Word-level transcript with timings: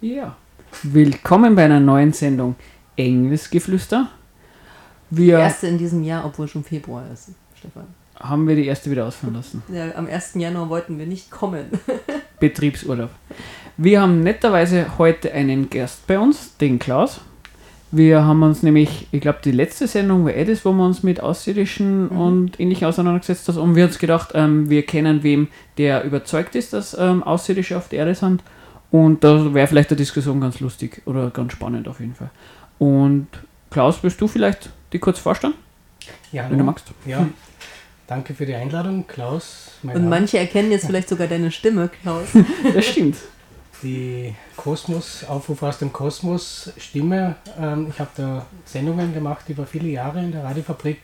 Ja, 0.00 0.36
willkommen 0.82 1.54
bei 1.54 1.64
einer 1.64 1.80
neuen 1.80 2.12
Sendung 2.12 2.56
Engelsgeflüster. 2.96 4.08
Die 5.10 5.26
Wir 5.26 5.40
erste 5.40 5.66
in 5.66 5.76
diesem 5.76 6.02
Jahr, 6.02 6.24
obwohl 6.24 6.48
schon 6.48 6.64
Februar 6.64 7.04
ist, 7.12 7.30
Stefan. 7.54 7.84
haben 8.18 8.48
wir 8.48 8.56
die 8.56 8.66
erste 8.66 8.90
wieder 8.90 9.06
ausfahren 9.06 9.34
lassen. 9.34 9.62
Ja, 9.68 9.94
am 9.94 10.06
1. 10.06 10.34
Januar 10.36 10.70
wollten 10.70 10.98
wir 10.98 11.06
nicht 11.06 11.30
kommen. 11.30 11.66
Betriebsurlaub. 12.40 13.10
Wir 13.76 14.00
haben 14.00 14.22
netterweise 14.22 14.98
heute 14.98 15.32
einen 15.32 15.68
Gast 15.68 16.06
bei 16.06 16.18
uns, 16.18 16.56
den 16.56 16.78
Klaus. 16.78 17.20
Wir 17.92 18.24
haben 18.24 18.42
uns 18.44 18.62
nämlich, 18.62 19.08
ich 19.10 19.20
glaube, 19.20 19.40
die 19.44 19.50
letzte 19.50 19.88
Sendung 19.88 20.24
war 20.24 20.32
eh 20.34 20.44
das, 20.44 20.64
wo 20.64 20.70
wir 20.72 20.84
uns 20.86 21.02
mit 21.02 21.20
Außerirdischen 21.20 22.08
und 22.08 22.60
Ähnlichem 22.60 22.86
auseinandergesetzt 22.86 23.48
haben. 23.48 23.58
Und 23.58 23.74
wir 23.74 23.82
haben 23.82 23.90
uns 23.90 23.98
gedacht, 23.98 24.30
ähm, 24.34 24.70
wir 24.70 24.86
kennen 24.86 25.24
wem, 25.24 25.48
der 25.76 26.04
überzeugt 26.04 26.54
ist, 26.54 26.72
dass 26.72 26.96
ähm, 26.96 27.22
Außerirdische 27.24 27.76
auf 27.76 27.88
der 27.88 28.00
Erde 28.00 28.14
sind. 28.14 28.42
Und 28.92 29.24
da 29.24 29.52
wäre 29.54 29.66
vielleicht 29.66 29.90
eine 29.90 29.96
Diskussion 29.96 30.40
ganz 30.40 30.60
lustig 30.60 31.02
oder 31.04 31.30
ganz 31.30 31.52
spannend 31.52 31.88
auf 31.88 31.98
jeden 32.00 32.14
Fall. 32.14 32.30
Und 32.78 33.26
Klaus, 33.70 33.98
willst 34.02 34.20
du 34.20 34.28
vielleicht 34.28 34.70
die 34.92 34.98
kurz 35.00 35.18
vorstellen, 35.18 35.54
Ja, 36.32 36.42
wenn 36.44 36.50
du 36.50 36.56
hallo. 36.58 36.64
magst? 36.66 36.86
Ja, 37.06 37.26
danke 38.06 38.34
für 38.34 38.46
die 38.46 38.54
Einladung, 38.54 39.04
Klaus. 39.08 39.72
Mein 39.82 39.96
Und 39.96 40.02
Name. 40.04 40.16
manche 40.20 40.38
erkennen 40.38 40.70
jetzt 40.70 40.86
vielleicht 40.86 41.08
sogar 41.08 41.26
deine 41.26 41.50
Stimme, 41.50 41.88
Klaus. 42.02 42.28
Das 42.74 42.86
stimmt. 42.86 43.16
Die 43.82 44.34
Kosmos, 44.56 45.24
Aufruf 45.24 45.62
aus 45.62 45.78
dem 45.78 45.92
Kosmos 45.92 46.72
Stimme. 46.76 47.36
Ähm, 47.58 47.88
ich 47.88 47.98
habe 47.98 48.10
da 48.16 48.46
Sendungen 48.64 49.14
gemacht 49.14 49.48
über 49.48 49.66
viele 49.66 49.88
Jahre 49.88 50.20
in 50.20 50.32
der 50.32 50.44
Radiofabrik 50.44 51.00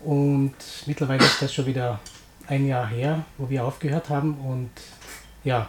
und 0.00 0.54
mittlerweile 0.86 1.24
ist 1.24 1.40
das 1.40 1.54
schon 1.54 1.66
wieder 1.66 2.00
ein 2.46 2.66
Jahr 2.66 2.86
her, 2.86 3.24
wo 3.38 3.48
wir 3.48 3.64
aufgehört 3.64 4.10
haben 4.10 4.34
und 4.38 4.70
ja, 5.44 5.68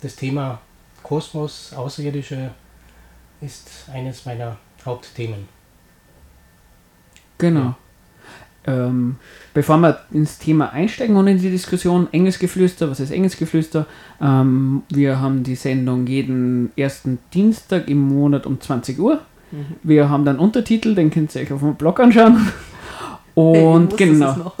das 0.00 0.16
Thema 0.16 0.60
Kosmos, 1.02 1.72
Außerirdische 1.72 2.50
ist 3.40 3.88
eines 3.92 4.24
meiner 4.24 4.56
Hauptthemen. 4.84 5.48
Genau. 7.38 7.74
Ähm, 8.64 9.16
bevor 9.54 9.78
wir 9.78 10.00
ins 10.12 10.38
Thema 10.38 10.72
einsteigen 10.72 11.16
und 11.16 11.26
in 11.26 11.38
die 11.38 11.50
Diskussion 11.50 12.08
Engelsgeflüster, 12.12 12.88
was 12.90 13.00
ist 13.00 13.10
Engelsgeflüster? 13.10 13.86
Ähm, 14.20 14.82
wir 14.88 15.20
haben 15.20 15.42
die 15.42 15.56
Sendung 15.56 16.06
jeden 16.06 16.70
ersten 16.76 17.18
Dienstag 17.34 17.88
im 17.88 17.98
Monat 17.98 18.46
um 18.46 18.60
20 18.60 18.98
Uhr. 19.00 19.20
Mhm. 19.50 19.66
Wir 19.82 20.08
haben 20.08 20.24
dann 20.24 20.38
Untertitel, 20.38 20.94
den 20.94 21.10
könnt 21.10 21.34
ihr 21.34 21.42
euch 21.42 21.52
auf 21.52 21.60
dem 21.60 21.74
Blog 21.74 21.98
anschauen. 22.00 22.36
Eben 23.34 23.46
Und 23.46 23.92
wusstest 23.92 23.98
genau, 23.98 24.36
Noch. 24.36 24.56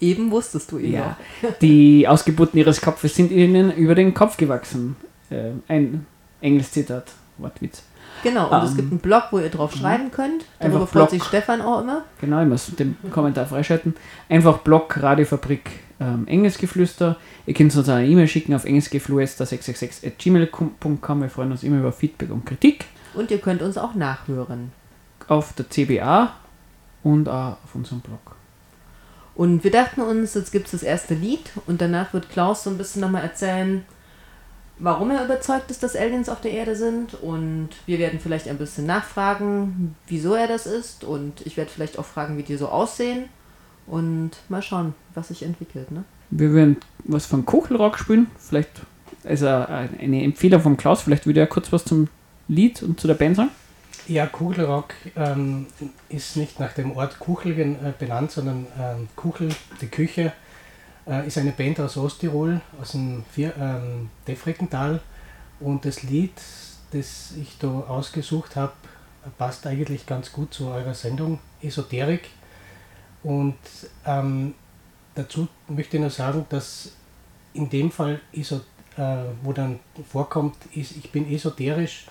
Eben 0.00 0.30
wusstest 0.30 0.72
du 0.72 0.78
ihn 0.78 0.92
ja, 0.94 1.16
die 1.60 2.08
Ausgeburten 2.08 2.58
ihres 2.58 2.80
Kopfes 2.80 3.14
sind 3.14 3.30
ihnen 3.30 3.72
über 3.72 3.94
den 3.94 4.12
Kopf 4.12 4.36
gewachsen. 4.36 4.96
Äh, 5.30 5.50
ein 5.68 6.06
Engelszitat, 6.40 7.12
Wortwitz. 7.38 7.82
Genau, 8.22 8.48
und 8.50 8.62
es 8.64 8.70
Ähm, 8.70 8.76
gibt 8.76 8.90
einen 8.92 9.00
Blog, 9.00 9.24
wo 9.30 9.38
ihr 9.38 9.50
drauf 9.50 9.74
schreiben 9.74 10.10
könnt. 10.10 10.44
Darüber 10.58 10.86
freut 10.86 10.92
Blog. 10.92 11.10
sich 11.10 11.22
Stefan 11.24 11.60
auch 11.60 11.82
immer. 11.82 12.02
Genau, 12.20 12.42
ich 12.42 12.48
muss 12.48 12.66
den 12.76 12.96
Kommentar 13.10 13.46
freischalten. 13.46 13.94
Einfach 14.28 14.58
Blog 14.58 15.02
Radiofabrik 15.02 15.70
ähm, 16.00 16.26
Engelsgeflüster. 16.26 17.16
Ihr 17.46 17.54
könnt 17.54 17.74
uns 17.76 17.88
eine 17.88 18.06
E-Mail 18.06 18.28
schicken 18.28 18.54
auf 18.54 18.64
engelsgeflüster666.gmail.com. 18.64 21.22
Wir 21.22 21.30
freuen 21.30 21.52
uns 21.52 21.62
immer 21.62 21.78
über 21.78 21.92
Feedback 21.92 22.30
und 22.30 22.44
Kritik. 22.46 22.86
Und 23.14 23.30
ihr 23.30 23.38
könnt 23.38 23.62
uns 23.62 23.78
auch 23.78 23.94
nachhören. 23.94 24.72
Auf 25.28 25.52
der 25.54 25.68
CBA 25.70 26.32
und 27.02 27.28
auch 27.28 27.56
auf 27.64 27.74
unserem 27.74 28.00
Blog. 28.00 28.36
Und 29.34 29.64
wir 29.64 29.70
dachten 29.70 30.00
uns, 30.00 30.34
jetzt 30.34 30.52
gibt 30.52 30.66
es 30.66 30.72
das 30.72 30.82
erste 30.82 31.14
Lied 31.14 31.50
und 31.66 31.80
danach 31.80 32.12
wird 32.12 32.30
Klaus 32.30 32.64
so 32.64 32.70
ein 32.70 32.78
bisschen 32.78 33.00
nochmal 33.00 33.22
erzählen, 33.22 33.84
warum 34.78 35.10
er 35.10 35.24
überzeugt 35.24 35.70
ist, 35.70 35.82
dass 35.82 35.96
Aliens 35.96 36.28
auf 36.28 36.40
der 36.40 36.52
Erde 36.52 36.76
sind. 36.76 37.14
Und 37.14 37.70
wir 37.86 37.98
werden 37.98 38.20
vielleicht 38.20 38.48
ein 38.48 38.58
bisschen 38.58 38.86
nachfragen, 38.86 39.94
wieso 40.06 40.34
er 40.34 40.48
das 40.48 40.66
ist. 40.66 41.04
Und 41.04 41.46
ich 41.46 41.56
werde 41.56 41.70
vielleicht 41.70 41.98
auch 41.98 42.04
fragen, 42.04 42.36
wie 42.36 42.42
die 42.42 42.56
so 42.56 42.68
aussehen. 42.68 43.24
Und 43.86 44.30
mal 44.48 44.62
schauen, 44.62 44.94
was 45.14 45.28
sich 45.28 45.42
entwickelt. 45.42 45.90
Ne? 45.90 46.04
Wir 46.30 46.54
werden 46.54 46.78
was 47.04 47.26
von 47.26 47.44
Kuchelrock 47.44 47.98
spielen. 47.98 48.28
Vielleicht 48.38 48.82
also 49.24 49.46
eine 49.46 50.22
Empfehlung 50.22 50.60
von 50.60 50.76
Klaus. 50.76 51.02
Vielleicht 51.02 51.26
würde 51.26 51.40
er 51.40 51.46
kurz 51.46 51.72
was 51.72 51.84
zum 51.84 52.08
Lied 52.48 52.82
und 52.82 53.00
zu 53.00 53.06
der 53.06 53.14
Band 53.14 53.36
sagen. 53.36 53.50
Ja, 54.06 54.26
Kuchelrock 54.26 54.92
ähm, 55.16 55.66
ist 56.10 56.36
nicht 56.36 56.60
nach 56.60 56.74
dem 56.74 56.92
Ort 56.92 57.18
Kuchel 57.18 57.58
äh, 57.58 57.76
benannt, 57.98 58.32
sondern 58.32 58.66
ähm, 58.78 59.08
Kuchel, 59.16 59.48
die 59.80 59.86
Küche, 59.86 60.32
äh, 61.06 61.26
ist 61.26 61.38
eine 61.38 61.52
Band 61.52 61.80
aus 61.80 61.96
Osttirol, 61.96 62.60
aus 62.80 62.92
dem 62.92 63.24
Vier, 63.30 63.54
ähm, 63.58 64.10
Defreckental. 64.26 65.00
Und 65.60 65.84
das 65.84 66.02
Lied, 66.02 66.32
das 66.90 67.32
ich 67.40 67.58
da 67.58 67.68
ausgesucht 67.68 68.56
habe, 68.56 68.72
passt 69.38 69.66
eigentlich 69.66 70.06
ganz 70.06 70.32
gut 70.32 70.52
zu 70.52 70.68
eurer 70.68 70.94
Sendung 70.94 71.38
Esoterik. 71.62 72.28
Und 73.22 73.56
ähm, 74.04 74.54
dazu 75.14 75.48
möchte 75.68 75.96
ich 75.96 76.00
nur 76.00 76.10
sagen, 76.10 76.44
dass 76.50 76.92
in 77.54 77.70
dem 77.70 77.90
Fall, 77.90 78.20
äh, 78.32 78.46
wo 79.42 79.52
dann 79.52 79.78
vorkommt, 80.10 80.56
ist, 80.74 80.96
ich 80.96 81.10
bin 81.10 81.32
esoterisch, 81.32 82.06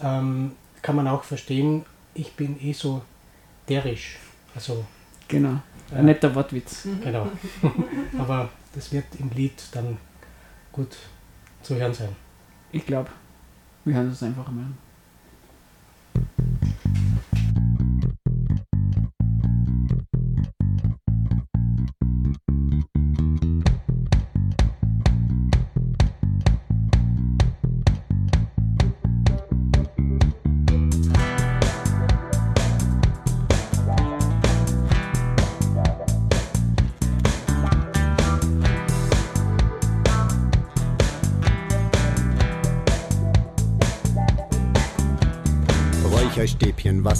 ähm, 0.00 0.52
kann 0.82 0.96
man 0.96 1.08
auch 1.08 1.24
verstehen, 1.24 1.84
ich 2.14 2.32
bin 2.34 2.60
esoterisch. 2.60 4.18
Also, 4.54 4.84
Genau. 5.32 5.60
Ja. 5.92 5.98
Ein 5.98 6.06
netter 6.06 6.34
Wortwitz. 6.34 6.88
genau. 7.02 7.28
Aber 8.18 8.48
das 8.74 8.92
wird 8.92 9.04
im 9.18 9.30
Lied 9.30 9.62
dann 9.72 9.98
gut 10.72 10.96
zu 11.62 11.76
hören 11.76 11.92
sein. 11.92 12.16
Ich 12.72 12.86
glaube, 12.86 13.10
wir 13.84 13.94
hören 13.94 14.10
es 14.10 14.22
einfach 14.22 14.50
mal 14.50 14.62
an. 14.62 14.78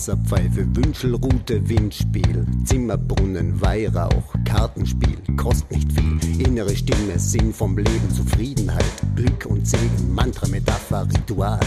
Wasserpfeife, 0.03 0.67
Wünschelrute, 0.75 1.69
Windspiel, 1.69 2.45
Zimmerbrunnen, 2.65 3.61
Weihrauch, 3.61 4.35
Kartenspiel, 4.45 5.17
kostet 5.37 5.71
nicht 5.71 5.93
viel. 5.93 6.45
Innere 6.45 6.75
Stimme, 6.75 7.17
Sinn 7.17 7.53
vom 7.53 7.79
Leben, 7.79 8.11
Zufriedenheit, 8.11 8.83
Glück 9.15 9.47
und 9.47 9.65
Segen, 9.65 10.13
Mantra, 10.13 10.49
Metapher, 10.49 11.07
Ritual, 11.07 11.61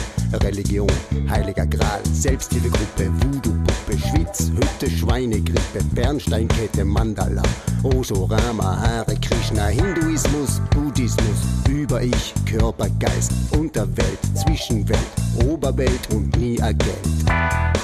Religion, 0.43 0.89
Heiliger 1.29 1.65
Gral, 1.65 2.01
Selbsthilfegruppe, 2.11 3.09
Voodoo-Puppe, 3.21 3.97
Schwitz, 3.99 4.51
Hütte, 4.51 4.91
Schweinegrippe, 4.91 5.81
Bernsteinkette, 5.93 6.83
Mandala, 6.83 7.43
Osorama, 7.83 8.81
Hare 8.81 9.15
Krishna, 9.15 9.67
Hinduismus, 9.67 10.59
Buddhismus, 10.71 11.39
Über-Ich, 11.69 12.33
Körper, 12.45 12.89
Geist, 12.99 13.31
Unterwelt, 13.57 14.19
Zwischenwelt, 14.33 14.99
Oberwelt 15.47 16.13
und 16.13 16.35
nie 16.37 16.57
Geld. 16.57 17.74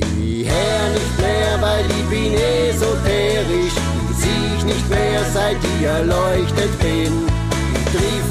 Ich 0.00 0.48
hör 0.48 0.88
nicht 0.90 1.18
mehr, 1.20 1.60
weil 1.60 1.84
ich 1.86 2.04
bin 2.08 2.34
esoterisch. 2.34 3.76
Ich 4.10 4.16
sieh 4.16 4.64
nicht 4.64 4.88
mehr, 4.88 5.20
seit 5.32 5.56
ich 5.56 5.86
erleuchtet 5.86 6.78
bin. 6.80 7.26
Ich 7.74 7.84
triff 7.92 8.28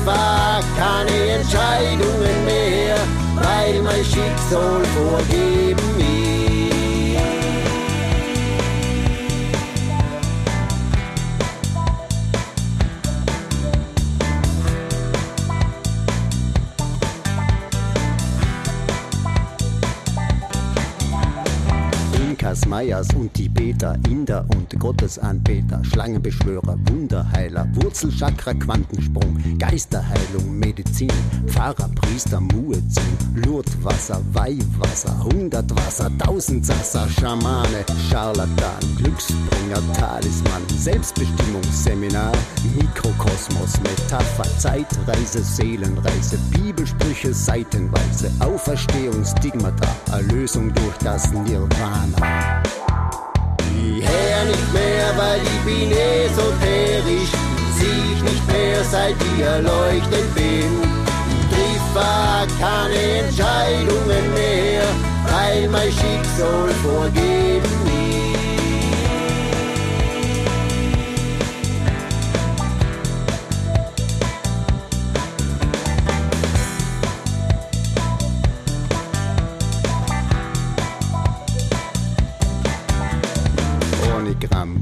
keine 0.77 1.31
Entscheidungen 1.39 2.45
mehr, 2.45 2.95
weil 3.35 3.81
mein 3.81 4.03
Schicksal 4.03 4.81
vorgeben 4.95 5.96
Inkas, 22.47 22.65
Mayas 22.65 23.07
und 23.13 23.33
Tibeter, 23.33 23.99
Inder 24.07 24.45
und 24.55 24.79
Gottesanbeter, 24.79 25.83
Schlangenbeschwörer, 25.83 26.77
Wunderheiler, 26.87 27.67
Wurzelchakra, 27.73 28.53
Quantensprung, 28.53 29.37
Geisterheilung, 29.59 30.57
Medizin, 30.57 31.11
Pfarrer, 31.47 31.89
Priester, 31.95 32.39
Muezzin, 32.39 33.17
Lurtwasser, 33.35 34.21
Weihwasser, 34.31 35.25
Hundertwasser, 35.25 36.09
Tausendsasser, 36.19 37.09
Schamane, 37.19 37.83
Scharlatan, 38.09 38.95
Glücksbringer, 38.95 39.81
Talisman, 39.93 40.61
Selbstbestimmungsseminar, 40.69 42.31
Mikrokosmos, 42.77 43.73
Metapher, 43.81 44.57
Zeitreise, 44.57 45.43
Seelenreise, 45.43 46.37
Bibelsprüche 46.51 47.33
seitenweise, 47.33 48.31
Auferstehungsstigmata, 48.39 49.87
Erlösung 50.13 50.73
durch 50.73 50.97
das 51.03 51.29
Nirvana. 51.33 52.36
Hör 54.09 54.45
nicht 54.45 54.73
mehr, 54.73 55.07
weil 55.17 55.41
ich 55.41 55.61
bin 55.65 55.91
esoterisch, 55.91 57.33
sieh 57.77 58.13
ich 58.13 58.23
nicht 58.23 58.47
mehr, 58.47 58.83
seit 58.83 59.15
ich 59.29 59.43
erleuchtet 59.43 60.33
bin. 60.35 60.81
Triff 61.51 61.87
keine 62.59 63.01
Entscheidungen 63.23 64.33
mehr, 64.33 64.83
weil 65.31 65.69
mein 65.69 65.91
Schicksal 65.91 66.69
vorgeben 66.83 67.76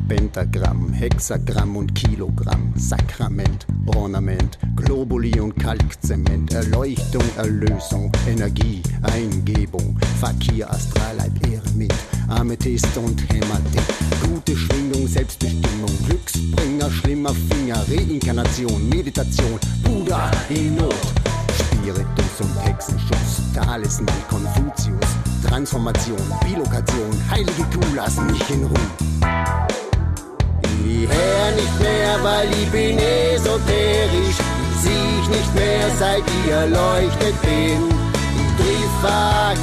Pentagramm, 0.08 0.94
Hexagramm 0.94 1.78
und 1.78 1.96
Kilogramm, 1.96 2.72
Sakrament, 2.76 3.66
Ornament, 3.88 4.60
Globuli 4.76 5.40
und 5.40 5.56
Kalkzement, 5.58 6.54
Erleuchtung, 6.54 7.24
Erlösung, 7.38 8.12
Energie, 8.28 8.84
Eingebung, 9.02 9.98
Fakir, 10.20 10.70
Astralleib, 10.70 11.32
Eremit, 11.48 11.94
Amethyst 12.28 12.96
und 12.98 13.20
Hämatit, 13.32 13.82
gute 14.24 14.56
Schwingung, 14.56 15.08
Selbstbestimmung, 15.08 15.92
Glücksbringer, 16.08 16.92
schlimmer 16.92 17.34
Finger, 17.50 17.84
Reinkarnation, 17.90 18.88
Meditation, 18.90 19.60
Buddha 19.84 20.30
in 20.50 20.76
Not, 20.76 20.94
Spiritus 21.58 22.42
und 22.42 22.66
Hexenschutz, 22.66 23.42
Talisman, 23.54 24.14
Konfuzius, 24.30 25.10
Transformation, 25.48 26.22
Bilokation, 26.44 27.12
heilige 27.30 27.64
Kuh, 27.74 27.96
lass 27.96 28.20
mich 28.22 28.50
in 28.52 28.66
Ruhe. 28.66 29.85
Ich 30.84 31.08
hör 31.08 31.52
nicht 31.56 31.80
mehr, 31.80 32.18
weil 32.24 32.50
ich 32.50 32.70
bin 32.72 32.98
esoterisch. 32.98 34.40
Sieh 34.82 35.22
ich 35.22 35.30
nicht 35.30 35.56
mehr, 35.56 35.88
seit 36.00 36.24
ich 36.28 36.52
erleuchtet 36.52 37.40
bin. 37.42 37.90
Triff 38.58 39.12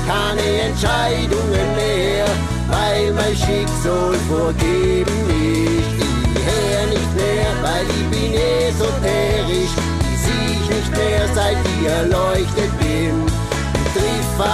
keine 0.06 0.62
Entscheidungen 0.68 1.68
mehr, 1.74 2.26
weil 2.68 3.12
mein 3.12 3.36
Schicksal 3.36 4.14
vorgeben 4.28 5.18
ist. 5.28 5.92
Ich 6.34 6.44
hör 6.48 6.86
nicht 6.86 7.12
mehr, 7.16 7.50
weil 7.62 7.86
ich 7.86 8.06
bin 8.10 8.32
esoterisch. 8.32 9.74
Sieh 10.22 10.52
ich 10.60 10.68
nicht 10.76 10.92
mehr, 10.96 11.26
seit 11.34 11.56
ich 11.64 11.88
erleuchtet 11.88 12.78
bin 12.78 13.26
triff 13.94 14.44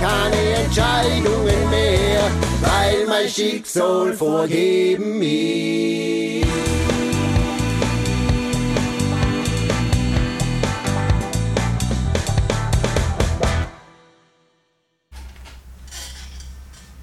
keine 0.00 0.64
Entscheidungen 0.64 1.70
mehr, 1.70 2.22
weil 2.60 3.06
mein 3.06 3.28
Schicksal 3.28 4.12
vorgeben 4.14 5.22
ist. 5.22 6.46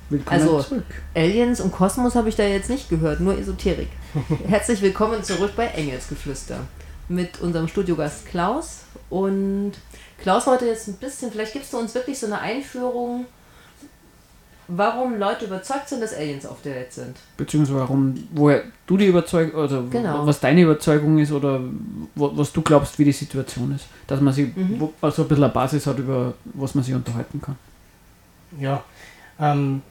Willkommen 0.09 0.41
also 0.41 0.61
zurück. 0.61 0.83
Aliens 1.15 1.59
und 1.59 1.71
Kosmos 1.71 2.13
habe 2.13 2.29
ich 2.29 2.35
da 2.35 2.43
jetzt 2.43 2.69
nicht 2.69 2.87
gehört, 2.87 3.19
nur 3.19 3.35
Esoterik. 3.35 3.89
Herzlich 4.47 4.81
willkommen 4.83 5.23
zurück 5.23 5.53
bei 5.55 5.65
Engelsgeflüster 5.65 6.59
mit 7.09 7.41
unserem 7.41 7.67
Studiogast 7.67 8.27
Klaus 8.27 8.81
und 9.09 9.73
Klaus 10.19 10.45
heute 10.45 10.65
jetzt 10.65 10.87
ein 10.87 10.97
bisschen, 10.97 11.31
vielleicht 11.31 11.53
gibst 11.53 11.73
du 11.73 11.77
uns 11.77 11.95
wirklich 11.95 12.19
so 12.19 12.27
eine 12.27 12.39
Einführung, 12.39 13.25
warum 14.67 15.17
Leute 15.17 15.45
überzeugt 15.45 15.89
sind, 15.89 16.01
dass 16.01 16.13
Aliens 16.13 16.45
auf 16.45 16.61
der 16.61 16.75
Welt 16.75 16.93
sind. 16.93 17.17
Beziehungsweise 17.37 17.79
warum, 17.79 18.15
woher 18.31 18.63
du 18.87 18.97
die 18.97 19.07
Überzeugung, 19.07 19.59
oder 19.61 19.83
genau. 19.89 20.25
was 20.25 20.39
deine 20.39 20.61
Überzeugung 20.61 21.19
ist 21.19 21.31
oder 21.31 21.59
was 22.15 22.51
du 22.51 22.61
glaubst, 22.61 22.97
wie 22.99 23.05
die 23.05 23.11
Situation 23.11 23.75
ist. 23.75 23.87
Dass 24.07 24.21
man 24.21 24.33
sich 24.33 24.55
mhm. 24.55 24.89
also 25.01 25.23
ein 25.23 25.27
bisschen 25.27 25.43
eine 25.43 25.53
Basis 25.53 25.85
hat, 25.87 25.99
über 25.99 26.33
was 26.45 26.75
man 26.75 26.83
sich 26.83 26.93
unterhalten 26.93 27.41
kann. 27.41 27.57
Ja, 28.59 28.83
ähm, 29.39 29.81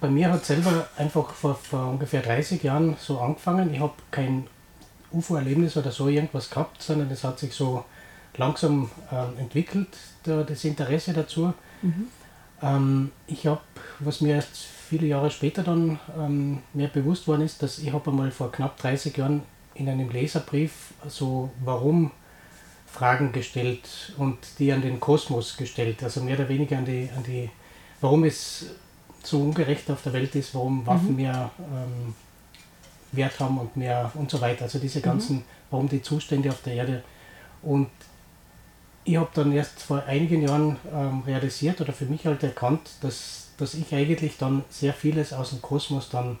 bei 0.00 0.08
mir 0.08 0.32
hat 0.32 0.44
selber 0.44 0.88
einfach 0.96 1.30
vor, 1.32 1.54
vor 1.54 1.88
ungefähr 1.88 2.22
30 2.22 2.62
Jahren 2.62 2.96
so 2.98 3.20
angefangen. 3.20 3.72
Ich 3.72 3.80
habe 3.80 3.94
kein 4.10 4.46
UFO-Erlebnis 5.12 5.76
oder 5.76 5.90
so 5.90 6.08
irgendwas 6.08 6.50
gehabt, 6.50 6.82
sondern 6.82 7.10
es 7.10 7.24
hat 7.24 7.38
sich 7.38 7.52
so 7.54 7.84
langsam 8.36 8.90
äh, 9.10 9.40
entwickelt, 9.40 9.88
da, 10.22 10.42
das 10.42 10.64
Interesse 10.64 11.12
dazu. 11.12 11.52
Mhm. 11.82 12.06
Ähm, 12.62 13.12
ich 13.26 13.46
habe, 13.46 13.60
was 13.98 14.20
mir 14.20 14.34
erst 14.36 14.56
viele 14.88 15.06
Jahre 15.06 15.30
später 15.30 15.62
dann 15.62 15.98
ähm, 16.18 16.58
mehr 16.74 16.88
bewusst 16.88 17.28
worden 17.28 17.42
ist, 17.42 17.62
dass 17.62 17.78
ich 17.78 17.92
habe 17.92 18.10
einmal 18.10 18.30
vor 18.30 18.50
knapp 18.50 18.76
30 18.78 19.16
Jahren 19.16 19.42
in 19.74 19.88
einem 19.88 20.10
Leserbrief 20.10 20.92
so 21.08 21.50
warum 21.64 22.10
Fragen 22.86 23.32
gestellt 23.32 24.12
und 24.18 24.36
die 24.58 24.72
an 24.72 24.82
den 24.82 24.98
Kosmos 24.98 25.56
gestellt, 25.56 26.02
also 26.02 26.20
mehr 26.22 26.34
oder 26.34 26.48
weniger 26.48 26.76
an 26.76 26.84
die, 26.84 27.08
an 27.16 27.22
die 27.22 27.48
warum 28.00 28.24
es 28.24 28.66
so 29.22 29.40
ungerecht 29.40 29.90
auf 29.90 30.02
der 30.02 30.12
Welt 30.12 30.34
ist, 30.34 30.54
warum 30.54 30.86
Waffen 30.86 31.10
mhm. 31.10 31.16
mehr 31.16 31.50
ähm, 31.58 32.14
Wert 33.12 33.38
haben 33.40 33.58
und 33.58 33.76
mehr 33.76 34.10
und 34.14 34.30
so 34.30 34.40
weiter. 34.40 34.64
Also 34.64 34.78
diese 34.78 34.98
mhm. 35.00 35.04
ganzen, 35.04 35.36
mhm. 35.36 35.44
warum 35.70 35.88
die 35.88 36.02
Zustände 36.02 36.48
auf 36.48 36.62
der 36.62 36.74
Erde. 36.74 37.02
Und 37.62 37.90
ich 39.10 39.16
habe 39.16 39.30
dann 39.34 39.50
erst 39.52 39.82
vor 39.82 40.04
einigen 40.04 40.42
Jahren 40.42 40.76
ähm, 40.92 41.22
realisiert 41.26 41.80
oder 41.80 41.92
für 41.92 42.04
mich 42.04 42.26
halt 42.26 42.42
erkannt, 42.44 42.90
dass, 43.00 43.48
dass 43.56 43.74
ich 43.74 43.92
eigentlich 43.92 44.38
dann 44.38 44.64
sehr 44.70 44.92
vieles 44.94 45.32
aus 45.32 45.50
dem 45.50 45.60
Kosmos 45.60 46.08
dann 46.10 46.38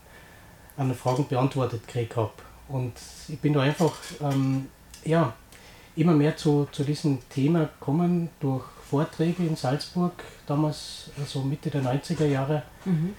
an 0.76 0.94
Fragen 0.94 1.26
beantwortet 1.26 1.86
gekriegt 1.86 2.16
habe. 2.16 2.30
Und 2.68 2.92
ich 3.28 3.38
bin 3.40 3.54
da 3.54 3.62
einfach 3.62 3.92
ähm, 4.22 4.68
ja, 5.04 5.32
immer 5.96 6.12
mehr 6.12 6.36
zu, 6.36 6.68
zu 6.70 6.84
diesem 6.84 7.18
Thema 7.28 7.64
gekommen 7.64 8.30
durch 8.38 8.64
Vorträge 8.88 9.44
in 9.44 9.56
Salzburg, 9.56 10.12
damals 10.46 11.10
also 11.18 11.42
Mitte 11.42 11.70
der 11.70 11.82
90er 11.82 12.26
Jahre, 12.26 12.62
mhm. 12.84 13.14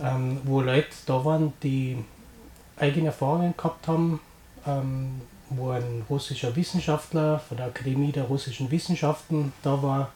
ähm, 0.00 0.40
wo 0.44 0.60
Leute 0.60 0.88
da 1.06 1.24
waren, 1.24 1.54
die 1.62 2.04
eigene 2.76 3.06
Erfahrungen 3.06 3.54
gehabt 3.56 3.88
haben, 3.88 4.20
ähm, 4.66 5.22
wo 5.56 5.70
ein 5.70 6.04
russischer 6.08 6.54
Wissenschaftler 6.56 7.38
von 7.38 7.56
der 7.56 7.66
Akademie 7.66 8.12
der 8.12 8.24
russischen 8.24 8.70
Wissenschaften 8.70 9.52
da 9.62 9.82
war, 9.82 10.12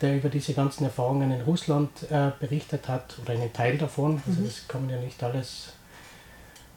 der 0.00 0.16
über 0.16 0.28
diese 0.28 0.52
ganzen 0.54 0.84
Erfahrungen 0.84 1.30
in 1.30 1.40
Russland 1.42 1.90
äh, 2.10 2.30
berichtet 2.38 2.88
hat 2.88 3.18
oder 3.22 3.32
einen 3.32 3.52
Teil 3.52 3.78
davon. 3.78 4.22
Also 4.26 4.40
mhm. 4.40 4.44
das 4.44 4.68
kann 4.68 4.82
man 4.82 4.96
ja 4.96 5.00
nicht 5.00 5.22
alles 5.22 5.72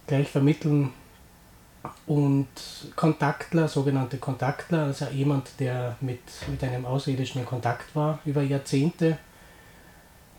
gleich 0.07 0.29
vermitteln. 0.29 0.91
Und 2.07 2.47
Kontaktler, 2.95 3.67
sogenannte 3.67 4.17
Kontaktler, 4.17 4.83
also 4.83 5.05
jemand, 5.05 5.51
der 5.59 5.95
mit, 6.01 6.19
mit 6.49 6.61
einem 6.63 6.85
Außerirdischen 6.85 7.41
in 7.41 7.47
Kontakt 7.47 7.95
war 7.95 8.19
über 8.25 8.41
Jahrzehnte, 8.41 9.17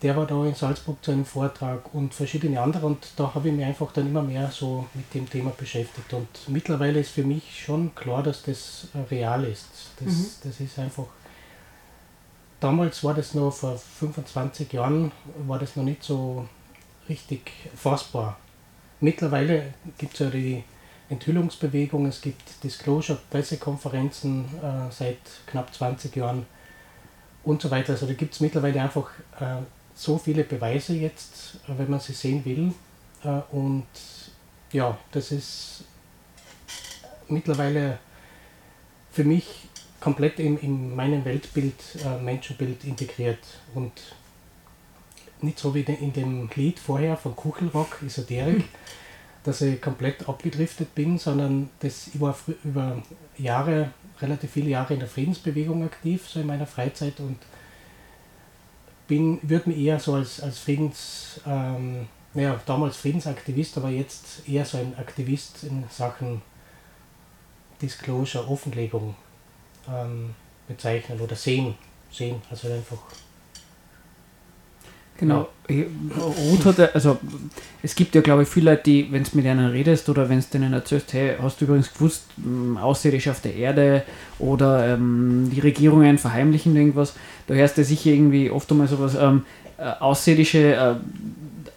der 0.02 0.16
war 0.16 0.26
da 0.26 0.44
in 0.46 0.54
Salzburg 0.54 1.04
zu 1.04 1.10
einem 1.10 1.26
Vortrag 1.26 1.92
und 1.94 2.14
verschiedene 2.14 2.60
andere 2.60 2.86
und 2.86 3.06
da 3.16 3.34
habe 3.34 3.48
ich 3.48 3.54
mich 3.54 3.64
einfach 3.64 3.92
dann 3.92 4.06
immer 4.06 4.22
mehr 4.22 4.50
so 4.50 4.86
mit 4.94 5.12
dem 5.12 5.28
Thema 5.28 5.50
beschäftigt 5.50 6.12
und 6.14 6.28
mittlerweile 6.48 7.00
ist 7.00 7.10
für 7.10 7.24
mich 7.24 7.62
schon 7.64 7.94
klar, 7.94 8.22
dass 8.22 8.42
das 8.42 8.88
real 9.10 9.44
ist. 9.44 9.68
Das, 9.98 10.14
mhm. 10.14 10.26
das 10.44 10.60
ist 10.60 10.78
einfach, 10.78 11.06
damals 12.60 13.04
war 13.04 13.14
das 13.14 13.34
noch 13.34 13.50
vor 13.50 13.76
25 13.76 14.72
Jahren, 14.72 15.12
war 15.46 15.58
das 15.58 15.76
noch 15.76 15.84
nicht 15.84 16.02
so 16.02 16.48
richtig 17.08 17.52
fassbar. 17.74 18.38
Mittlerweile 19.00 19.74
gibt 19.98 20.14
es 20.14 20.20
ja 20.20 20.30
die 20.30 20.64
Enthüllungsbewegung, 21.10 22.06
es 22.06 22.22
gibt 22.22 22.42
Disclosure-Pressekonferenzen 22.62 24.44
äh, 24.62 24.92
seit 24.92 25.18
knapp 25.46 25.74
20 25.74 26.14
Jahren 26.16 26.46
und 27.42 27.60
so 27.60 27.70
weiter. 27.70 27.92
Also 27.92 28.06
da 28.06 28.14
gibt 28.14 28.34
es 28.34 28.40
mittlerweile 28.40 28.80
einfach 28.80 29.10
äh, 29.40 29.56
so 30.00 30.16
viele 30.16 30.44
Beweise 30.44 30.94
jetzt, 30.94 31.56
äh, 31.68 31.72
wenn 31.76 31.90
man 31.90 32.00
sie 32.00 32.14
sehen 32.14 32.42
will. 32.44 32.72
Äh, 33.22 33.42
und 33.54 33.84
ja, 34.72 34.96
das 35.12 35.30
ist 35.30 35.84
mittlerweile 37.28 37.98
für 39.12 39.24
mich 39.24 39.68
komplett 40.00 40.38
in, 40.38 40.56
in 40.58 40.96
meinem 40.96 41.24
Weltbild, 41.26 41.74
äh, 42.02 42.22
Menschenbild 42.22 42.84
integriert. 42.84 43.44
Und 43.74 43.92
nicht 45.42 45.58
so 45.58 45.74
wie 45.74 45.80
in 45.80 46.14
dem 46.14 46.48
Lied 46.54 46.78
vorher 46.78 47.18
von 47.18 47.36
Kuchelrock, 47.36 47.98
Esoterik, 48.04 48.58
mhm. 48.58 48.64
dass 49.44 49.60
ich 49.60 49.82
komplett 49.82 50.26
abgedriftet 50.26 50.94
bin, 50.94 51.18
sondern 51.18 51.68
das, 51.80 52.08
ich 52.08 52.20
war 52.20 52.34
über 52.64 53.02
Jahre, 53.36 53.90
relativ 54.22 54.50
viele 54.52 54.70
Jahre 54.70 54.94
in 54.94 55.00
der 55.00 55.08
Friedensbewegung 55.08 55.84
aktiv, 55.84 56.26
so 56.26 56.40
in 56.40 56.46
meiner 56.46 56.66
Freizeit 56.66 57.20
und 57.20 57.36
bin, 59.10 59.40
würde 59.42 59.68
mich 59.68 59.78
eher 59.78 59.98
so 59.98 60.14
als, 60.14 60.40
als 60.40 60.60
Friedens, 60.60 61.40
ähm, 61.44 62.06
naja, 62.32 62.60
damals 62.64 62.96
Friedensaktivist, 62.96 63.76
aber 63.76 63.90
jetzt 63.90 64.48
eher 64.48 64.64
so 64.64 64.78
ein 64.78 64.96
Aktivist 64.96 65.64
in 65.64 65.84
Sachen 65.90 66.40
Disclosure, 67.82 68.48
Offenlegung 68.48 69.16
ähm, 69.88 70.34
bezeichnen 70.68 71.20
oder 71.20 71.34
sehen. 71.34 71.74
Sehen, 72.12 72.40
also 72.50 72.68
einfach 72.68 72.98
Genau. 75.20 75.48
Ruth 75.68 76.64
hat, 76.64 76.94
also 76.94 77.18
es 77.82 77.94
gibt 77.94 78.14
ja 78.14 78.22
glaube 78.22 78.42
ich 78.42 78.48
viele 78.48 78.70
Leute, 78.72 78.84
die, 78.84 79.12
wenn 79.12 79.22
du 79.22 79.30
mit 79.34 79.44
ihnen 79.44 79.70
redest 79.70 80.08
oder 80.08 80.28
wenn 80.30 80.40
du 80.40 80.46
denen 80.52 80.72
erzählst, 80.72 81.12
hey, 81.12 81.34
hast 81.40 81.60
du 81.60 81.66
übrigens 81.66 81.92
gewusst, 81.92 82.24
ähm, 82.44 82.78
auf 82.78 83.02
der 83.02 83.54
Erde 83.54 84.02
oder 84.38 84.94
ähm, 84.94 85.50
die 85.54 85.60
Regierungen 85.60 86.16
verheimlichen 86.16 86.74
irgendwas, 86.74 87.14
da 87.46 87.54
hörst 87.54 87.76
du 87.76 87.84
sicher 87.84 88.10
irgendwie 88.10 88.50
oft 88.50 88.70
einmal 88.70 88.88
sowas, 88.88 89.14
ähm, 89.14 89.42
äh, 89.76 89.90
Außerirdische 90.00 90.74
äh, 90.74 90.94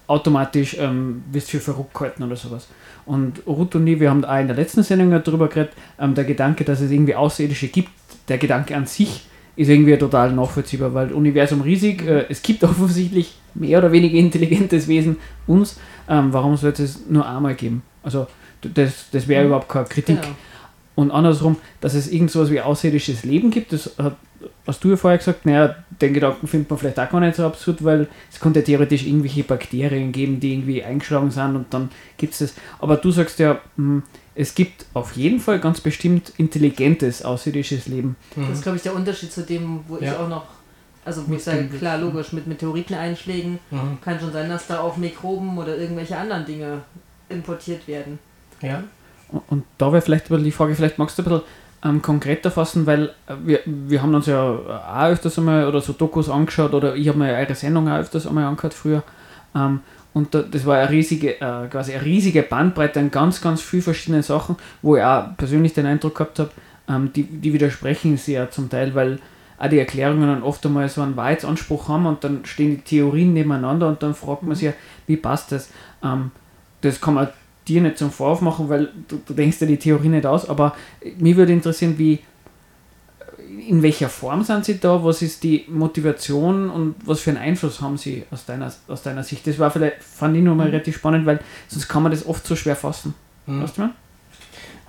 automatisch 0.07 0.77
ähm, 0.79 1.23
wirst 1.31 1.51
für 1.51 1.59
verrückt 1.59 1.93
gehalten 1.93 2.23
oder 2.23 2.38
sowas. 2.38 2.67
Und 3.05 3.45
Ruth 3.45 3.75
und 3.75 3.85
ich, 3.88 4.00
wir 4.00 4.09
haben 4.09 4.23
auch 4.23 4.39
in 4.39 4.47
der 4.47 4.55
letzten 4.55 4.83
Sendung 4.83 5.12
darüber 5.12 5.50
geredet, 5.50 5.73
ähm, 6.00 6.15
der 6.15 6.23
Gedanke, 6.23 6.63
dass 6.63 6.79
es 6.79 6.91
irgendwie 6.91 7.15
Außerirdische 7.15 7.67
gibt, 7.67 7.89
der 8.29 8.38
Gedanke 8.38 8.75
an 8.75 8.85
sich 8.85 9.25
ist 9.55 9.69
irgendwie 9.69 9.98
total 9.98 10.31
nachvollziehbar, 10.33 10.93
weil 10.93 11.12
Universum 11.12 11.62
riesig, 11.62 12.05
äh, 12.07 12.25
es 12.29 12.41
gibt 12.41 12.63
offensichtlich 12.63 13.36
mehr 13.53 13.79
oder 13.79 13.91
weniger 13.91 14.17
intelligentes 14.17 14.88
Wesen 14.88 15.17
uns, 15.48 15.79
ähm, 16.10 16.33
warum 16.33 16.57
sollte 16.57 16.83
es 16.83 17.01
nur 17.07 17.27
einmal 17.27 17.55
geben? 17.55 17.83
Also 18.01 18.27
das, 18.62 19.10
das 19.12 19.27
wäre 19.27 19.41
mhm. 19.41 19.48
überhaupt 19.48 19.69
keine 19.69 19.86
Kritik. 19.86 20.22
Genau. 20.22 20.36
Und 20.95 21.12
andersrum, 21.12 21.57
dass 21.81 21.95
es 21.95 22.12
irgend 22.12 22.29
sowas 22.29 22.51
wie 22.51 22.62
außerirdisches 22.62 23.24
Leben 23.24 23.50
gibt, 23.50 23.74
das 23.74 23.95
hat, 23.98 24.15
hast 24.67 24.83
du 24.83 24.91
ja 24.91 24.95
vorher 24.95 25.17
gesagt, 25.17 25.45
naja, 25.45 25.75
den 26.01 26.13
Gedanken 26.13 26.45
findet 26.45 26.69
man 26.69 26.77
vielleicht 26.77 27.00
auch 27.00 27.10
gar 27.10 27.19
nicht 27.19 27.36
so 27.36 27.45
absurd, 27.45 27.83
weil 27.83 28.07
es 28.31 28.39
könnte 28.39 28.60
ja 28.60 28.65
theoretisch 28.65 29.05
irgendwelche 29.05 29.43
Bakterien 29.43 30.12
geben, 30.12 30.39
die 30.39 30.53
irgendwie 30.53 30.83
eingeschlagen 30.83 31.31
sind 31.31 31.55
und 31.55 31.74
dann 31.74 31.89
gibt 32.17 32.33
es 32.33 32.39
das. 32.39 32.53
Aber 32.79 32.98
du 32.98 33.10
sagst 33.10 33.39
ja, 33.39 33.53
mh, 33.53 33.60
hm, 33.75 34.03
es 34.36 34.56
gibt 34.56 34.86
auf 34.94 35.16
jeden 35.16 35.40
Fall 35.40 35.60
ganz 35.60 35.82
bestimmt 35.82 36.34
intelligentes 36.38 37.24
außerirdisches 37.24 37.88
Leben. 37.88 38.16
Das 38.36 38.50
ist, 38.50 38.63
glaube 38.63 38.78
ich, 38.78 38.84
der 38.84 38.96
Unterschied 38.96 39.32
zu 39.32 39.44
dem, 39.44 39.82
wo 39.88 39.98
ja. 39.98 40.12
ich 40.12 40.18
auch 40.18 40.28
noch, 40.28 40.46
also 41.06 41.28
wo 41.28 41.34
ich 41.34 41.44
sage, 41.44 41.68
klar, 41.68 41.98
logisch, 41.98 42.34
mit 42.34 42.48
Meteoriteneinschlägen 42.48 43.60
mhm. 43.70 43.98
kann 44.02 44.20
schon 44.20 44.32
sein, 44.32 44.50
dass 44.50 44.68
da 44.68 44.80
auch 44.80 44.98
Mikroben 44.98 45.58
oder 45.58 45.78
irgendwelche 45.78 46.18
anderen 46.18 46.46
Dinge 46.46 46.82
importiert 47.30 47.88
werden. 47.88 48.20
Ja. 48.62 48.84
Und, 49.30 49.42
und 49.50 49.63
da 49.78 49.92
wäre 49.92 50.02
vielleicht 50.02 50.30
die 50.30 50.52
Frage, 50.52 50.75
vielleicht 50.75 50.98
magst 50.98 51.18
du 51.18 51.22
ein 51.22 51.25
bisschen 51.25 51.42
ähm, 51.84 52.02
konkreter 52.02 52.50
fassen, 52.50 52.86
weil 52.86 53.10
äh, 53.28 53.36
wir, 53.44 53.60
wir 53.66 54.02
haben 54.02 54.16
uns 54.16 54.25
ja 54.25 54.42
auch 54.42 55.12
öfters 55.12 55.38
einmal 55.38 55.68
oder 55.68 55.82
so 55.82 55.94
Dokus 55.94 56.30
angeschaut 56.30 56.74
oder 56.74 56.96
ich 56.96 57.08
habe 57.08 57.20
mir 57.20 57.34
eure 57.34 57.56
Sendung 57.56 57.88
auch 57.90 58.00
öfters 58.00 58.25
einmal 58.25 58.46
angehört 58.46 58.74
früher. 58.74 59.04
Ähm, 59.56 59.82
und 60.13 60.36
das 60.36 60.65
war 60.65 60.77
eine 60.77 60.89
riesige, 60.89 61.41
äh, 61.41 61.67
quasi 61.70 61.93
eine 61.93 62.05
riesige 62.05 62.43
Bandbreite 62.43 63.00
an 63.00 63.10
ganz, 63.10 63.41
ganz 63.41 63.62
vielen 63.62 63.82
verschiedenen 63.82 64.22
Sachen, 64.22 64.58
wo 64.82 64.96
ich 64.96 65.03
auch 65.03 65.36
persönlich 65.38 65.74
den 65.74 65.86
Eindruck 65.86 66.15
gehabt 66.15 66.39
habe, 66.39 66.51
ähm, 66.88 67.12
die, 67.15 67.24
die 67.24 67.53
widersprechen 67.53 68.17
sehr 68.17 68.51
zum 68.51 68.70
Teil, 68.70 68.93
weil 68.93 69.20
auch 69.58 69.70
die 69.70 69.79
Erklärungen 69.79 70.27
dann 70.27 70.43
oft 70.43 70.65
einmal 70.65 70.88
so 70.89 71.01
einen 71.01 71.15
Wahrheitsanspruch 71.15 71.88
haben 71.88 72.05
und 72.05 72.24
dann 72.24 72.46
stehen 72.46 72.72
die 72.72 72.82
Theorien 72.82 73.34
nebeneinander 73.34 73.88
und 73.88 74.03
dann 74.03 74.13
fragt 74.13 74.43
man 74.43 74.55
sich 74.55 74.65
ja, 74.65 74.74
wie 75.08 75.17
passt 75.17 75.51
das? 75.51 75.70
Ähm, 76.03 76.32
das 76.82 77.01
kann 77.01 77.15
man 77.15 77.29
dir 77.67 77.82
nicht 77.82 77.98
zum 77.98 78.12
Vorwurf 78.12 78.41
machen, 78.41 78.70
weil 78.70 78.89
du, 79.08 79.20
du 79.25 79.34
denkst 79.34 79.62
ja 79.62 79.67
die 79.67 79.77
Theorie 79.77 80.10
nicht 80.10 80.25
aus, 80.25 80.48
aber 80.48 80.75
mich 81.17 81.36
würde 81.36 81.53
interessieren, 81.53 81.98
wie, 81.98 82.20
in 83.67 83.82
welcher 83.82 84.10
Form 84.10 84.43
sind 84.43 84.65
sie 84.65 84.79
da? 84.79 85.03
Was 85.03 85.22
ist 85.22 85.43
die 85.43 85.65
Motivation 85.67 86.70
und 86.70 86.96
was 87.05 87.22
für 87.22 87.32
einen 87.32 87.39
Einfluss 87.39 87.82
haben 87.82 87.98
sie 87.98 88.25
aus 88.32 88.46
deiner, 88.46 88.72
aus 88.88 89.03
deiner 89.03 89.24
Sicht? 89.24 89.46
Das 89.48 89.60
war 89.60 89.72
vielleicht, 89.72 90.03
fand 90.03 90.36
ich 90.38 90.43
nochmal 90.43 90.67
mhm. 90.67 90.74
relativ 90.74 90.98
spannend, 90.98 91.25
weil 91.25 91.39
sonst 91.67 91.88
kann 91.88 92.03
man 92.03 92.12
das 92.12 92.25
oft 92.25 92.46
so 92.46 92.55
schwer 92.55 92.75
fassen. 92.75 93.13
Mhm. 93.46 93.63
Weißt 93.63 93.77
du 93.77 93.89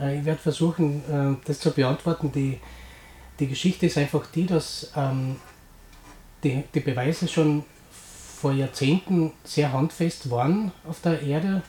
äh, 0.01 0.19
Ich 0.19 0.25
werde 0.25 0.41
versuchen, 0.41 1.03
äh, 1.11 1.37
das 1.47 1.61
zu 1.61 1.71
beantworten. 1.71 2.31
Die, 2.33 2.59
die 3.41 3.47
Geschichte 3.47 3.87
ist 3.87 3.99
einfach 3.99 4.27
die, 4.27 4.47
dass 4.47 4.93
ähm, 4.97 5.37
die, 6.43 6.65
die 6.75 6.81
Beweise 6.81 7.29
schon 7.29 7.65
vor 8.41 8.53
Jahrzehnten 8.53 9.33
sehr 9.43 9.73
handfest 9.73 10.31
waren 10.31 10.73
auf 10.87 11.01
der 11.01 11.23
Erde 11.23 11.63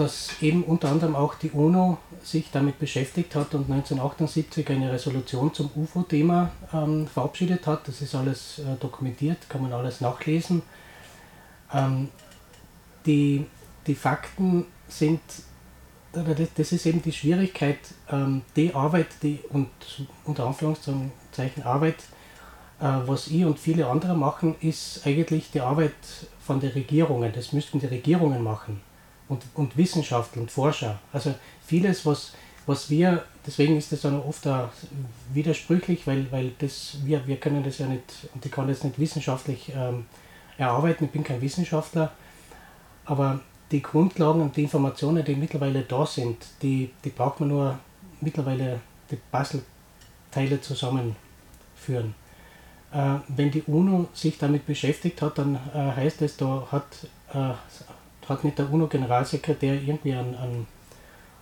dass 0.00 0.40
eben 0.40 0.64
unter 0.64 0.88
anderem 0.88 1.14
auch 1.14 1.34
die 1.34 1.50
UNO 1.50 1.98
sich 2.22 2.50
damit 2.50 2.78
beschäftigt 2.78 3.34
hat 3.34 3.52
und 3.52 3.70
1978 3.70 4.66
eine 4.70 4.90
Resolution 4.90 5.52
zum 5.52 5.70
UFO-Thema 5.76 6.52
ähm, 6.72 7.06
verabschiedet 7.06 7.66
hat. 7.66 7.86
Das 7.86 8.00
ist 8.00 8.14
alles 8.14 8.60
äh, 8.60 8.76
dokumentiert, 8.80 9.36
kann 9.50 9.60
man 9.60 9.74
alles 9.74 10.00
nachlesen. 10.00 10.62
Ähm, 11.74 12.08
die, 13.04 13.44
die 13.86 13.94
Fakten 13.94 14.64
sind, 14.88 15.20
das 16.14 16.72
ist 16.72 16.86
eben 16.86 17.02
die 17.02 17.12
Schwierigkeit, 17.12 17.80
ähm, 18.10 18.40
die 18.56 18.74
Arbeit, 18.74 19.08
die 19.22 19.40
und 19.50 19.68
unter 20.24 20.46
Anführungszeichen 20.46 21.62
Arbeit, 21.62 21.98
äh, 22.80 22.84
was 23.04 23.26
ich 23.26 23.44
und 23.44 23.58
viele 23.58 23.86
andere 23.86 24.16
machen, 24.16 24.56
ist 24.62 25.06
eigentlich 25.06 25.50
die 25.50 25.60
Arbeit 25.60 25.92
von 26.40 26.58
den 26.58 26.70
Regierungen. 26.70 27.30
Das 27.34 27.52
müssten 27.52 27.80
die 27.80 27.86
Regierungen 27.86 28.42
machen 28.42 28.80
und, 29.30 29.44
und 29.54 29.76
Wissenschaftler 29.76 30.42
und 30.42 30.50
Forscher. 30.50 30.98
Also 31.12 31.34
vieles, 31.64 32.04
was, 32.04 32.32
was 32.66 32.90
wir, 32.90 33.24
deswegen 33.46 33.78
ist 33.78 33.92
das 33.92 34.02
dann 34.02 34.20
oft 34.20 34.46
auch 34.46 34.68
widersprüchlich, 35.32 36.06
weil, 36.06 36.30
weil 36.32 36.52
das, 36.58 36.96
wir, 37.04 37.26
wir 37.26 37.36
können 37.36 37.62
das 37.62 37.78
ja 37.78 37.86
nicht, 37.86 38.28
und 38.34 38.44
ich 38.44 38.52
kann 38.52 38.68
das 38.68 38.84
nicht 38.84 38.98
wissenschaftlich 38.98 39.72
ähm, 39.74 40.06
erarbeiten, 40.58 41.04
ich 41.04 41.10
bin 41.12 41.24
kein 41.24 41.40
Wissenschaftler, 41.40 42.12
aber 43.06 43.40
die 43.70 43.80
Grundlagen 43.80 44.42
und 44.42 44.56
die 44.56 44.64
Informationen, 44.64 45.24
die 45.24 45.36
mittlerweile 45.36 45.82
da 45.82 46.04
sind, 46.04 46.44
die, 46.60 46.90
die 47.04 47.10
braucht 47.10 47.38
man 47.38 47.50
nur 47.50 47.78
mittlerweile 48.20 48.80
die 49.12 49.18
Puzzleteile 49.30 50.60
zusammenführen. 50.60 52.14
Äh, 52.92 53.18
wenn 53.28 53.52
die 53.52 53.62
UNO 53.62 54.08
sich 54.12 54.38
damit 54.38 54.66
beschäftigt 54.66 55.22
hat, 55.22 55.38
dann 55.38 55.54
äh, 55.54 55.78
heißt 55.78 56.20
es, 56.22 56.36
da 56.36 56.66
hat 56.72 56.84
äh, 57.32 57.54
hat 58.30 58.44
nicht 58.44 58.58
der 58.58 58.72
UNO-Generalsekretär 58.72 59.74
irgendwie 59.74 60.14
einen, 60.14 60.34
einen, 60.34 60.66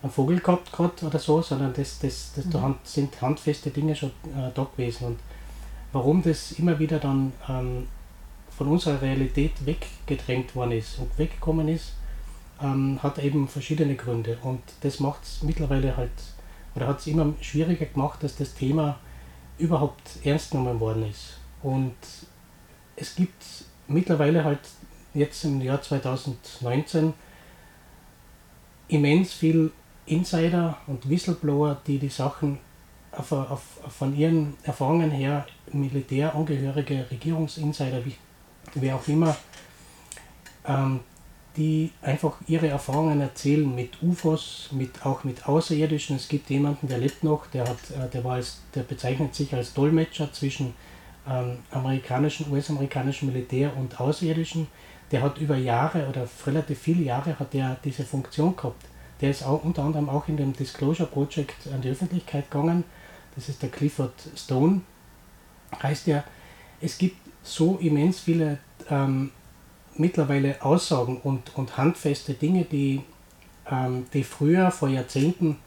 einen, 0.02 0.12
Vogel 0.12 0.40
gehabt 0.40 0.73
grad 0.73 1.02
oder 1.02 1.18
so, 1.18 1.42
sondern 1.42 1.73
das, 1.75 1.99
das, 2.00 2.33
das 2.35 2.47
mhm. 2.47 2.50
da 2.50 2.75
sind 2.83 3.23
handfeste 3.23 3.71
Dinge 3.71 3.95
schon 3.95 4.11
äh, 4.11 4.50
da 4.54 4.64
gewesen. 4.64 5.07
Und 5.07 5.18
warum 5.92 6.23
das 6.23 6.52
immer 6.52 6.78
wieder 6.78 6.99
dann 6.99 7.33
ähm, 7.49 7.87
von 8.50 8.68
unserer 8.68 9.00
Realität 9.00 9.52
weggedrängt 9.64 10.57
worden 10.57 10.73
ist 10.73 10.99
und 10.99 11.16
weggekommen 11.18 11.68
ist, 11.68 11.92
ähm, 12.61 12.99
hat 13.02 13.18
eben 13.18 13.47
verschiedene 13.49 13.95
Gründe. 13.95 14.38
Und 14.42 14.62
das 14.80 14.99
macht 14.99 15.23
es 15.23 15.42
mittlerweile 15.42 15.97
halt, 15.97 16.11
oder 16.75 16.88
hat 16.88 17.00
es 17.00 17.07
immer 17.07 17.33
schwieriger 17.40 17.87
gemacht, 17.87 18.23
dass 18.23 18.37
das 18.37 18.54
Thema 18.54 18.99
überhaupt 19.59 20.18
ernst 20.25 20.50
genommen 20.50 20.80
worden 20.80 21.09
ist. 21.09 21.38
Und 21.62 21.95
es 22.97 23.14
gibt 23.14 23.45
mittlerweile 23.87 24.45
halt 24.45 24.61
jetzt 25.15 25.45
im 25.45 25.61
Jahr 25.61 25.81
2019 25.81 27.15
immens 28.88 29.33
viel 29.33 29.73
Insider 30.07 30.79
und 30.87 31.09
Whistleblower, 31.09 31.81
die 31.87 31.99
die 31.99 32.09
Sachen 32.09 32.59
auf, 33.12 33.33
auf, 33.33 33.62
von 33.88 34.17
ihren 34.17 34.55
Erfahrungen 34.62 35.11
her, 35.11 35.47
Militärangehörige, 35.73 37.07
Regierungsinsider, 37.11 38.05
wie, 38.05 38.15
wer 38.75 38.97
auch 38.97 39.07
immer, 39.09 39.37
ähm, 40.67 41.00
die 41.57 41.91
einfach 42.03 42.37
ihre 42.47 42.69
Erfahrungen 42.69 43.21
erzählen 43.21 43.75
mit 43.75 44.03
UFOs, 44.03 44.69
mit, 44.71 45.05
auch 45.05 45.25
mit 45.25 45.47
Außerirdischen. 45.47 46.17
Es 46.17 46.29
gibt 46.29 46.49
jemanden, 46.50 46.87
der 46.88 46.99
lebt 46.99 47.25
noch, 47.25 47.47
der, 47.49 47.65
hat, 47.65 47.79
äh, 47.91 48.09
der, 48.09 48.25
war 48.25 48.35
als, 48.35 48.61
der 48.75 48.83
bezeichnet 48.83 49.35
sich 49.35 49.53
als 49.53 49.75
Dolmetscher 49.75 50.33
zwischen 50.33 50.75
ähm, 51.29 51.59
amerikanischen, 51.71 52.50
US-amerikanischen 52.53 53.33
Militär 53.33 53.77
und 53.77 54.00
Außerirdischen 54.00 54.69
der 55.11 55.23
hat 55.23 55.38
über 55.38 55.57
Jahre 55.57 56.07
oder 56.09 56.29
relativ 56.47 56.79
viele 56.79 57.03
Jahre 57.03 57.38
hat 57.38 57.55
der 57.55 57.77
diese 57.85 58.05
Funktion 58.05 58.57
gehabt. 58.57 58.85
Der 59.21 59.31
ist 59.31 59.43
auch 59.43 59.65
unter 59.65 59.83
anderem 59.83 60.09
auch 60.09 60.29
in 60.29 60.37
dem 60.37 60.53
Disclosure 60.53 61.09
Project 61.09 61.69
an 61.73 61.81
die 61.81 61.91
Öffentlichkeit 61.91 62.50
gegangen. 62.50 62.85
Das 63.35 63.49
ist 63.49 63.62
der 63.62 63.71
Clifford 63.71 64.15
Stone. 64.37 64.83
Heißt 65.83 66.07
ja, 66.07 66.25
es 66.81 66.99
gibt 66.99 67.17
so 67.43 67.79
immens 67.81 68.21
viele 68.21 68.59
ähm, 68.91 69.31
mittlerweile 69.97 70.62
Aussagen 70.62 71.21
und, 71.23 71.57
und 71.57 71.77
handfeste 71.77 72.35
Dinge, 72.35 72.65
die, 72.65 73.03
ähm, 73.71 74.07
die 74.12 74.25
früher 74.25 74.71
vor 74.71 74.88
Jahrzehnten 74.88 75.59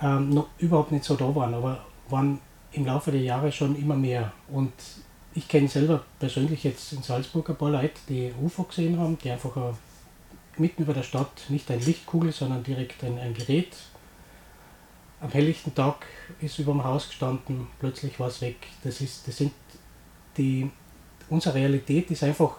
ähm, 0.00 0.30
noch 0.30 0.48
überhaupt 0.58 0.92
nicht 0.92 1.04
so 1.04 1.16
da 1.16 1.34
waren, 1.34 1.54
aber 1.54 1.84
waren 2.08 2.38
im 2.72 2.86
Laufe 2.86 3.10
der 3.10 3.20
Jahre 3.20 3.50
schon 3.50 3.76
immer 3.76 3.96
mehr. 3.96 4.32
Und 4.48 4.72
ich 5.34 5.48
kenne 5.48 5.68
selber 5.68 6.04
persönlich 6.18 6.64
jetzt 6.64 6.92
in 6.92 7.02
Salzburg 7.02 7.50
ein 7.50 7.56
paar 7.56 7.70
Leute, 7.70 8.00
die 8.08 8.32
UFO 8.42 8.64
gesehen 8.64 8.98
haben, 8.98 9.18
die 9.18 9.30
einfach 9.30 9.56
ein, 9.56 9.76
mitten 10.56 10.82
über 10.82 10.94
der 10.94 11.02
Stadt 11.02 11.44
nicht 11.48 11.70
ein 11.70 11.80
Lichtkugel, 11.80 12.32
sondern 12.32 12.62
direkt 12.62 13.04
ein, 13.04 13.18
ein 13.18 13.34
Gerät. 13.34 13.76
Am 15.20 15.30
helllichten 15.30 15.74
Tag 15.74 16.06
ist 16.40 16.58
über 16.58 16.72
dem 16.72 16.84
Haus 16.84 17.08
gestanden, 17.08 17.66
plötzlich 17.78 18.18
war 18.18 18.28
es 18.28 18.40
weg. 18.40 18.56
Das, 18.84 19.00
ist, 19.00 19.26
das 19.26 19.36
sind 19.36 19.52
die, 20.36 20.70
unsere 21.28 21.56
Realität 21.56 22.10
ist 22.10 22.22
einfach 22.22 22.56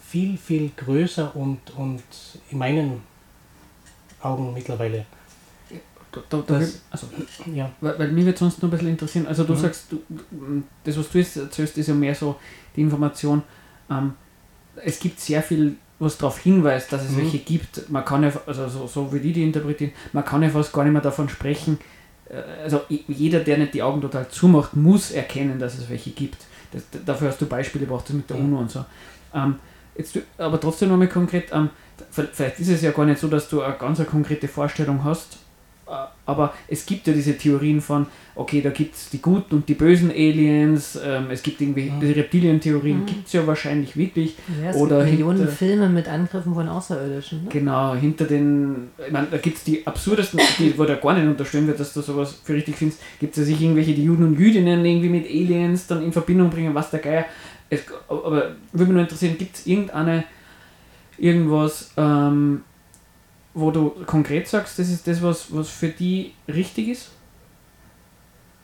viel, 0.00 0.36
viel 0.36 0.70
größer 0.76 1.34
und, 1.34 1.70
und 1.76 2.02
in 2.50 2.58
meinen 2.58 3.02
Augen 4.20 4.52
mittlerweile. 4.52 5.06
Da, 6.12 6.20
da, 6.28 6.42
da 6.46 6.58
Das- 6.58 6.80
also, 6.90 7.06
Ja, 7.54 7.70
weil, 7.80 7.98
weil 7.98 8.08
mich 8.12 8.24
würde 8.26 8.38
sonst 8.38 8.62
noch 8.62 8.68
ein 8.68 8.70
bisschen 8.70 8.88
interessieren. 8.88 9.26
Also 9.26 9.44
du 9.44 9.54
Mhm. 9.54 9.58
sagst, 9.58 9.86
du, 9.90 10.02
du- 10.08 10.62
das 10.84 10.96
was 10.98 11.10
du 11.10 11.18
jetzt 11.18 11.36
erzählst, 11.36 11.78
ist 11.78 11.86
ja 11.88 11.94
mehr 11.94 12.14
so 12.14 12.36
die 12.76 12.82
Information. 12.82 13.42
Ähm, 13.90 14.12
es 14.76 14.98
gibt 15.00 15.20
sehr 15.20 15.42
viel, 15.42 15.76
was 15.98 16.18
darauf 16.18 16.38
hinweist, 16.38 16.92
dass 16.92 17.04
es 17.04 17.12
Mhm. 17.12 17.16
welche 17.18 17.38
gibt. 17.38 17.88
Man 17.90 18.04
kann 18.04 18.22
ja, 18.22 18.32
also 18.46 18.68
so, 18.68 18.86
so 18.86 19.12
wie 19.12 19.20
die 19.20 19.32
die 19.32 19.42
interpretieren, 19.42 19.92
man 20.12 20.24
kann 20.24 20.42
ja 20.42 20.48
fast 20.50 20.72
gar 20.72 20.84
nicht 20.84 20.92
mehr 20.92 21.02
davon 21.02 21.28
sprechen. 21.28 21.78
äh, 22.28 22.62
Also 22.64 22.82
jeder, 23.08 23.40
der 23.40 23.58
nicht 23.58 23.74
die 23.74 23.82
Augen 23.82 24.00
total 24.00 24.28
zumacht, 24.28 24.76
muss 24.76 25.10
erkennen, 25.12 25.58
dass 25.58 25.78
es 25.78 25.88
welche 25.88 26.10
gibt. 26.10 26.38
Das, 26.72 26.82
dafür 27.04 27.28
hast 27.28 27.40
du 27.40 27.46
Beispiele 27.46 27.84
gebracht, 27.86 28.04
das 28.08 28.16
mit 28.16 28.28
der. 28.30 28.36
UNO 28.38 28.58
und 28.60 28.70
so. 28.70 28.84
Ähm, 29.34 29.56
jetzt, 29.96 30.14
du- 30.16 30.20
aber 30.38 30.58
trotzdem 30.60 30.88
nochmal 30.90 31.08
konkret, 31.08 31.50
ähm, 31.52 31.68
vielleicht 32.10 32.58
ist 32.60 32.68
es 32.68 32.82
ja 32.82 32.90
gar 32.92 33.04
nicht 33.06 33.20
so, 33.20 33.28
dass 33.28 33.48
du 33.48 33.60
eine 33.62 33.74
ganz 33.76 33.98
eine 33.98 34.08
konkrete 34.08 34.48
Vorstellung 34.48 35.04
hast, 35.04 35.38
aber 36.26 36.54
es 36.68 36.86
gibt 36.86 37.06
ja 37.06 37.12
diese 37.12 37.36
Theorien 37.36 37.80
von, 37.80 38.06
okay, 38.34 38.60
da 38.62 38.70
gibt 38.70 38.94
es 38.94 39.10
die 39.10 39.20
guten 39.20 39.56
und 39.56 39.68
die 39.68 39.74
bösen 39.74 40.10
Aliens, 40.10 40.98
ähm, 41.04 41.26
es 41.30 41.42
gibt 41.42 41.60
irgendwie, 41.60 41.90
Mhm. 41.90 42.00
die 42.00 42.12
Reptilientheorien 42.12 43.00
Mhm. 43.00 43.06
gibt 43.06 43.26
es 43.26 43.32
ja 43.34 43.46
wahrscheinlich 43.46 43.96
wirklich, 43.96 44.36
Ja, 44.62 44.70
es 44.70 44.76
Oder 44.76 45.00
gibt 45.00 45.10
Millionen 45.12 45.38
hinter- 45.40 45.52
Filme 45.52 45.88
mit 45.88 46.08
Angriffen 46.08 46.54
von 46.54 46.68
Außerirdischen. 46.68 47.44
Ne? 47.44 47.50
genau, 47.50 47.94
hinter 47.94 48.24
den, 48.24 48.88
ich 49.06 49.12
meine, 49.12 49.26
da 49.30 49.36
gibt 49.38 49.58
es 49.58 49.64
die 49.64 49.86
absurdesten, 49.86 50.40
die, 50.58 50.78
wo 50.78 50.84
da 50.84 50.94
gar 50.94 51.14
nicht 51.14 51.26
unterstellen 51.26 51.66
wird, 51.66 51.78
dass 51.80 51.92
du 51.92 52.00
sowas 52.00 52.40
für 52.42 52.54
richtig 52.54 52.76
findest, 52.76 53.00
gibt 53.20 53.32
es 53.36 53.38
ja 53.38 53.44
sich 53.44 53.60
irgendwelche, 53.60 53.92
die 53.94 54.04
Juden 54.04 54.24
und 54.24 54.38
Jüdinnen 54.38 54.84
irgendwie 54.84 55.08
mit 55.10 55.26
Aliens 55.26 55.86
dann 55.86 56.02
in 56.02 56.12
Verbindung 56.12 56.48
bringen, 56.50 56.74
was 56.74 56.90
der 56.90 57.00
Geier, 57.00 57.24
es, 57.68 57.82
aber 58.08 58.52
würde 58.72 58.84
mich 58.86 58.88
nur 58.92 59.00
interessieren, 59.02 59.36
gibt 59.38 59.56
es 59.56 59.66
irgendeine, 59.66 60.24
irgendwas, 61.18 61.92
ähm, 61.96 62.62
wo 63.54 63.70
du 63.70 63.90
konkret 64.06 64.48
sagst, 64.48 64.78
das 64.78 64.88
ist 64.88 65.06
das, 65.06 65.22
was, 65.22 65.54
was 65.54 65.68
für 65.68 65.88
die 65.88 66.32
richtig 66.48 66.88
ist? 66.88 67.10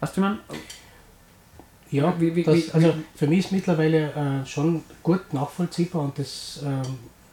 Weißt 0.01 0.17
du, 0.17 0.21
man? 0.21 0.39
ja 1.91 2.15
Wie- 2.21 2.35
wie- 2.37 2.43
das, 2.43 2.55
wie- 2.55 2.71
also 2.73 2.95
für 3.15 3.27
mich 3.27 3.41
ist 3.47 3.53
mittlerweile 3.53 4.13
äh, 4.13 4.47
schon 4.47 4.83
gut 5.03 5.33
nachvollziehbar 5.33 6.03
und 6.03 6.19
das 6.19 6.61
ähm, 6.65 6.83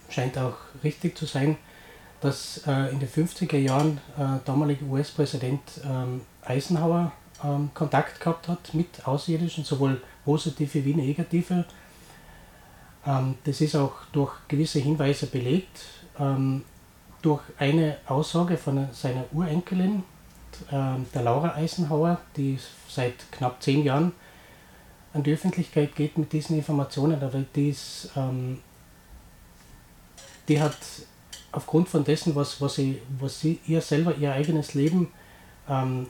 scheint 0.10 0.38
auch 0.38 0.56
richtig 0.84 1.18
zu 1.18 1.26
sein, 1.26 1.58
dass 2.22 2.62
äh, 2.66 2.92
in 2.92 3.00
den 3.00 3.10
50er 3.10 3.58
Jahren 3.58 4.00
äh, 4.18 4.40
damaliger 4.46 4.86
US-Präsident 4.88 5.62
ähm, 5.86 6.22
Eisenhower 6.44 7.12
ähm, 7.44 7.70
Kontakt 7.74 8.20
gehabt 8.20 8.48
hat 8.48 8.74
mit 8.74 9.06
Außerirdischen, 9.06 9.64
sowohl 9.66 10.02
positive 10.24 10.84
wie 10.86 10.94
negative. 10.96 11.66
Ähm, 13.06 13.36
das 13.44 13.62
ist 13.62 13.76
auch 13.76 13.94
durch 14.14 14.32
gewisse 14.48 14.80
Hinweise 14.80 15.28
belegt. 15.28 15.82
Durch 17.26 17.42
eine 17.58 17.98
Aussage 18.06 18.56
von 18.56 18.88
seiner 18.92 19.26
Urenkelin, 19.34 20.04
ähm, 20.72 21.08
der 21.12 21.24
Laura 21.24 21.56
Eisenhower, 21.56 22.20
die 22.38 22.60
seit 22.88 23.32
knapp 23.32 23.64
zehn 23.64 23.84
Jahren 23.84 24.12
an 25.12 25.24
die 25.24 25.34
Öffentlichkeit 25.34 25.96
geht 25.96 26.20
mit 26.20 26.32
diesen 26.32 26.56
Informationen, 26.56 27.20
aber 27.24 27.44
die, 27.56 27.70
ist, 27.70 28.12
ähm, 28.16 28.60
die 30.48 30.62
hat 30.62 30.78
aufgrund 31.52 31.90
von 31.90 32.04
dessen, 32.04 32.36
was, 32.36 32.62
was, 32.62 32.76
sie, 32.76 33.02
was 33.20 33.40
sie 33.40 33.60
ihr 33.66 33.82
selber, 33.82 34.16
ihr 34.18 34.32
eigenes 34.32 34.76
Leben 34.76 35.12
ähm, 35.68 36.06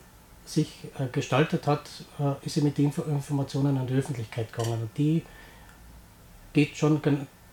sich 0.45 0.67
äh, 0.99 1.08
gestaltet 1.13 1.65
hat, 1.65 1.88
äh, 2.19 2.45
ist 2.45 2.56
sie 2.56 2.62
mit 2.62 2.78
den 2.78 2.88
Info 2.88 3.04
Informationen 3.04 3.78
an 3.78 3.88
die 3.88 3.93
Öffentlichkeit 3.93 4.51
gegangen. 4.51 4.82
Und 4.82 4.97
die 4.97 5.23
geht 6.51 6.75
schon 6.75 7.01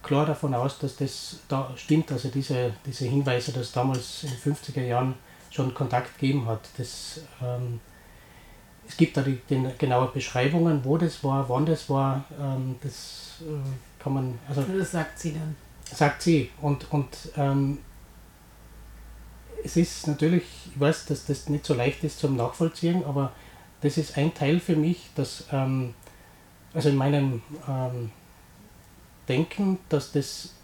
klar 0.02 0.26
davon 0.26 0.54
aus, 0.54 0.78
dass 0.78 0.96
das 0.96 1.40
da 1.48 1.70
stimmt, 1.76 2.10
also 2.12 2.28
diese, 2.28 2.72
diese 2.84 3.04
Hinweise, 3.06 3.52
dass 3.52 3.72
damals 3.72 4.24
in 4.24 4.30
den 4.30 4.38
50er 4.38 4.82
Jahren 4.82 5.14
schon 5.50 5.74
Kontakt 5.74 6.18
gegeben 6.18 6.46
hat. 6.46 6.60
Das, 6.76 7.20
ähm, 7.42 7.80
es 8.86 8.96
gibt 8.96 9.16
da 9.16 9.22
die, 9.22 9.38
die 9.48 9.64
genaue 9.78 10.08
Beschreibungen, 10.08 10.84
wo 10.84 10.98
das 10.98 11.22
war, 11.22 11.48
wann 11.48 11.66
das 11.66 11.88
war, 11.88 12.24
ähm, 12.40 12.76
das 12.82 13.42
äh, 13.42 14.02
kann 14.02 14.14
man, 14.14 14.38
also 14.48 14.62
Das 14.62 14.90
sagt 14.92 15.18
sie 15.18 15.32
dann. 15.34 15.54
sagt 15.84 16.22
sie. 16.22 16.50
Und, 16.60 16.90
und 16.92 17.08
ähm, 17.36 17.78
es 19.64 19.76
ist 19.76 20.06
natürlich, 20.08 20.44
ich 20.74 20.80
weiß, 20.80 21.06
dass 21.06 21.26
das 21.26 21.48
nicht 21.48 21.64
so 21.64 21.74
leicht 21.74 22.02
ist 22.02 22.18
zum 22.18 22.36
Nachvollziehen, 22.36 23.04
aber 23.04 23.32
das 23.80 23.98
ist 23.98 24.16
ein 24.16 24.34
Teil 24.34 24.58
für 24.58 24.76
mich, 24.76 25.10
dass, 25.14 25.44
ähm, 25.52 25.94
also 26.74 26.88
in 26.88 26.96
meinem 26.96 27.42
ähm, 27.68 28.10
Denken, 29.28 29.78
dass 29.88 30.12
das, 30.12 30.54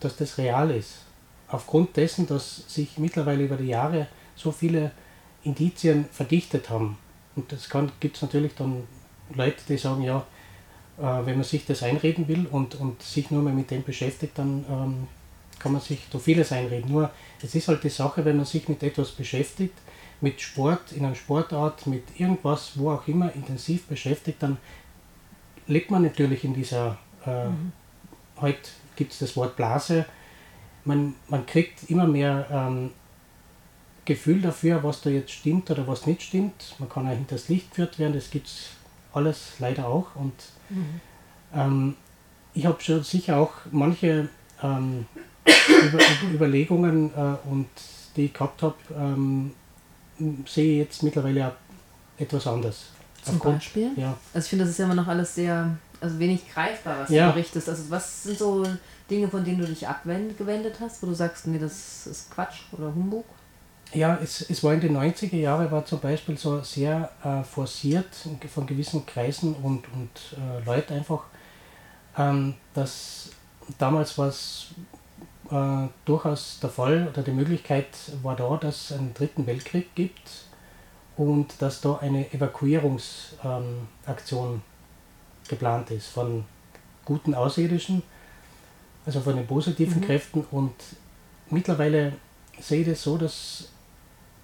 dass 0.00 0.16
das 0.16 0.38
real 0.38 0.70
ist. 0.70 0.98
Aufgrund 1.48 1.96
dessen, 1.96 2.26
dass 2.26 2.64
sich 2.68 2.98
mittlerweile 2.98 3.44
über 3.44 3.56
die 3.56 3.68
Jahre 3.68 4.08
so 4.34 4.50
viele 4.50 4.92
Indizien 5.42 6.06
verdichtet 6.10 6.70
haben. 6.70 6.96
Und 7.36 7.50
das 7.52 7.68
gibt 8.00 8.16
es 8.16 8.22
natürlich 8.22 8.54
dann 8.54 8.84
Leute, 9.34 9.62
die 9.68 9.76
sagen, 9.76 10.02
ja, 10.02 10.24
äh, 10.98 11.26
wenn 11.26 11.36
man 11.36 11.44
sich 11.44 11.66
das 11.66 11.82
einreden 11.82 12.28
will 12.28 12.46
und, 12.50 12.76
und 12.76 13.02
sich 13.02 13.30
nur 13.30 13.42
mal 13.42 13.52
mit 13.52 13.70
dem 13.70 13.82
beschäftigt, 13.82 14.38
dann 14.38 14.64
ähm, 14.68 15.08
kann 15.58 15.72
man 15.72 15.80
sich 15.80 16.00
da 16.10 16.18
vieles 16.18 16.52
einreden. 16.52 16.90
Nur 16.90 17.10
es 17.42 17.54
ist 17.54 17.68
halt 17.68 17.82
die 17.82 17.88
Sache, 17.88 18.24
wenn 18.24 18.36
man 18.36 18.46
sich 18.46 18.68
mit 18.68 18.82
etwas 18.82 19.10
beschäftigt, 19.10 19.74
mit 20.20 20.40
Sport, 20.40 20.92
in 20.92 21.04
einer 21.04 21.14
Sportart, 21.14 21.86
mit 21.86 22.04
irgendwas, 22.18 22.72
wo 22.76 22.90
auch 22.90 23.06
immer 23.08 23.34
intensiv 23.34 23.86
beschäftigt, 23.86 24.42
dann 24.42 24.58
lebt 25.66 25.90
man 25.90 26.02
natürlich 26.02 26.44
in 26.44 26.54
dieser, 26.54 26.98
äh, 27.24 27.46
heute 28.40 28.70
gibt 28.96 29.12
es 29.12 29.18
das 29.20 29.36
Wort 29.36 29.56
Blase, 29.56 30.04
man, 30.84 31.14
man 31.28 31.46
kriegt 31.46 31.88
immer 31.90 32.06
mehr 32.06 32.46
ähm, 32.50 32.90
Gefühl 34.04 34.42
dafür, 34.42 34.82
was 34.84 35.00
da 35.00 35.08
jetzt 35.10 35.30
stimmt 35.32 35.70
oder 35.70 35.86
was 35.86 36.06
nicht 36.06 36.20
stimmt. 36.22 36.74
Man 36.78 36.88
kann 36.90 37.06
auch 37.06 37.12
hinters 37.12 37.48
Licht 37.48 37.70
geführt 37.70 37.98
werden, 37.98 38.12
das 38.12 38.30
gibt 38.30 38.48
es 38.48 38.66
alles 39.14 39.52
leider 39.60 39.86
auch. 39.88 40.14
Und 40.14 40.34
ähm, 41.54 41.96
ich 42.52 42.66
habe 42.66 42.80
schon 42.82 43.02
sicher 43.02 43.38
auch 43.38 43.52
manche 43.70 44.28
ähm, 44.62 45.06
Über 45.82 45.98
Überlegungen 46.32 47.10
äh, 47.14 47.48
und 47.50 47.68
die 48.16 48.26
ich 48.26 48.34
gehabt 48.34 48.62
habe, 48.62 48.74
ähm, 48.96 49.52
sehe 50.46 50.72
ich 50.72 50.78
jetzt 50.86 51.02
mittlerweile 51.02 51.48
auch 51.48 51.52
etwas 52.20 52.46
anders. 52.46 52.86
Zum 53.22 53.36
Aufgrund- 53.36 53.56
Beispiel? 53.56 53.90
Ja, 53.96 54.16
Also 54.34 54.44
ich 54.44 54.50
finde, 54.50 54.64
das 54.64 54.72
ist 54.72 54.78
ja 54.78 54.84
immer 54.84 54.94
noch 54.94 55.08
alles 55.08 55.34
sehr, 55.34 55.76
also 56.04 56.18
wenig 56.18 56.48
greifbar, 56.52 57.00
was 57.00 57.10
Ja. 57.10 57.26
du 57.28 57.32
berichtest. 57.32 57.68
Also 57.68 57.90
was 57.90 58.22
sind 58.24 58.38
so 58.38 58.64
Dinge, 59.10 59.28
von 59.28 59.44
denen 59.44 59.58
du 59.58 59.66
dich 59.66 59.86
abgewendet 59.88 60.76
hast, 60.80 61.02
wo 61.02 61.06
du 61.06 61.14
sagst, 61.14 61.46
nee, 61.46 61.58
das 61.58 62.06
ist 62.06 62.30
Quatsch 62.30 62.60
oder 62.72 62.86
Humbug? 62.94 63.24
Ja, 63.92 64.18
es, 64.22 64.40
es 64.50 64.62
war 64.64 64.72
in 64.74 64.80
den 64.80 64.96
90er 64.96 65.36
Jahren, 65.36 65.70
war 65.70 65.84
zum 65.84 66.00
Beispiel 66.00 66.36
so 66.36 66.60
sehr 66.62 67.10
äh, 67.22 67.44
forciert 67.44 68.08
von 68.52 68.66
gewissen 68.66 69.06
Kreisen 69.06 69.54
und, 69.54 69.84
und 69.92 70.10
äh, 70.36 70.64
Leuten 70.64 70.94
einfach, 70.94 71.22
ähm, 72.18 72.54
dass 72.74 73.28
damals 73.78 74.18
war 74.18 74.28
es 74.28 74.66
äh, 75.50 75.86
durchaus 76.04 76.58
der 76.60 76.70
Fall 76.70 77.06
oder 77.12 77.22
die 77.22 77.30
Möglichkeit 77.30 77.86
war 78.22 78.34
da, 78.34 78.56
dass 78.56 78.90
es 78.90 78.98
einen 78.98 79.14
dritten 79.14 79.46
Weltkrieg 79.46 79.94
gibt 79.94 80.28
und 81.16 81.62
dass 81.62 81.80
da 81.80 81.98
eine 81.98 82.32
Evakuierungsaktion 82.32 84.54
ähm, 84.54 84.62
geplant 85.48 85.90
ist 85.90 86.08
von 86.08 86.44
guten 87.04 87.34
Außerirdischen, 87.34 88.02
also 89.06 89.20
von 89.20 89.36
den 89.36 89.46
positiven 89.46 90.00
Mhm. 90.00 90.04
Kräften 90.06 90.44
und 90.50 90.74
mittlerweile 91.50 92.12
sehe 92.58 92.80
ich 92.80 92.88
das 92.88 93.02
so, 93.02 93.18
dass 93.18 93.68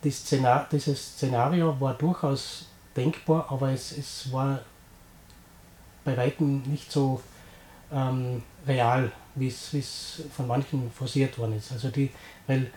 die 0.05 0.11
Szenar 0.11 0.69
dieses 0.71 1.15
Szenario 1.15 1.79
war 1.81 1.95
durchaus 1.95 2.67
denkbar, 2.97 3.47
aber 3.51 3.71
es, 3.71 3.97
es 3.97 4.33
war 4.33 4.61
bei 6.05 6.17
weitem 6.17 6.63
nicht 6.63 6.91
so 6.91 7.21
ähm, 7.93 8.43
real, 8.67 9.13
wie 9.35 9.49
es 9.49 10.23
von 10.35 10.47
manchen 10.47 10.91
forciert 10.91 11.39
worden 11.39 11.57
ist. 11.57 11.73
Also 11.73 11.89
die, 11.91 12.11
weil, 12.47 12.71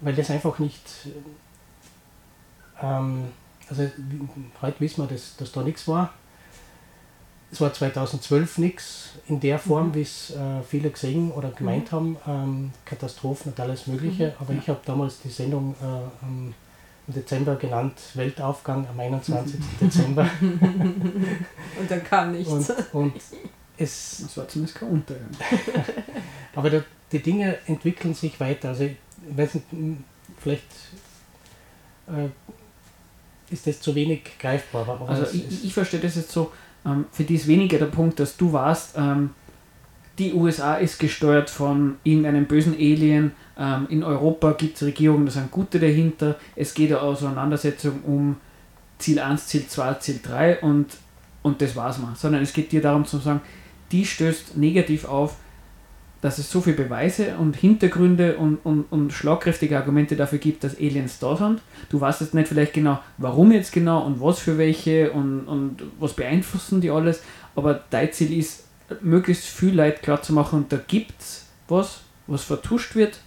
weil 0.00 0.14
das 0.14 0.30
einfach 0.30 0.58
nicht, 0.58 0.82
ähm, 2.80 3.28
also 3.68 3.90
heute 4.60 4.80
wissen 4.80 5.02
wir, 5.04 5.08
dass, 5.08 5.36
dass 5.36 5.52
da 5.52 5.62
nichts 5.62 5.86
war. 5.86 6.12
Es 7.52 7.60
war 7.60 7.72
2012 7.72 8.56
nichts 8.58 9.10
in 9.28 9.38
der 9.38 9.58
Form, 9.58 9.94
wie 9.94 10.00
es 10.00 10.30
äh, 10.30 10.62
viele 10.66 10.88
gesehen 10.88 11.30
oder 11.30 11.50
gemeint 11.50 11.92
haben, 11.92 12.16
ähm, 12.26 12.72
Katastrophen 12.86 13.52
und 13.52 13.60
alles 13.60 13.86
Mögliche. 13.86 14.34
Aber 14.40 14.54
ich 14.54 14.66
habe 14.70 14.80
damals 14.86 15.20
die 15.20 15.28
Sendung 15.28 15.74
äh, 15.82 16.24
im 16.24 16.54
Dezember 17.06 17.56
genannt, 17.56 17.92
Weltaufgang 18.14 18.86
am 18.88 18.98
21. 18.98 19.60
Dezember. 19.80 20.30
Und 20.40 21.90
dann 21.90 22.02
kam 22.04 22.32
nichts. 22.32 22.50
Und, 22.50 22.94
und 22.94 23.12
es. 23.76 24.22
Das 24.22 24.36
war 24.38 24.48
zumindest 24.48 24.78
kein 24.78 24.88
Untergang. 24.88 25.28
aber 26.54 26.70
der, 26.70 26.84
die 27.12 27.20
Dinge 27.20 27.58
entwickeln 27.66 28.14
sich 28.14 28.40
weiter. 28.40 28.70
Also, 28.70 28.84
ich 28.84 28.96
weiß 29.36 29.54
nicht, 29.56 29.66
vielleicht 30.40 30.64
äh, 32.06 33.52
ist 33.52 33.66
das 33.66 33.80
zu 33.80 33.94
wenig 33.94 34.38
greifbar. 34.38 34.88
Aber 34.88 35.06
Also 35.08 35.26
ich, 35.36 35.66
ich 35.66 35.74
verstehe 35.74 36.00
das 36.00 36.16
jetzt 36.16 36.32
so, 36.32 36.50
ähm, 36.84 37.06
für 37.10 37.24
die 37.24 37.34
ist 37.34 37.46
weniger 37.46 37.78
der 37.78 37.86
Punkt, 37.86 38.20
dass 38.20 38.36
du 38.36 38.52
warst, 38.52 38.96
ähm, 38.96 39.30
die 40.18 40.34
USA 40.34 40.74
ist 40.74 40.98
gesteuert 40.98 41.48
von 41.48 41.96
irgendeinem 42.04 42.46
bösen 42.46 42.74
Alien, 42.74 43.32
ähm, 43.58 43.86
in 43.88 44.04
Europa 44.04 44.52
gibt 44.52 44.76
es 44.76 44.82
Regierungen, 44.82 45.26
da 45.26 45.32
sind 45.32 45.50
gute 45.50 45.78
dahinter, 45.78 46.36
es 46.54 46.74
geht 46.74 46.90
eine 46.90 47.00
Auseinandersetzung 47.00 48.00
um 48.06 48.36
Ziel 48.98 49.18
1, 49.18 49.46
Ziel 49.46 49.66
2, 49.66 49.94
Ziel 49.94 50.20
3 50.22 50.60
und, 50.60 50.86
und 51.42 51.60
das 51.60 51.74
war's 51.74 51.98
mal. 51.98 52.14
Sondern 52.14 52.42
es 52.42 52.52
geht 52.52 52.72
dir 52.72 52.82
darum 52.82 53.04
zu 53.04 53.18
sagen, 53.18 53.40
die 53.90 54.04
stößt 54.04 54.56
negativ 54.56 55.06
auf, 55.06 55.36
dass 56.22 56.38
es 56.38 56.50
so 56.50 56.60
viele 56.62 56.76
Beweise 56.76 57.36
und 57.36 57.56
Hintergründe 57.56 58.36
und, 58.36 58.56
und, 58.64 58.84
und 58.90 59.12
schlagkräftige 59.12 59.76
Argumente 59.76 60.16
dafür 60.16 60.38
gibt, 60.38 60.64
dass 60.64 60.76
Aliens 60.76 61.18
da 61.18 61.36
sind. 61.36 61.60
Du 61.90 62.00
weißt 62.00 62.20
jetzt 62.22 62.32
nicht 62.32 62.48
vielleicht 62.48 62.72
genau, 62.72 63.00
warum 63.18 63.52
jetzt 63.52 63.72
genau 63.72 64.02
und 64.06 64.20
was 64.20 64.38
für 64.38 64.56
welche 64.56 65.10
und, 65.12 65.40
und 65.46 65.82
was 65.98 66.14
beeinflussen 66.14 66.80
die 66.80 66.90
alles, 66.90 67.22
aber 67.56 67.80
dein 67.90 68.12
Ziel 68.12 68.32
ist, 68.38 68.64
möglichst 69.00 69.44
viel 69.44 69.74
Leid 69.74 70.02
klar 70.02 70.22
zu 70.22 70.32
machen 70.32 70.60
und 70.60 70.72
da 70.72 70.78
gibt 70.86 71.20
es 71.20 71.46
was, 71.68 72.00
was 72.26 72.42
vertuscht 72.44 72.94
wird 72.94 73.18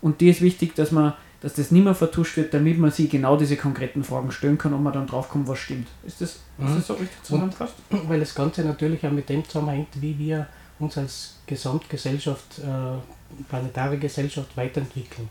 und 0.00 0.20
dir 0.20 0.30
ist 0.30 0.40
wichtig, 0.40 0.74
dass 0.74 0.90
man 0.92 1.12
dass 1.40 1.52
das 1.52 1.70
nicht 1.70 1.84
mehr 1.84 1.94
vertuscht 1.94 2.38
wird, 2.38 2.54
damit 2.54 2.78
man 2.78 2.90
sich 2.90 3.10
genau 3.10 3.36
diese 3.36 3.56
konkreten 3.58 4.02
Fragen 4.02 4.32
stellen 4.32 4.56
kann 4.56 4.72
und 4.72 4.82
man 4.82 4.94
dann 4.94 5.06
drauf 5.06 5.28
kommt, 5.28 5.46
was 5.46 5.58
stimmt. 5.58 5.88
Ist 6.06 6.22
das, 6.22 6.38
Mhm. 6.56 6.68
ist 6.68 6.76
das 6.76 6.86
so 6.86 6.94
richtig 6.94 7.22
zusammengefasst? 7.22 7.74
weil 8.08 8.18
das 8.18 8.34
Ganze 8.34 8.62
natürlich 8.64 9.06
auch 9.06 9.10
mit 9.10 9.28
dem 9.28 9.44
zusammenhängt, 9.44 9.88
wie 10.00 10.18
wir 10.18 10.46
uns 10.78 10.98
als 10.98 11.36
Gesamtgesellschaft, 11.46 12.58
äh, 12.58 13.42
planetare 13.48 13.98
Gesellschaft 13.98 14.56
weiterentwickeln. 14.56 15.28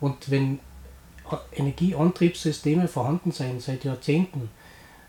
Und 0.00 0.30
wenn 0.30 0.60
Energieantriebssysteme 1.52 2.88
vorhanden 2.88 3.32
sein 3.32 3.60
seit 3.60 3.84
Jahrzehnten, 3.84 4.50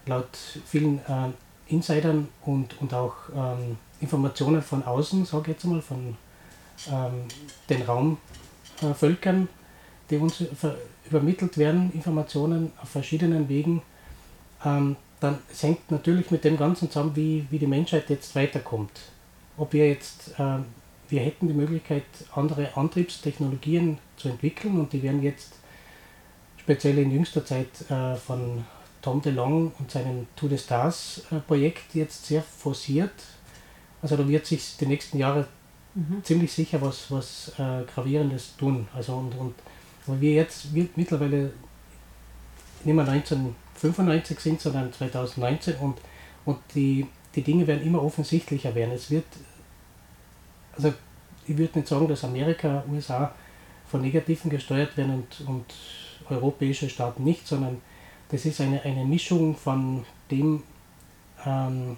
laut 0.06 0.38
vielen 0.65 1.00
äh, 1.00 1.30
Insidern 1.67 2.30
und, 2.45 2.80
und 2.82 2.93
auch 2.93 3.15
ähm, 3.36 3.78
Informationen 4.00 4.62
von 4.62 4.84
außen, 4.84 5.26
sage 5.26 5.43
ich 5.43 5.48
jetzt 5.58 5.65
mal, 5.65 5.82
von 5.82 6.15
ähm, 6.91 7.24
den 7.69 7.82
Raumvölkern, 7.82 9.43
äh, 9.43 9.48
die 10.10 10.17
uns 10.17 10.43
übermittelt 11.10 11.58
werden, 11.58 11.91
Informationen 11.93 12.71
auf 12.82 12.89
verschiedenen 12.89 13.50
Wegen, 13.50 13.82
ähm, 14.63 14.95
dann 15.19 15.39
es 15.52 15.63
hängt 15.63 15.89
natürlich 15.89 16.30
mit 16.32 16.43
dem 16.43 16.58
Ganzen 16.58 16.91
zusammen, 16.91 17.15
wie, 17.15 17.48
wie 17.50 17.60
die 17.60 17.67
Menschheit 17.67 18.10
jetzt 18.10 18.36
weiterkommt. 18.36 18.91
Ob 19.58 19.74
wir 19.74 19.88
jetzt, 19.88 20.32
ähm, 20.38 20.65
wir 21.10 21.22
hätten 21.22 21.48
die 21.48 21.54
Möglichkeit, 21.54 22.04
andere 22.34 22.76
Antriebstechnologien 22.76 24.00
zu 24.18 24.30
entwickeln 24.30 24.80
und 24.80 24.94
die 24.94 25.04
werden 25.04 25.24
jetzt 25.24 25.54
speziell 26.58 26.98
in 26.98 27.12
jüngster 27.12 27.46
Zeit 27.46 27.89
äh, 27.89 28.15
von 28.15 28.65
Tom 29.02 29.22
DeLong 29.22 29.72
und 29.78 29.91
seinem 29.91 30.28
To 30.36 30.48
the 30.48 30.58
Stars 30.58 31.24
äh, 31.32 31.36
Projekt 31.36 31.94
jetzt 31.94 32.26
sehr 32.26 32.41
forciert. 32.41 33.13
Also 34.02 34.18
da 34.18 34.28
wird 34.28 34.46
sich 34.46 34.78
die 34.78 34.88
nächsten 34.88 35.18
Jahre 35.18 35.48
Mhm. 35.96 36.24
ziemlich 36.24 36.52
sicher 36.52 36.82
was, 36.82 37.10
was 37.10 37.54
äh, 37.58 37.84
Gravierendes 37.94 38.58
tun. 38.58 38.88
Also 38.94 39.15
und, 39.15 39.34
und 39.36 39.56
weil 40.06 40.20
wir 40.22 40.34
jetzt 40.34 40.74
wir 40.74 40.88
mittlerweile 40.96 41.52
nicht 42.84 42.94
mehr 42.94 43.08
1995 43.08 44.39
sind, 44.39 44.62
sondern 44.62 44.91
2019 44.91 45.76
und, 45.78 45.98
und 46.44 46.58
die, 46.76 47.08
die 47.36 47.41
Dinge 47.41 47.67
werden 47.67 47.86
immer 47.86 48.02
offensichtlicher 48.02 48.74
werden. 48.74 48.91
Es 48.91 49.12
wird, 49.12 49.26
also 50.76 50.93
ich 51.48 51.58
würde 51.58 51.80
nicht 51.80 51.88
sagen, 51.88 52.08
dass 52.08 52.24
Amerika, 52.24 52.84
USA 52.89 53.34
von 53.89 54.02
Negativen 54.02 54.50
gesteuert 54.50 54.95
werden 54.98 55.13
und, 55.15 55.48
und 55.48 55.65
europäische 56.30 56.89
Staaten 56.89 57.24
nicht, 57.24 57.48
sondern 57.48 57.82
das 58.30 58.45
ist 58.45 58.60
eine, 58.62 58.82
eine 58.82 59.06
Mischung 59.06 59.56
von 59.56 60.06
dem, 60.32 60.63
ähm, 61.45 61.98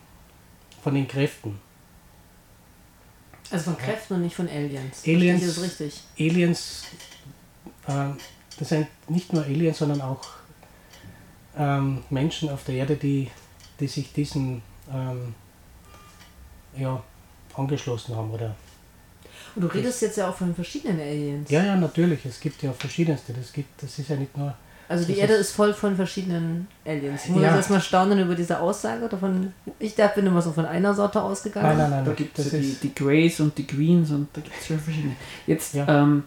von 0.83 0.95
den 0.95 1.07
Kräften. 1.07 1.59
Also 3.49 3.71
von 3.71 3.77
Kräften 3.77 4.15
und 4.15 4.23
nicht 4.23 4.35
von 4.35 4.49
Aliens. 4.49 5.03
Aliens- 5.05 5.45
das 5.45 5.61
richtig? 5.63 6.03
Aliens, 6.19 6.83
ähm, 7.87 8.17
das 8.59 8.69
sind 8.69 8.87
nicht 9.07 9.31
nur 9.31 9.43
Aliens, 9.43 9.77
sondern 9.77 10.01
auch 10.01 10.25
ähm, 11.57 12.03
Menschen 12.09 12.49
auf 12.49 12.65
der 12.65 12.75
Erde, 12.75 12.97
die, 12.97 13.31
die 13.79 13.87
sich 13.87 14.11
diesen 14.11 14.61
ähm, 14.93 15.33
ja, 16.75 17.01
angeschlossen 17.55 18.15
haben. 18.15 18.31
Oder? 18.31 18.55
Und 19.55 19.63
du 19.63 19.67
redest 19.67 20.01
jetzt 20.01 20.17
ja 20.17 20.29
auch 20.29 20.35
von 20.35 20.53
verschiedenen 20.53 20.99
Aliens. 20.99 21.49
Ja, 21.49 21.63
ja, 21.63 21.75
natürlich. 21.75 22.25
Es 22.25 22.39
gibt 22.39 22.61
ja 22.63 22.71
verschiedenste. 22.73 23.33
Das, 23.33 23.51
gibt, 23.51 23.81
das 23.81 23.97
ist 23.97 24.09
ja 24.09 24.15
nicht 24.15 24.35
nur. 24.37 24.53
Also 24.89 25.03
die 25.05 25.17
Erde 25.17 25.33
ist- 25.33 25.47
ist 25.49 25.55
voll 25.55 25.73
von 25.73 25.95
verschiedenen 25.97 26.67
Aliens. 26.85 27.25
Ich 27.25 27.31
muss 27.31 27.41
Ja. 27.43 27.55
erstmal 27.55 27.81
staunen 27.81 28.19
über 28.19 28.35
diese 28.35 28.59
Aussage. 28.59 29.03
Oder 29.03 29.17
von, 29.17 29.51
ich 29.79 29.95
da 29.95 30.07
bin 30.07 30.25
immer 30.27 30.41
so 30.41 30.51
von 30.53 30.65
einer 30.65 30.93
Sorte 30.93 31.21
ausgegangen. 31.21 31.67
Nein, 31.67 31.77
nein, 31.77 31.89
nein. 31.89 32.05
Da 32.05 32.13
gibt 32.13 32.37
es 32.39 32.51
ja 32.53 32.59
die, 32.59 32.73
die 32.83 32.95
Greys 32.95 33.39
und 33.41 33.57
die 33.57 33.67
Queens 33.67 34.11
und 34.11 34.29
da 34.33 34.39
gibt 34.41 34.55
es 34.61 34.69
ja 34.69 34.77
verschiedene. 34.77 35.15
Jetzt 35.45 35.73
Ja. 35.73 36.03
ähm, 36.03 36.23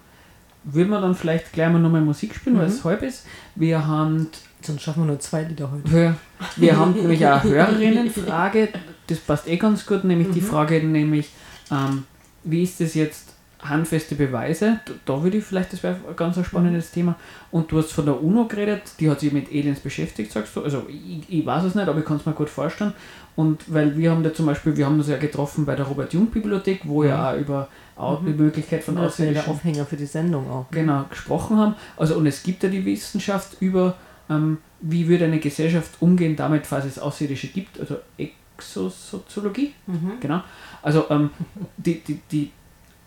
würden 0.65 0.91
wir 0.91 1.01
dann 1.01 1.15
vielleicht 1.15 1.53
gleich 1.53 1.71
mal 1.73 1.79
nochmal 1.79 2.01
Musik 2.03 2.35
spielen, 2.35 2.57
weil 2.59 2.67
Mhm. 2.67 2.73
es 2.73 2.85
halb 2.85 3.03
ist. 3.03 3.27
Wir 3.55 3.87
haben, 3.87 4.29
Sonst 4.63 4.83
schaffen 4.83 5.05
wir 5.05 5.07
nur 5.07 5.19
zwei 5.21 5.45
Lieder 5.45 5.71
heute. 5.73 5.91
wir, 5.91 6.17
wir 6.57 6.77
haben 6.77 6.93
nämlich 6.97 7.27
auch 7.27 7.43
eine 7.43 7.51
Hörerinnenfrage, 7.51 8.69
das 9.07 9.19
passt 9.19 9.49
eh 9.49 9.57
ganz 9.57 9.87
gut, 9.87 10.05
nämlich 10.05 10.29
die 10.33 10.41
Mhm. 10.43 10.45
Frage 10.47 10.83
nämlich, 10.85 11.31
ähm, 11.71 12.05
wie 12.45 12.63
ist 12.63 12.79
das 12.81 12.93
jetzt 12.95 13.29
handfeste 13.63 14.15
Beweise? 14.15 14.81
Da, 15.07 15.23
würde 15.23 15.39
ich 15.39 15.45
vielleicht, 15.45 15.73
das 15.73 15.83
wäre 15.83 15.97
ein 16.09 16.17
ganz 16.17 16.37
ein 16.39 16.45
spannendes 16.45 16.91
Thema. 16.91 17.15
Und 17.51 17.71
du 17.73 17.79
hast 17.79 17.93
von 17.93 18.05
der 18.07 18.23
UNO 18.23 18.47
geredet, 18.47 18.83
die 19.01 19.11
hat 19.11 19.21
sich 19.21 19.33
mit 19.33 19.49
Aliens 19.49 19.81
beschäftigt, 19.81 20.31
sagst 20.33 20.55
du. 20.57 20.63
Also 20.63 20.87
ich, 20.89 21.23
ich 21.41 21.45
weiß 21.47 21.65
es 21.65 21.75
nicht, 21.75 21.89
aber 21.89 21.99
ich 21.99 22.05
kann 22.05 22.17
es 22.19 22.27
mir 22.27 22.33
gut 22.33 22.49
vorstellen. 22.51 22.93
Und 23.37 23.63
weil 23.73 23.97
wir 23.97 24.11
haben 24.11 24.23
da 24.23 24.33
zum 24.35 24.47
Beispiel, 24.47 24.77
wir 24.77 24.87
haben 24.87 24.99
uns 24.99 25.09
ja 25.09 25.17
getroffen 25.19 25.65
bei 25.67 25.75
der 25.77 25.87
Robert-Jung-Bibliothek, 25.87 26.81
wo 26.85 27.05
ja 27.05 27.33
auch 27.33 27.39
über 27.39 27.69
Au- 28.01 28.19
Mhm. 28.21 28.27
die 28.27 28.33
Möglichkeit 28.43 28.83
von 28.85 28.97
Das 28.97 29.19
wäre 29.19 29.33
der 29.35 29.49
Aufhänger 29.49 29.85
für 29.85 29.97
die 29.97 30.07
Sendung 30.07 30.51
auch. 30.51 30.67
genau, 30.71 31.05
gesprochen 31.11 31.57
haben. 31.59 31.75
Also 31.97 32.17
und 32.17 32.27
es 32.27 32.43
gibt 32.43 32.63
ja 32.63 32.69
die 32.69 32.85
Wissenschaft 32.85 33.57
über, 33.61 33.97
ähm, 34.29 34.59
wie 34.81 35.07
würde 35.09 35.27
eine 35.27 35.39
Gesellschaft 35.41 35.91
umgehen 36.01 36.37
damit, 36.37 36.67
falls 36.67 36.85
es 36.87 36.99
Außerirdische 36.99 37.49
gibt, 37.49 37.79
also 37.81 37.97
Exosoziologie, 38.17 39.75
Mhm. 39.87 40.13
genau. 40.21 40.43
Also 40.83 41.07
ähm, 41.11 41.31
die, 41.77 42.01
die, 42.01 42.21
die, 42.31 42.51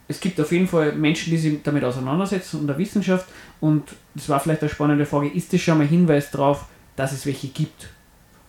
es 0.07 0.19
gibt 0.19 0.39
auf 0.39 0.51
jeden 0.51 0.67
Fall 0.67 0.93
Menschen, 0.93 1.31
die 1.31 1.37
sich 1.37 1.61
damit 1.63 1.83
auseinandersetzen 1.83 2.59
und 2.59 2.67
der 2.67 2.77
Wissenschaft 2.77 3.27
und 3.61 3.83
das 4.15 4.29
war 4.29 4.39
vielleicht 4.39 4.61
eine 4.61 4.69
spannende 4.69 5.05
Frage, 5.05 5.29
ist 5.29 5.51
das 5.53 5.61
schon 5.61 5.77
mal 5.77 5.87
Hinweis 5.87 6.29
darauf, 6.31 6.65
dass 6.95 7.11
es 7.13 7.25
welche 7.25 7.47
gibt? 7.47 7.89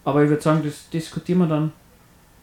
Aber 0.05 0.23
ich 0.23 0.29
würde 0.29 0.43
sagen, 0.43 0.63
das 0.65 0.91
diskutieren 0.91 1.39
wir 1.39 1.47
dann 1.47 1.73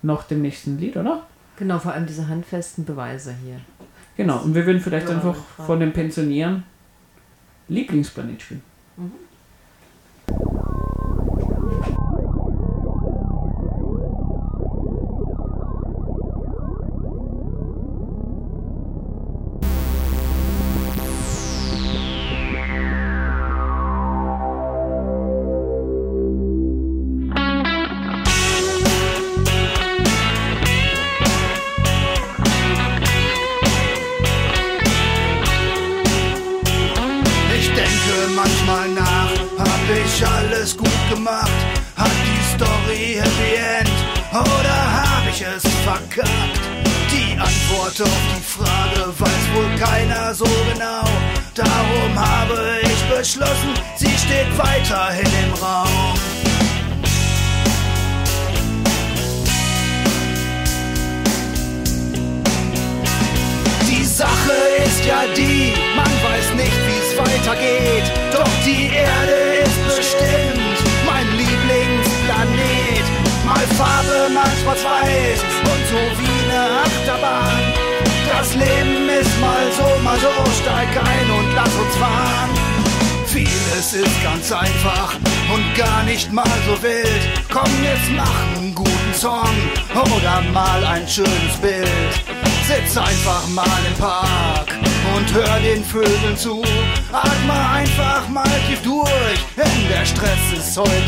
nach 0.01 0.23
dem 0.23 0.41
nächsten 0.41 0.79
Lied, 0.79 0.97
oder? 0.97 1.27
Genau, 1.57 1.77
vor 1.77 1.93
allem 1.93 2.07
diese 2.07 2.27
handfesten 2.27 2.85
Beweise 2.85 3.35
hier. 3.45 3.59
Genau, 4.17 4.39
und 4.39 4.53
wir 4.53 4.65
würden 4.65 4.81
vielleicht 4.81 5.09
einfach 5.09 5.35
von 5.65 5.79
den 5.79 5.93
Pensionären 5.93 6.63
Lieblingsplanet 7.67 8.41
spielen. 8.41 8.61
Ich 10.27 10.60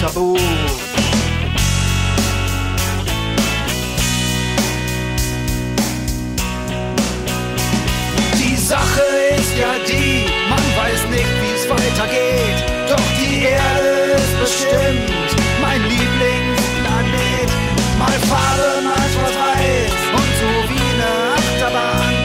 tabu. 0.03 0.35
Die 8.37 8.55
Sache 8.57 9.05
ist 9.37 9.53
ja 9.57 9.73
die, 9.87 10.25
man 10.49 10.65
weiß 10.79 11.01
nicht, 11.09 11.33
wie 11.41 11.53
es 11.55 11.69
weitergeht. 11.69 12.59
Doch 12.89 13.07
die 13.19 13.45
Erde 13.45 13.93
ist 14.19 14.33
bestimmt 14.43 15.29
mein 15.61 15.81
Lieblingsplanet. 15.83 17.49
Mal 17.99 18.17
Farbe, 18.29 18.69
mal 18.89 19.07
schwarz-weiß 19.13 19.95
und 20.19 20.31
so 20.41 20.51
wie 20.69 20.87
eine 20.95 21.11
Achterbahn. 21.39 22.15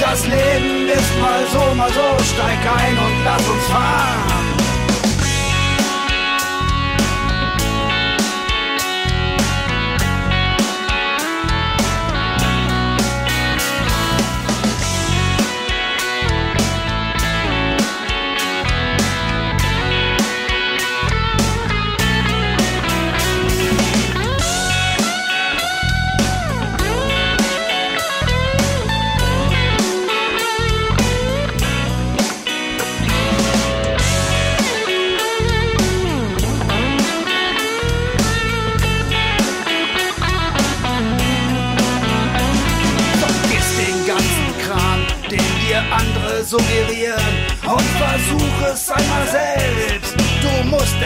Das 0.00 0.20
Leben 0.26 0.88
ist 0.88 1.12
mal 1.22 1.42
so, 1.52 1.74
mal 1.74 1.90
so, 1.90 2.06
steig 2.32 2.62
ein 2.80 2.96
und 2.98 3.24
lass 3.24 3.48
uns 3.48 3.64
fahren. 3.72 4.63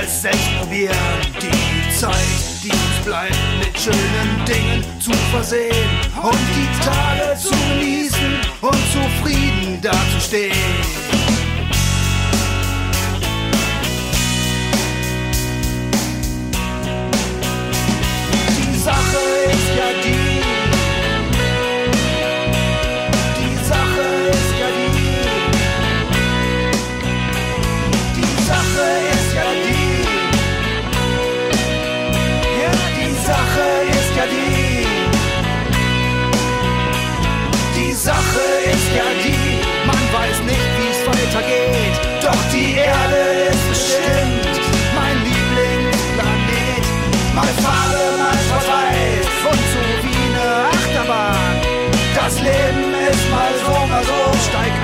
Es 0.08 0.22
selbst 0.22 0.48
probieren. 0.58 0.96
Die 1.40 1.94
Zeit, 1.94 2.14
die 2.62 2.70
uns 2.70 3.04
bleibt, 3.04 3.36
mit 3.58 3.78
schönen 3.78 4.44
Dingen 4.46 4.84
zu 5.00 5.12
versehen 5.30 5.90
und 6.22 6.38
die 6.56 6.84
Tage 6.84 7.38
zu 7.38 7.50
genießen 7.50 8.40
und 8.62 8.78
zufrieden 8.92 9.80
dazustehen. 9.82 10.77
Erde 42.88 43.22
ist 43.50 43.64
bestimmt 43.68 44.54
mein 44.98 45.16
Lieblingsplanet. 45.28 46.84
Mal 47.34 47.52
Farbe, 47.64 48.02
mal 48.22 48.38
schwarz-weiß 48.46 49.28
und 49.50 49.64
so 49.72 49.82
wie 50.04 50.24
eine 50.28 50.46
Achterbahn. 50.72 51.56
Das 52.14 52.34
Leben 52.40 52.86
ist 53.10 53.24
mal 53.30 53.52
so, 53.64 53.74
mal 53.92 54.04
so. 54.04 54.20
Steig 54.48 54.74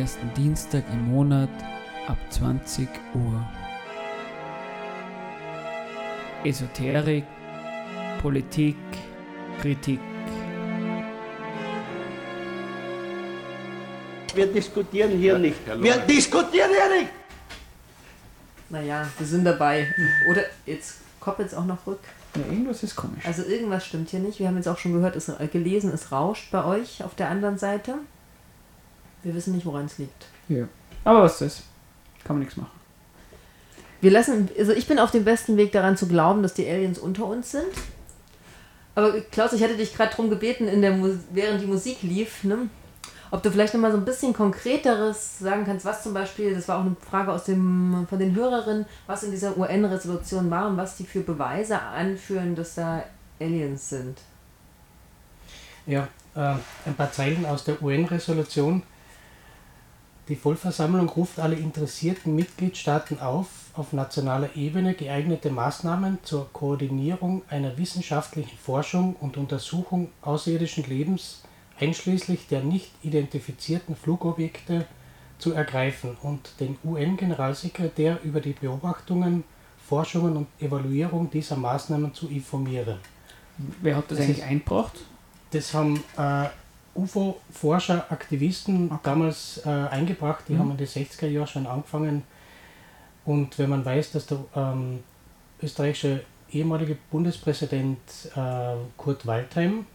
ersten 0.00 0.32
Dienstag 0.32 0.82
im 0.94 1.08
Monat 1.12 1.50
ab 2.06 2.16
20 2.30 2.88
Uhr. 3.12 3.46
Esoterik, 6.42 7.24
Politik, 8.22 8.76
Kritik. 9.60 10.00
Wir 14.34 14.46
diskutieren 14.46 15.10
hier 15.10 15.38
nicht. 15.38 15.58
Wir 15.66 15.98
diskutieren 15.98 16.70
hier 16.70 17.00
nicht. 17.00 17.10
Naja, 18.70 19.06
wir 19.18 19.26
sind 19.26 19.44
dabei. 19.44 19.86
Oder 20.30 20.44
jetzt 20.64 20.94
koppelt 21.20 21.48
es 21.48 21.54
auch 21.54 21.66
noch 21.66 21.86
rück. 21.86 22.00
Ja, 22.36 22.50
irgendwas 22.50 22.82
ist 22.82 22.96
komisch. 22.96 23.26
Also 23.26 23.42
irgendwas 23.42 23.84
stimmt 23.84 24.08
hier 24.08 24.20
nicht. 24.20 24.38
Wir 24.38 24.48
haben 24.48 24.56
jetzt 24.56 24.68
auch 24.68 24.78
schon 24.78 24.94
gehört, 24.94 25.14
es, 25.14 25.28
äh, 25.28 25.46
gelesen, 25.52 25.92
es 25.92 26.10
rauscht 26.10 26.50
bei 26.50 26.64
euch 26.64 27.04
auf 27.04 27.14
der 27.14 27.28
anderen 27.28 27.58
Seite. 27.58 27.96
Wir 29.22 29.34
wissen 29.34 29.54
nicht, 29.54 29.66
woran 29.66 29.86
es 29.86 29.98
liegt. 29.98 30.26
Ja. 30.48 30.66
Aber 31.04 31.22
was 31.22 31.40
ist? 31.40 31.62
Kann 32.24 32.36
man 32.36 32.40
nichts 32.40 32.56
machen. 32.56 32.80
Wir 34.00 34.10
lassen, 34.10 34.48
also 34.58 34.72
ich 34.72 34.86
bin 34.86 34.98
auf 34.98 35.10
dem 35.10 35.24
besten 35.24 35.56
Weg 35.56 35.72
daran 35.72 35.96
zu 35.96 36.08
glauben, 36.08 36.42
dass 36.42 36.54
die 36.54 36.68
Aliens 36.68 36.98
unter 36.98 37.26
uns 37.26 37.50
sind. 37.50 37.66
Aber 38.94 39.20
Klaus, 39.20 39.52
ich 39.52 39.62
hatte 39.62 39.76
dich 39.76 39.94
gerade 39.94 40.10
darum 40.10 40.30
gebeten, 40.30 40.68
in 40.68 40.82
der 40.82 40.98
während 41.32 41.62
die 41.62 41.66
Musik 41.66 42.02
lief, 42.02 42.44
ne, 42.44 42.68
ob 43.30 43.42
du 43.42 43.50
vielleicht 43.50 43.74
nochmal 43.74 43.92
so 43.92 43.98
ein 43.98 44.04
bisschen 44.04 44.32
konkreteres 44.32 45.38
sagen 45.38 45.64
kannst, 45.64 45.84
was 45.84 46.02
zum 46.02 46.12
Beispiel, 46.12 46.54
das 46.54 46.66
war 46.66 46.78
auch 46.78 46.84
eine 46.84 46.96
Frage 47.08 47.32
aus 47.32 47.44
dem, 47.44 48.06
von 48.08 48.18
den 48.18 48.34
Hörerinnen, 48.34 48.86
was 49.06 49.22
in 49.22 49.30
dieser 49.30 49.56
UN-Resolution 49.56 50.50
war 50.50 50.68
und 50.68 50.76
was 50.76 50.96
die 50.96 51.04
für 51.04 51.20
Beweise 51.20 51.80
anführen, 51.80 52.56
dass 52.56 52.74
da 52.74 53.04
Aliens 53.40 53.88
sind. 53.88 54.18
Ja, 55.86 56.08
äh, 56.34 56.54
ein 56.86 56.94
paar 56.96 57.12
Zeilen 57.12 57.46
aus 57.46 57.64
der 57.64 57.80
UN-Resolution. 57.80 58.82
Die 60.30 60.36
Vollversammlung 60.36 61.08
ruft 61.08 61.40
alle 61.40 61.56
interessierten 61.56 62.36
Mitgliedstaaten 62.36 63.18
auf, 63.18 63.48
auf 63.74 63.92
nationaler 63.92 64.54
Ebene 64.54 64.94
geeignete 64.94 65.50
Maßnahmen 65.50 66.20
zur 66.22 66.48
Koordinierung 66.52 67.42
einer 67.48 67.76
wissenschaftlichen 67.76 68.56
Forschung 68.56 69.16
und 69.16 69.36
Untersuchung 69.36 70.12
außerirdischen 70.22 70.84
Lebens 70.84 71.42
einschließlich 71.80 72.46
der 72.46 72.62
nicht 72.62 72.92
identifizierten 73.02 73.96
Flugobjekte 73.96 74.86
zu 75.38 75.52
ergreifen 75.52 76.16
und 76.22 76.60
den 76.60 76.78
UN-Generalsekretär 76.84 78.20
über 78.22 78.40
die 78.40 78.52
Beobachtungen, 78.52 79.42
Forschungen 79.84 80.36
und 80.36 80.46
Evaluierung 80.60 81.28
dieser 81.28 81.56
Maßnahmen 81.56 82.14
zu 82.14 82.28
informieren. 82.28 82.98
Wer 83.82 83.96
hat 83.96 84.04
das, 84.08 84.18
Das 84.18 84.26
eigentlich 84.28 84.44
eingebracht? 84.44 84.92
Das 85.50 85.74
haben 85.74 86.04
äh, 86.16 86.46
UFO-Forscher, 86.94 88.06
Aktivisten 88.10 88.90
damals 89.02 89.62
äh, 89.64 89.68
eingebracht, 89.68 90.44
die 90.48 90.54
mhm. 90.54 90.58
haben 90.58 90.70
in 90.72 90.76
den 90.76 90.86
60er 90.86 91.26
Jahren 91.26 91.46
schon 91.46 91.66
angefangen. 91.66 92.22
Und 93.24 93.58
wenn 93.58 93.70
man 93.70 93.84
weiß, 93.84 94.12
dass 94.12 94.26
der 94.26 94.38
ähm, 94.56 95.00
österreichische 95.62 96.24
ehemalige 96.50 96.96
Bundespräsident 97.10 97.98
äh, 98.34 98.74
Kurt 98.96 99.26
Waldheim, 99.26 99.86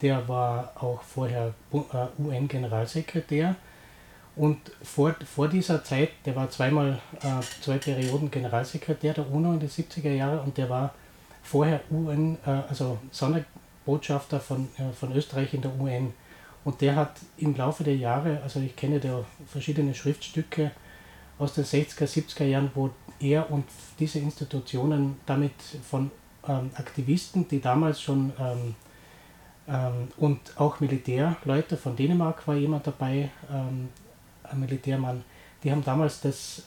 der 0.00 0.26
war 0.28 0.72
auch 0.76 1.02
vorher 1.02 1.54
äh, 1.72 2.22
UN-Generalsekretär, 2.22 3.56
und 4.36 4.58
vor, 4.82 5.14
vor 5.24 5.48
dieser 5.48 5.84
Zeit, 5.84 6.10
der 6.26 6.34
war 6.34 6.50
zweimal, 6.50 6.98
äh, 7.22 7.62
zwei 7.62 7.78
Perioden 7.78 8.30
Generalsekretär 8.30 9.14
der 9.14 9.30
UNO 9.30 9.52
in 9.52 9.60
den 9.60 9.68
70er 9.68 10.10
Jahren 10.10 10.40
und 10.40 10.58
der 10.58 10.68
war 10.68 10.92
vorher 11.42 11.80
UN, 11.90 12.36
äh, 12.44 12.50
also 12.68 12.98
Sonderbotschafter 13.84 14.40
von, 14.40 14.68
äh, 14.78 14.92
von 14.92 15.12
Österreich 15.12 15.54
in 15.54 15.62
der 15.62 15.78
UN. 15.78 16.12
Und 16.64 16.80
der 16.80 16.96
hat 16.96 17.16
im 17.36 17.54
Laufe 17.54 17.84
der 17.84 17.96
Jahre, 17.96 18.40
also 18.42 18.60
ich 18.60 18.74
kenne 18.74 18.98
da 18.98 19.24
verschiedene 19.46 19.94
Schriftstücke 19.94 20.70
aus 21.38 21.54
den 21.54 21.64
60er, 21.64 22.06
70er 22.06 22.44
Jahren, 22.44 22.70
wo 22.74 22.90
er 23.20 23.50
und 23.50 23.66
diese 23.98 24.18
Institutionen 24.18 25.16
damit 25.26 25.52
von 25.88 26.10
ähm, 26.48 26.70
Aktivisten, 26.74 27.46
die 27.48 27.60
damals 27.60 28.00
schon 28.00 28.32
ähm, 28.38 28.74
ähm, 29.68 30.08
und 30.16 30.58
auch 30.58 30.80
Militärleute 30.80 31.76
von 31.76 31.96
Dänemark 31.96 32.46
war 32.48 32.54
jemand 32.54 32.86
dabei, 32.86 33.30
ähm, 33.52 33.88
ein 34.42 34.60
Militärmann, 34.60 35.24
die 35.62 35.70
haben 35.70 35.84
damals 35.84 36.20
das 36.20 36.64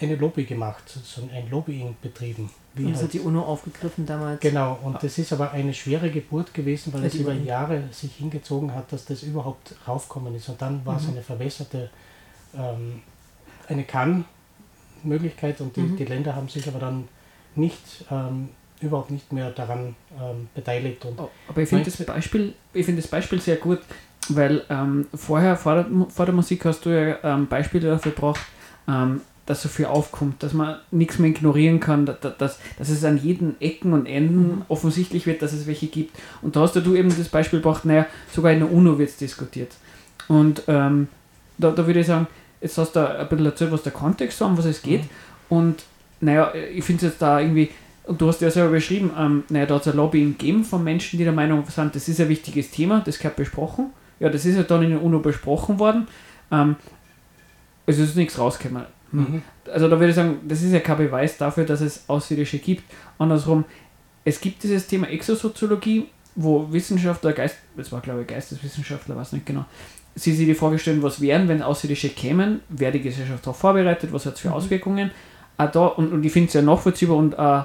eine 0.00 0.16
Lobby 0.16 0.44
gemacht, 0.44 0.88
sozusagen 0.88 1.30
ein 1.32 1.50
Lobbying 1.50 1.96
betrieben. 2.00 2.50
Wie 2.74 2.84
und 2.84 2.92
das 2.92 3.02
halt, 3.02 3.08
hat 3.08 3.14
die 3.14 3.20
UNO 3.20 3.42
aufgegriffen 3.42 4.06
damals. 4.06 4.40
Genau, 4.40 4.78
und 4.82 5.02
das 5.02 5.18
ist 5.18 5.32
aber 5.32 5.50
eine 5.52 5.74
schwere 5.74 6.10
Geburt 6.10 6.54
gewesen, 6.54 6.92
weil 6.92 7.04
es 7.04 7.14
über 7.14 7.32
Jahre 7.32 7.84
sich 7.90 8.14
hingezogen 8.14 8.74
hat, 8.74 8.92
dass 8.92 9.04
das 9.04 9.22
überhaupt 9.22 9.74
raufkommen 9.86 10.34
ist. 10.34 10.48
Und 10.48 10.62
dann 10.62 10.84
war 10.86 10.94
mhm. 10.94 11.00
es 11.00 11.08
eine 11.08 11.22
verwässerte, 11.22 11.90
ähm, 12.56 13.02
eine 13.68 13.84
Kann-Möglichkeit 13.84 15.60
und 15.60 15.74
die, 15.76 15.80
mhm. 15.80 15.96
die, 15.96 16.04
Länder 16.04 16.34
haben 16.34 16.48
sich 16.48 16.68
aber 16.68 16.78
dann 16.78 17.08
nicht, 17.54 18.04
ähm, 18.10 18.50
überhaupt 18.80 19.10
nicht 19.10 19.32
mehr 19.32 19.50
daran 19.50 19.96
ähm, 20.20 20.48
beteiligt. 20.54 21.04
Und 21.04 21.18
oh, 21.18 21.30
aber 21.48 21.62
ich 21.62 21.68
finde 21.68 21.84
das, 21.84 21.96
Beispiel, 22.04 22.54
find 22.72 22.98
das 22.98 23.08
Beispiel 23.08 23.40
sehr 23.40 23.56
gut, 23.56 23.80
weil 24.28 24.62
ähm, 24.70 25.06
vorher, 25.14 25.56
vor 25.56 25.74
der, 25.74 25.86
vor 26.08 26.26
der 26.26 26.34
Musik 26.34 26.64
hast 26.64 26.84
du 26.84 26.90
ja 26.90 27.16
ähm, 27.24 27.48
Beispiele 27.48 27.88
dafür 27.88 28.12
gebracht, 28.12 28.40
ähm, 28.86 29.20
dass 29.48 29.62
so 29.62 29.70
viel 29.70 29.86
aufkommt, 29.86 30.42
dass 30.42 30.52
man 30.52 30.76
nichts 30.90 31.18
mehr 31.18 31.30
ignorieren 31.30 31.80
kann, 31.80 32.04
dass, 32.04 32.18
dass, 32.20 32.58
dass 32.76 32.88
es 32.90 33.02
an 33.02 33.16
jeden 33.16 33.58
Ecken 33.62 33.94
und 33.94 34.04
Enden 34.04 34.56
mhm. 34.56 34.62
offensichtlich 34.68 35.26
wird, 35.26 35.40
dass 35.40 35.54
es 35.54 35.66
welche 35.66 35.86
gibt. 35.86 36.14
Und 36.42 36.54
da 36.54 36.60
hast 36.60 36.76
du 36.76 36.94
eben 36.94 37.08
das 37.08 37.30
Beispiel 37.30 37.60
gebracht, 37.60 37.86
naja, 37.86 38.06
sogar 38.30 38.52
in 38.52 38.58
der 38.58 38.70
UNO 38.70 38.98
wird 38.98 39.08
es 39.08 39.16
diskutiert. 39.16 39.72
Und 40.28 40.64
ähm, 40.68 41.08
da, 41.56 41.70
da 41.70 41.86
würde 41.86 42.00
ich 42.00 42.06
sagen, 42.06 42.26
jetzt 42.60 42.76
hast 42.76 42.94
du 42.94 43.08
ein 43.08 43.26
bisschen 43.26 43.46
erzählt, 43.46 43.72
was 43.72 43.82
der 43.82 43.92
Kontext 43.92 44.38
war, 44.42 44.48
um 44.48 44.58
was 44.58 44.66
es 44.66 44.82
geht. 44.82 45.04
Mhm. 45.04 45.08
Und 45.48 45.84
naja, 46.20 46.52
ich 46.54 46.84
finde 46.84 47.06
es 47.06 47.12
jetzt 47.12 47.22
da 47.22 47.40
irgendwie, 47.40 47.70
und 48.04 48.20
du 48.20 48.28
hast 48.28 48.42
ja 48.42 48.50
selber 48.50 48.72
beschrieben, 48.72 49.10
ähm, 49.18 49.44
naja, 49.48 49.64
da 49.64 49.76
hat 49.76 49.86
es 49.86 49.92
ein 49.92 49.96
Lobbying 49.96 50.36
gegeben 50.36 50.62
von 50.62 50.84
Menschen, 50.84 51.16
die 51.16 51.24
der 51.24 51.32
Meinung 51.32 51.64
sind, 51.68 51.94
das 51.94 52.06
ist 52.06 52.20
ein 52.20 52.28
wichtiges 52.28 52.70
Thema, 52.70 53.00
das 53.00 53.16
gehört 53.16 53.36
besprochen. 53.36 53.86
Ja, 54.20 54.28
das 54.28 54.44
ist 54.44 54.56
ja 54.56 54.62
dann 54.62 54.82
in 54.82 54.90
der 54.90 55.02
UNO 55.02 55.20
besprochen 55.20 55.78
worden. 55.78 56.06
Ähm, 56.50 56.76
es 57.86 57.98
ist 57.98 58.14
nichts 58.14 58.38
rausgekommen. 58.38 58.84
Hm. 59.12 59.20
Mhm. 59.20 59.42
Also 59.72 59.88
da 59.88 59.98
würde 59.98 60.10
ich 60.10 60.16
sagen, 60.16 60.38
das 60.46 60.62
ist 60.62 60.72
ja 60.72 60.80
kein 60.80 60.98
Beweis 60.98 61.36
dafür, 61.36 61.64
dass 61.64 61.80
es 61.80 62.04
Außerirdische 62.08 62.58
gibt. 62.58 62.84
Andersrum, 63.18 63.64
es 64.24 64.40
gibt 64.40 64.62
dieses 64.62 64.86
Thema 64.86 65.08
Exosoziologie, 65.08 66.06
wo 66.34 66.70
Wissenschaftler, 66.70 67.32
Geist, 67.32 67.56
das 67.76 67.90
war 67.90 68.00
glaube 68.00 68.22
ich 68.22 68.26
Geisteswissenschaftler, 68.26 69.16
weiß 69.16 69.32
nicht 69.32 69.46
genau, 69.46 69.64
sie 70.14 70.32
sich 70.32 70.46
die 70.46 70.54
Frage 70.54 70.78
stellen, 70.78 71.02
was 71.02 71.20
wären, 71.20 71.48
wenn 71.48 71.62
Außerirdische 71.62 72.10
kämen, 72.10 72.60
wäre 72.68 72.92
die 72.92 73.00
Gesellschaft 73.00 73.44
darauf 73.44 73.58
vorbereitet, 73.58 74.12
was 74.12 74.26
hat 74.26 74.34
es 74.34 74.40
für 74.40 74.48
mhm. 74.48 74.54
Auswirkungen. 74.54 75.10
Auch 75.56 75.70
da, 75.70 75.86
und, 75.86 76.12
und 76.12 76.24
ich 76.24 76.32
finde 76.32 76.48
es 76.48 76.54
ja 76.54 76.62
nachvollziehbar 76.62 77.16
und 77.16 77.34
äh, 77.34 77.62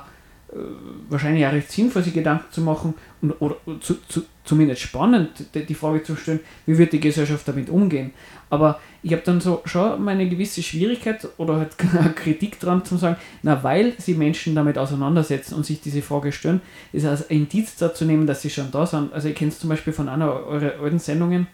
wahrscheinlich 1.10 1.46
auch 1.46 1.52
recht 1.52 1.72
sinnvoll, 1.72 2.04
sich 2.04 2.14
Gedanken 2.14 2.46
zu 2.52 2.62
machen 2.62 2.94
und, 3.22 3.32
oder 3.42 3.58
zu, 3.82 3.96
zu, 4.08 4.24
zumindest 4.44 4.82
spannend, 4.82 5.30
die, 5.54 5.74
Frage 5.74 6.04
zu 6.04 6.16
stellen, 6.16 6.40
wie 6.66 6.78
wird 6.78 6.94
die 6.94 7.00
Gesellschaft 7.00 7.48
damit 7.48 7.70
umgehen. 7.70 8.12
Aber 8.54 8.80
ich 9.02 9.12
habe 9.14 9.24
dann 9.26 9.42
so 9.42 9.64
schon 9.66 10.04
meine 10.04 10.30
gewisse 10.30 10.62
Schwierigkeit 10.62 11.28
oder 11.38 11.58
halt 11.58 11.76
Kritik 12.16 12.60
dran 12.60 12.86
zu 12.86 12.98
sagen, 12.98 13.16
na, 13.42 13.64
weil 13.64 13.94
sie 13.98 14.14
Menschen 14.14 14.54
damit 14.54 14.78
auseinandersetzen 14.78 15.56
und 15.56 15.66
sich 15.66 15.82
diese 15.82 16.04
Frage 16.04 16.32
stellen, 16.32 16.62
ist 16.92 17.08
als 17.08 17.22
Indiz 17.22 17.76
dazu 17.78 18.06
nehmen, 18.06 18.28
dass 18.28 18.44
sie 18.44 18.52
schon 18.52 18.70
da 18.70 18.86
sind. 18.86 19.12
Also 19.12 19.28
ich 19.28 19.34
kenne 19.34 19.50
es 19.50 19.58
zum 19.58 19.72
Beispiel 19.72 19.92
von 19.92 20.08
einer 20.08 20.32
eurer 20.46 20.74
alten 20.84 21.00
Sendungen, 21.00 21.48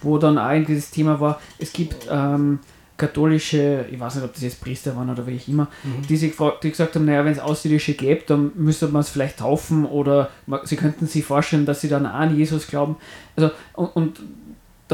wo 0.00 0.16
dann 0.16 0.38
auch 0.38 0.66
dieses 0.66 0.90
Thema 0.90 1.20
war, 1.20 1.38
es 1.58 1.70
gibt 1.70 2.08
ähm, 2.10 2.60
katholische, 2.96 3.84
ich 3.92 4.00
weiß 4.00 4.14
nicht, 4.14 4.24
ob 4.24 4.32
das 4.32 4.42
jetzt 4.42 4.62
Priester 4.62 4.96
waren 4.96 5.10
oder 5.10 5.26
wie 5.26 5.32
ich 5.32 5.50
immer, 5.50 5.68
mhm. 5.82 6.06
die, 6.08 6.16
sich, 6.16 6.32
die 6.62 6.70
gesagt 6.70 6.94
haben, 6.94 7.04
naja, 7.04 7.26
wenn 7.26 7.32
es 7.32 7.40
Außerirdische 7.40 7.92
gäbe, 7.92 8.22
dann 8.26 8.52
müsste 8.54 8.88
man 8.88 9.00
es 9.00 9.10
vielleicht 9.10 9.40
taufen 9.40 9.84
oder 9.84 10.30
sie 10.62 10.76
könnten 10.76 11.06
sich 11.06 11.26
vorstellen, 11.26 11.66
dass 11.66 11.82
sie 11.82 11.90
dann 11.90 12.06
auch 12.06 12.14
an 12.14 12.34
Jesus 12.34 12.68
glauben. 12.68 12.96
Also, 13.36 13.50
und, 13.74 13.96
und 13.96 14.20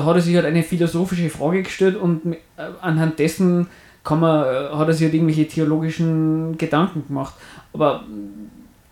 da 0.01 0.07
hat 0.07 0.17
er 0.17 0.23
sich 0.23 0.35
halt 0.35 0.47
eine 0.47 0.63
philosophische 0.63 1.29
Frage 1.29 1.63
gestellt 1.63 1.97
und 1.97 2.35
äh, 2.35 2.39
anhand 2.81 3.19
dessen 3.19 3.69
kann 4.03 4.21
man, 4.21 4.45
äh, 4.45 4.69
hat 4.71 4.89
er 4.89 4.95
sich 4.95 5.05
halt 5.05 5.15
irgendwelche 5.15 5.47
theologischen 5.47 6.57
Gedanken 6.57 7.07
gemacht. 7.07 7.35
Aber 7.75 8.05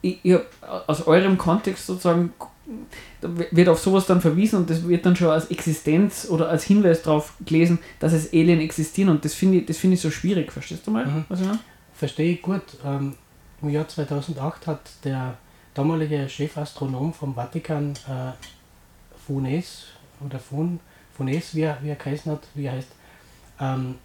ich, 0.03 0.19
ich 0.23 0.39
aus 0.87 1.07
eurem 1.07 1.39
Kontext 1.39 1.87
sozusagen 1.87 2.33
wird 3.23 3.71
auf 3.71 3.79
sowas 3.79 4.05
dann 4.05 4.21
verwiesen 4.21 4.59
und 4.59 4.71
das 4.71 4.87
wird 4.87 5.07
dann 5.07 5.17
schon 5.17 5.29
als 5.29 5.47
Existenz 5.47 6.29
oder 6.29 6.51
als 6.51 6.65
Hinweis 6.65 7.01
darauf 7.01 7.33
gelesen, 7.47 7.79
dass 7.99 8.13
es 8.13 8.31
Alien 8.35 8.61
existieren 8.61 9.09
und 9.09 9.25
das 9.25 9.33
finde 9.33 9.59
ich, 9.59 9.77
find 9.77 9.95
ich 9.95 10.01
so 10.03 10.11
schwierig. 10.11 10.53
Verstehst 10.53 10.87
du 10.87 10.91
mal? 10.91 11.07
Mhm. 11.07 11.25
Was 11.31 11.41
ich 11.41 11.47
meine? 11.47 11.61
Verstehe 11.95 12.35
ich 12.35 12.43
gut. 12.43 12.63
Ähm, 12.85 13.15
Im 13.63 13.71
Jahr 13.71 13.89
2008 13.89 14.67
hat 14.67 14.81
der 15.05 15.39
damalige 15.73 16.29
Chefastronom 16.29 17.15
vom 17.15 17.35
Vatikan, 17.35 17.95
äh, 18.07 18.33
Funes, 19.27 19.87
oder 20.25 20.39
Fun, 20.39 20.81
Funes, 21.19 21.55
wie 21.55 21.63
er, 21.63 21.79
wie 21.83 21.91
er 21.91 21.97
geheißen 21.97 22.33
hat, 22.33 22.47
wie 22.55 22.67
er 22.67 22.73
heißt, 22.73 22.89
ähm, 23.61 23.97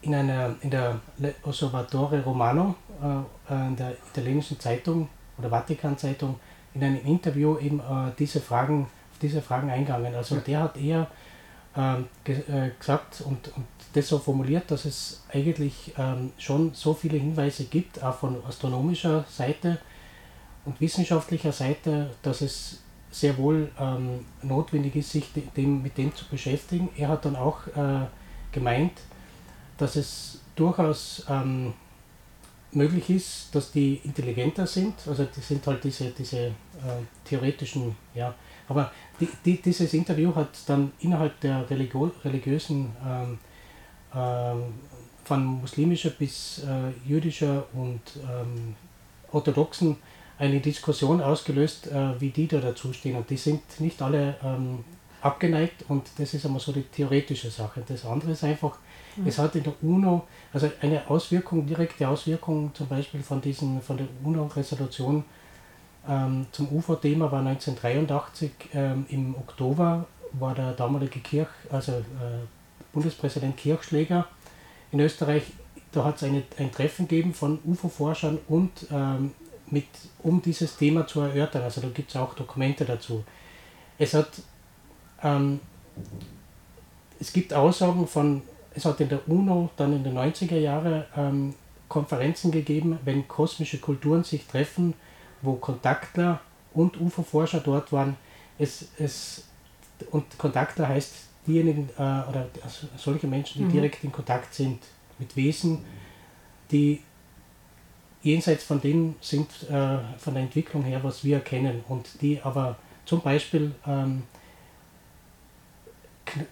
in, 0.00 0.14
einer, 0.14 0.56
in 0.62 0.70
der 0.70 1.00
Osservatore 1.42 2.22
Romano, 2.24 2.74
äh, 3.02 3.54
äh 3.54 3.66
in 3.68 3.76
der 3.76 3.92
italienischen 4.10 4.58
Zeitung 4.58 5.08
oder 5.36 5.50
Vatikan-Zeitung, 5.50 6.40
in 6.74 6.82
einem 6.82 7.04
Interview 7.04 7.58
eben 7.58 7.80
äh, 7.80 8.10
diese 8.18 8.40
Fragen, 8.40 8.84
auf 9.12 9.18
diese 9.20 9.42
Fragen 9.42 9.70
eingegangen. 9.70 10.14
Also 10.14 10.36
ja. 10.36 10.40
der 10.40 10.60
hat 10.60 10.76
eher 10.76 11.06
ähm, 11.76 12.06
äh, 12.24 12.70
gesagt 12.78 13.20
und, 13.20 13.48
und 13.56 13.66
das 13.92 14.08
so 14.08 14.18
formuliert, 14.18 14.70
dass 14.70 14.84
es 14.84 15.22
eigentlich 15.32 15.92
ähm, 15.98 16.32
schon 16.38 16.72
so 16.74 16.94
viele 16.94 17.18
Hinweise 17.18 17.64
gibt, 17.64 18.02
auch 18.02 18.14
von 18.14 18.42
astronomischer 18.46 19.24
Seite 19.28 19.78
und 20.64 20.80
wissenschaftlicher 20.80 21.52
Seite, 21.52 22.10
dass 22.22 22.40
es 22.40 22.80
sehr 23.10 23.36
wohl 23.38 23.70
ähm, 23.78 24.26
notwendig 24.42 24.96
ist, 24.96 25.10
sich 25.10 25.30
dem, 25.56 25.82
mit 25.82 25.96
dem 25.96 26.14
zu 26.14 26.26
beschäftigen. 26.26 26.88
Er 26.96 27.08
hat 27.08 27.24
dann 27.24 27.36
auch 27.36 27.66
äh, 27.68 28.06
gemeint, 28.52 29.00
dass 29.78 29.96
es 29.96 30.40
durchaus 30.54 31.24
ähm, 31.28 31.72
möglich 32.72 33.08
ist, 33.10 33.54
dass 33.54 33.72
die 33.72 34.00
intelligenter 34.04 34.66
sind. 34.66 34.94
Also 35.06 35.24
das 35.24 35.46
sind 35.46 35.66
halt 35.66 35.82
diese, 35.84 36.10
diese 36.10 36.38
äh, 36.38 36.52
theoretischen, 37.24 37.96
ja. 38.14 38.34
Aber 38.68 38.92
die, 39.18 39.28
die, 39.44 39.62
dieses 39.62 39.94
Interview 39.94 40.34
hat 40.34 40.50
dann 40.66 40.92
innerhalb 41.00 41.40
der 41.40 41.68
Religio 41.70 42.12
religiösen, 42.22 42.94
ähm, 43.06 43.38
ähm, 44.14 44.74
von 45.24 45.44
muslimischer 45.44 46.10
bis 46.10 46.60
äh, 46.60 46.90
jüdischer 47.06 47.64
und 47.74 48.00
ähm, 48.16 48.74
orthodoxen 49.32 49.96
eine 50.38 50.60
Diskussion 50.60 51.20
ausgelöst, 51.20 51.88
äh, 51.88 52.20
wie 52.20 52.30
die 52.30 52.46
da 52.46 52.58
dazu 52.58 52.92
stehen. 52.92 53.16
Und 53.16 53.28
die 53.30 53.36
sind 53.36 53.80
nicht 53.80 54.00
alle 54.00 54.36
ähm, 54.42 54.84
abgeneigt 55.20 55.84
und 55.88 56.06
das 56.18 56.34
ist 56.34 56.46
einmal 56.46 56.60
so 56.60 56.72
die 56.72 56.82
theoretische 56.82 57.50
Sache. 57.50 57.82
Das 57.86 58.04
andere 58.04 58.32
ist 58.32 58.44
einfach, 58.44 58.78
mhm. 59.16 59.26
es 59.26 59.38
hat 59.38 59.56
in 59.56 59.64
der 59.64 59.72
UNO, 59.82 60.26
also 60.52 60.70
eine 60.80 61.08
Auswirkung, 61.10 61.66
direkte 61.66 62.08
Auswirkung 62.08 62.70
zum 62.74 62.86
Beispiel 62.86 63.22
von, 63.22 63.40
diesen, 63.40 63.82
von 63.82 63.96
der 63.96 64.06
UNO-Resolution 64.22 65.24
ähm, 66.08 66.46
zum 66.52 66.68
UFO-Thema 66.72 67.30
war 67.32 67.40
1983 67.40 68.50
ähm, 68.74 69.06
im 69.08 69.34
Oktober 69.34 70.06
war 70.32 70.54
der 70.54 70.72
damalige 70.72 71.20
Kirch, 71.20 71.48
also 71.70 71.92
äh, 71.92 72.04
Bundespräsident 72.92 73.56
Kirchschläger 73.56 74.26
in 74.92 75.00
Österreich, 75.00 75.42
da 75.92 76.04
hat 76.04 76.16
es 76.16 76.22
ein 76.22 76.72
Treffen 76.72 77.08
gegeben 77.08 77.34
von 77.34 77.58
UFO-Forschern 77.64 78.38
und 78.48 78.70
ähm, 78.90 79.32
mit, 79.70 79.86
um 80.22 80.40
dieses 80.42 80.76
Thema 80.76 81.06
zu 81.06 81.20
erörtern. 81.20 81.62
Also 81.62 81.80
da 81.80 81.88
gibt 81.88 82.10
es 82.10 82.16
auch 82.16 82.34
Dokumente 82.34 82.84
dazu. 82.84 83.24
Es 83.98 84.14
hat 84.14 84.28
ähm, 85.22 85.60
es 87.20 87.32
gibt 87.32 87.52
Aussagen 87.52 88.06
von, 88.06 88.42
es 88.74 88.84
hat 88.84 89.00
in 89.00 89.08
der 89.08 89.28
UNO 89.28 89.70
dann 89.76 89.92
in 89.94 90.04
den 90.04 90.16
90er 90.16 90.58
Jahren 90.58 91.04
ähm, 91.16 91.54
Konferenzen 91.88 92.50
gegeben, 92.50 92.98
wenn 93.04 93.26
kosmische 93.26 93.78
Kulturen 93.78 94.24
sich 94.24 94.46
treffen, 94.46 94.94
wo 95.42 95.54
Kontaktler 95.54 96.40
und 96.74 97.00
UFO-Forscher 97.00 97.60
dort 97.60 97.92
waren. 97.92 98.16
Es, 98.58 98.88
es 98.98 99.44
und 100.10 100.38
Kontaktler 100.38 100.88
heißt 100.88 101.12
diejenigen 101.46 101.88
äh, 101.96 102.02
oder 102.02 102.46
also 102.62 102.86
solche 102.96 103.26
Menschen, 103.26 103.58
die 103.60 103.64
Mhm. 103.64 103.72
direkt 103.72 104.04
in 104.04 104.12
Kontakt 104.12 104.54
sind 104.54 104.80
mit 105.18 105.34
Wesen, 105.34 105.84
die 106.70 107.02
jenseits 108.28 108.64
von 108.64 108.80
dem 108.80 109.14
sind, 109.20 109.48
äh, 109.70 109.98
von 110.18 110.34
der 110.34 110.42
Entwicklung 110.42 110.82
her, 110.82 111.00
was 111.02 111.24
wir 111.24 111.40
kennen 111.40 111.82
und 111.88 112.20
die 112.20 112.40
aber 112.42 112.76
zum 113.06 113.22
Beispiel 113.22 113.74
ähm, 113.86 114.24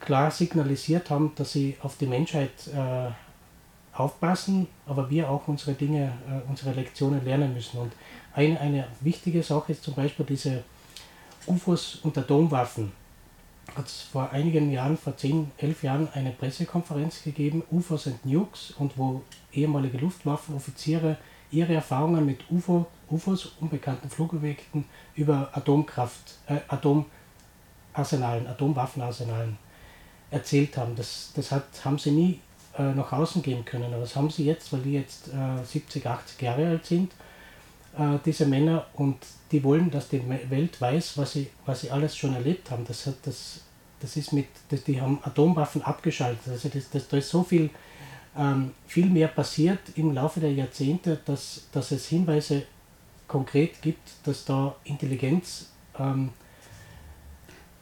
klar 0.00 0.30
signalisiert 0.30 1.10
haben, 1.10 1.32
dass 1.36 1.52
sie 1.52 1.76
auf 1.82 1.98
die 1.98 2.06
Menschheit 2.06 2.68
äh, 2.74 3.10
aufpassen, 3.92 4.66
aber 4.86 5.10
wir 5.10 5.28
auch 5.28 5.48
unsere 5.48 5.74
Dinge, 5.74 6.12
äh, 6.28 6.48
unsere 6.48 6.72
Lektionen 6.72 7.22
lernen 7.24 7.52
müssen. 7.52 7.78
Und 7.78 7.92
eine, 8.32 8.58
eine 8.58 8.86
wichtige 9.00 9.42
Sache 9.42 9.72
ist 9.72 9.82
zum 9.82 9.94
Beispiel 9.94 10.24
diese 10.24 10.64
UFOs 11.46 11.96
und 12.02 12.16
Atomwaffen. 12.16 12.92
Hat 13.74 13.86
es 13.86 14.00
vor 14.00 14.30
einigen 14.30 14.70
Jahren, 14.70 14.96
vor 14.96 15.14
10, 15.14 15.50
11 15.58 15.82
Jahren, 15.82 16.08
eine 16.14 16.30
Pressekonferenz 16.30 17.22
gegeben, 17.22 17.62
UFOs 17.70 18.06
and 18.06 18.24
Nukes, 18.24 18.72
und 18.78 18.96
wo 18.96 19.22
ehemalige 19.52 19.98
Luftwaffenoffiziere 19.98 21.18
ihre 21.56 21.74
Erfahrungen 21.74 22.24
mit 22.26 22.40
UFO, 22.50 22.86
UFOs, 23.10 23.52
unbekannten 23.60 24.10
Flugobjekten, 24.10 24.84
über 25.14 25.50
Atomkraft, 25.52 26.38
äh, 26.48 26.58
Atomarsenalen, 26.68 28.46
Atomwaffenarsenalen 28.46 29.58
erzählt 30.30 30.76
haben. 30.76 30.94
Das, 30.96 31.32
das 31.34 31.52
hat, 31.52 31.64
haben 31.84 31.98
sie 31.98 32.10
nie 32.10 32.40
äh, 32.78 32.92
nach 32.92 33.12
außen 33.12 33.42
gehen 33.42 33.64
können, 33.64 33.92
aber 33.92 34.02
das 34.02 34.16
haben 34.16 34.30
sie 34.30 34.44
jetzt, 34.44 34.72
weil 34.72 34.80
die 34.80 34.94
jetzt 34.94 35.28
äh, 35.28 35.64
70, 35.64 36.06
80 36.06 36.42
Jahre 36.42 36.66
alt 36.66 36.84
sind, 36.84 37.12
äh, 37.96 38.18
diese 38.24 38.46
Männer, 38.46 38.86
und 38.94 39.16
die 39.52 39.62
wollen, 39.62 39.90
dass 39.90 40.08
die 40.08 40.22
Welt 40.28 40.80
weiß, 40.80 41.16
was 41.16 41.32
sie, 41.32 41.48
was 41.64 41.80
sie 41.80 41.90
alles 41.90 42.16
schon 42.16 42.34
erlebt 42.34 42.70
haben. 42.70 42.84
Das, 42.86 43.06
hat, 43.06 43.16
das, 43.22 43.60
das 44.00 44.16
ist 44.16 44.32
mit, 44.32 44.48
das, 44.68 44.84
die 44.84 45.00
haben 45.00 45.20
Atomwaffen 45.22 45.82
abgeschaltet. 45.82 46.48
Also 46.48 46.68
das, 46.68 46.90
das, 46.90 47.08
da 47.08 47.16
ist 47.16 47.30
so 47.30 47.42
viel, 47.42 47.70
ähm, 48.36 48.72
viel 48.86 49.06
mehr 49.06 49.28
passiert 49.28 49.80
im 49.96 50.12
Laufe 50.12 50.40
der 50.40 50.52
Jahrzehnte, 50.52 51.18
dass, 51.24 51.68
dass 51.72 51.90
es 51.90 52.06
Hinweise 52.06 52.62
konkret 53.28 53.82
gibt, 53.82 54.08
dass 54.24 54.44
da 54.44 54.74
Intelligenz 54.84 55.70
ähm, 55.98 56.30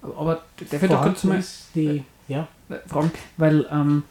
Aber 0.03 0.43
darf 0.71 0.83
ich 0.83 0.91
da 0.91 1.03
kurz 1.03 1.25
mal 1.25 1.39
ist, 1.39 1.69
die, 1.75 2.05
ja, 2.29 2.49
fragen? 2.87 3.11
Weil 3.37 3.67
ähm, 3.71 4.03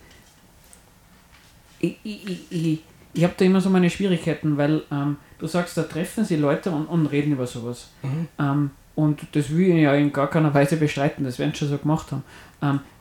ich, 1.79 1.97
ich, 2.03 2.27
ich, 2.27 2.51
ich, 2.51 2.79
ich 3.13 3.23
habe 3.23 3.33
da 3.37 3.45
immer 3.45 3.61
so 3.61 3.69
meine 3.69 3.89
Schwierigkeiten, 3.89 4.57
weil 4.57 4.83
ähm, 4.91 5.17
du 5.39 5.47
sagst, 5.47 5.77
da 5.77 5.83
treffen 5.83 6.25
sie 6.25 6.35
Leute 6.35 6.71
und, 6.71 6.87
und 6.87 7.07
reden 7.07 7.33
über 7.33 7.47
sowas. 7.47 7.89
Mhm. 8.01 8.27
Ähm, 8.39 8.71
und 8.95 9.21
das 9.31 9.49
will 9.49 9.75
ich 9.75 9.83
ja 9.83 9.95
in 9.95 10.13
gar 10.13 10.29
keiner 10.29 10.53
Weise 10.53 10.77
bestreiten, 10.77 11.23
das 11.23 11.39
werden 11.39 11.51
sie 11.51 11.59
schon 11.59 11.69
so 11.69 11.77
gemacht 11.77 12.11
haben. 12.11 12.23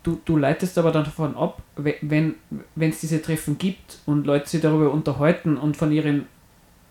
Du, 0.02 0.20
du 0.24 0.36
leitest 0.36 0.76
aber 0.78 0.90
dann 0.90 1.04
davon 1.04 1.36
ab, 1.36 1.62
we- 1.76 1.94
wenn 2.00 2.34
es 2.76 3.00
diese 3.00 3.22
Treffen 3.22 3.56
gibt 3.58 3.98
und 4.06 4.26
Leute 4.26 4.48
sich 4.48 4.60
darüber 4.60 4.90
unterhalten 4.92 5.56
und 5.56 5.76
von 5.76 5.92
ihren 5.92 6.26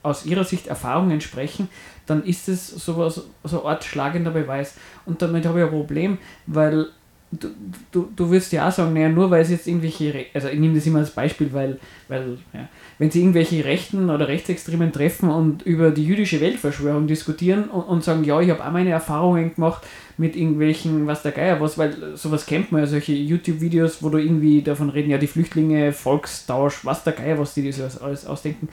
aus 0.04 0.26
ihrer 0.26 0.44
Sicht 0.44 0.66
Erfahrungen 0.66 1.22
sprechen, 1.22 1.70
dann 2.08 2.24
ist 2.24 2.50
es 2.50 2.68
sowas, 2.70 3.22
so 3.44 3.62
eine 3.62 3.70
Art 3.70 3.84
schlagender 3.84 4.32
Beweis. 4.32 4.74
Und 5.06 5.22
damit 5.22 5.46
habe 5.46 5.60
ich 5.60 5.66
ein 5.66 5.72
Problem, 5.72 6.18
weil 6.48 6.88
du, 7.32 7.50
du, 7.92 8.10
du 8.16 8.32
wirst 8.32 8.52
ja 8.52 8.68
auch 8.68 8.72
sagen, 8.72 8.94
naja, 8.94 9.10
nur 9.10 9.32
weil 9.32 9.42
es 9.42 9.50
jetzt 9.50 9.68
irgendwelche, 9.68 10.26
also 10.34 10.50
ich 10.50 10.60
nehme 10.60 10.76
das 10.76 10.86
immer 10.86 11.00
als 11.00 11.12
Beispiel, 11.12 11.52
weil, 11.54 11.80
weil 12.08 12.38
ja, 12.54 12.68
wenn 13.00 13.10
sie 13.10 13.22
irgendwelche 13.22 13.64
Rechten 13.64 14.10
oder 14.10 14.28
Rechtsextremen 14.28 14.92
treffen 14.92 15.30
und 15.30 15.62
über 15.64 15.92
die 15.92 16.06
jüdische 16.06 16.42
Weltverschwörung 16.42 17.08
diskutieren 17.08 17.66
und, 17.70 17.84
und 17.84 18.04
sagen, 18.04 18.24
ja, 18.24 18.40
ich 18.42 18.50
habe 18.50 18.66
auch 18.66 18.72
meine 18.72 18.90
Erfahrungen 18.90 19.56
gemacht 19.56 19.84
mit 20.18 20.36
irgendwelchen, 20.36 21.08
was 21.08 21.24
der 21.24 21.32
Geier 21.32 21.62
was, 21.62 21.78
weil 21.78 22.16
sowas 22.16 22.46
kennt 22.46 22.72
man 22.72 22.82
ja, 22.82 22.88
solche 22.88 23.14
YouTube-Videos, 23.14 24.04
wo 24.04 24.10
du 24.10 24.18
irgendwie 24.18 24.62
davon 24.62 24.90
reden, 24.90 25.10
ja, 25.10 25.18
die 25.18 25.28
Flüchtlinge, 25.28 25.94
Volkstausch, 25.94 26.86
was 26.86 27.04
der 27.04 27.14
Geier, 27.14 27.40
was 27.40 27.54
die 27.54 27.72
so 27.72 27.84
alles 28.04 28.26
ausdenken. 28.26 28.68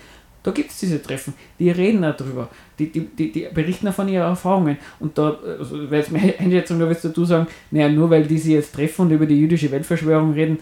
Da 0.49 0.55
gibt 0.55 0.71
es 0.71 0.79
diese 0.79 1.03
Treffen, 1.03 1.35
die 1.59 1.69
reden 1.69 2.01
darüber, 2.01 2.49
die, 2.79 2.91
die, 2.91 3.01
die, 3.01 3.31
die 3.31 3.49
berichten 3.53 3.93
von 3.93 4.09
ihren 4.09 4.29
Erfahrungen. 4.29 4.79
Und 4.99 5.19
da, 5.19 5.37
also, 5.59 5.91
wäre 5.91 5.97
jetzt 5.97 6.11
meine 6.11 6.33
Einschätzung, 6.39 6.81
da 6.81 6.89
wirst 6.89 7.05
du 7.05 7.25
sagen, 7.27 7.47
naja, 7.71 7.91
nur 7.91 8.09
weil 8.09 8.25
die 8.25 8.39
sich 8.39 8.55
jetzt 8.55 8.75
treffen 8.75 9.03
und 9.03 9.11
über 9.11 9.27
die 9.27 9.39
jüdische 9.39 9.71
Weltverschwörung 9.71 10.33
reden, 10.33 10.59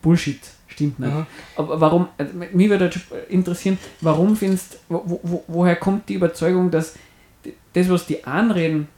Bullshit, 0.00 0.40
stimmt 0.68 0.98
nicht. 0.98 1.12
Mhm. 1.12 1.26
Aber 1.56 1.78
warum, 1.78 2.08
also, 2.16 2.32
mich 2.54 2.70
würde 2.70 2.86
halt 2.86 2.98
interessieren, 3.28 3.76
warum 4.00 4.34
findest, 4.34 4.80
wo, 4.88 5.20
wo, 5.22 5.44
woher 5.46 5.76
kommt 5.76 6.08
die 6.08 6.14
Überzeugung, 6.14 6.70
dass 6.70 6.94
das, 7.74 7.90
was 7.90 8.06
die 8.06 8.24
anreden, 8.24 8.88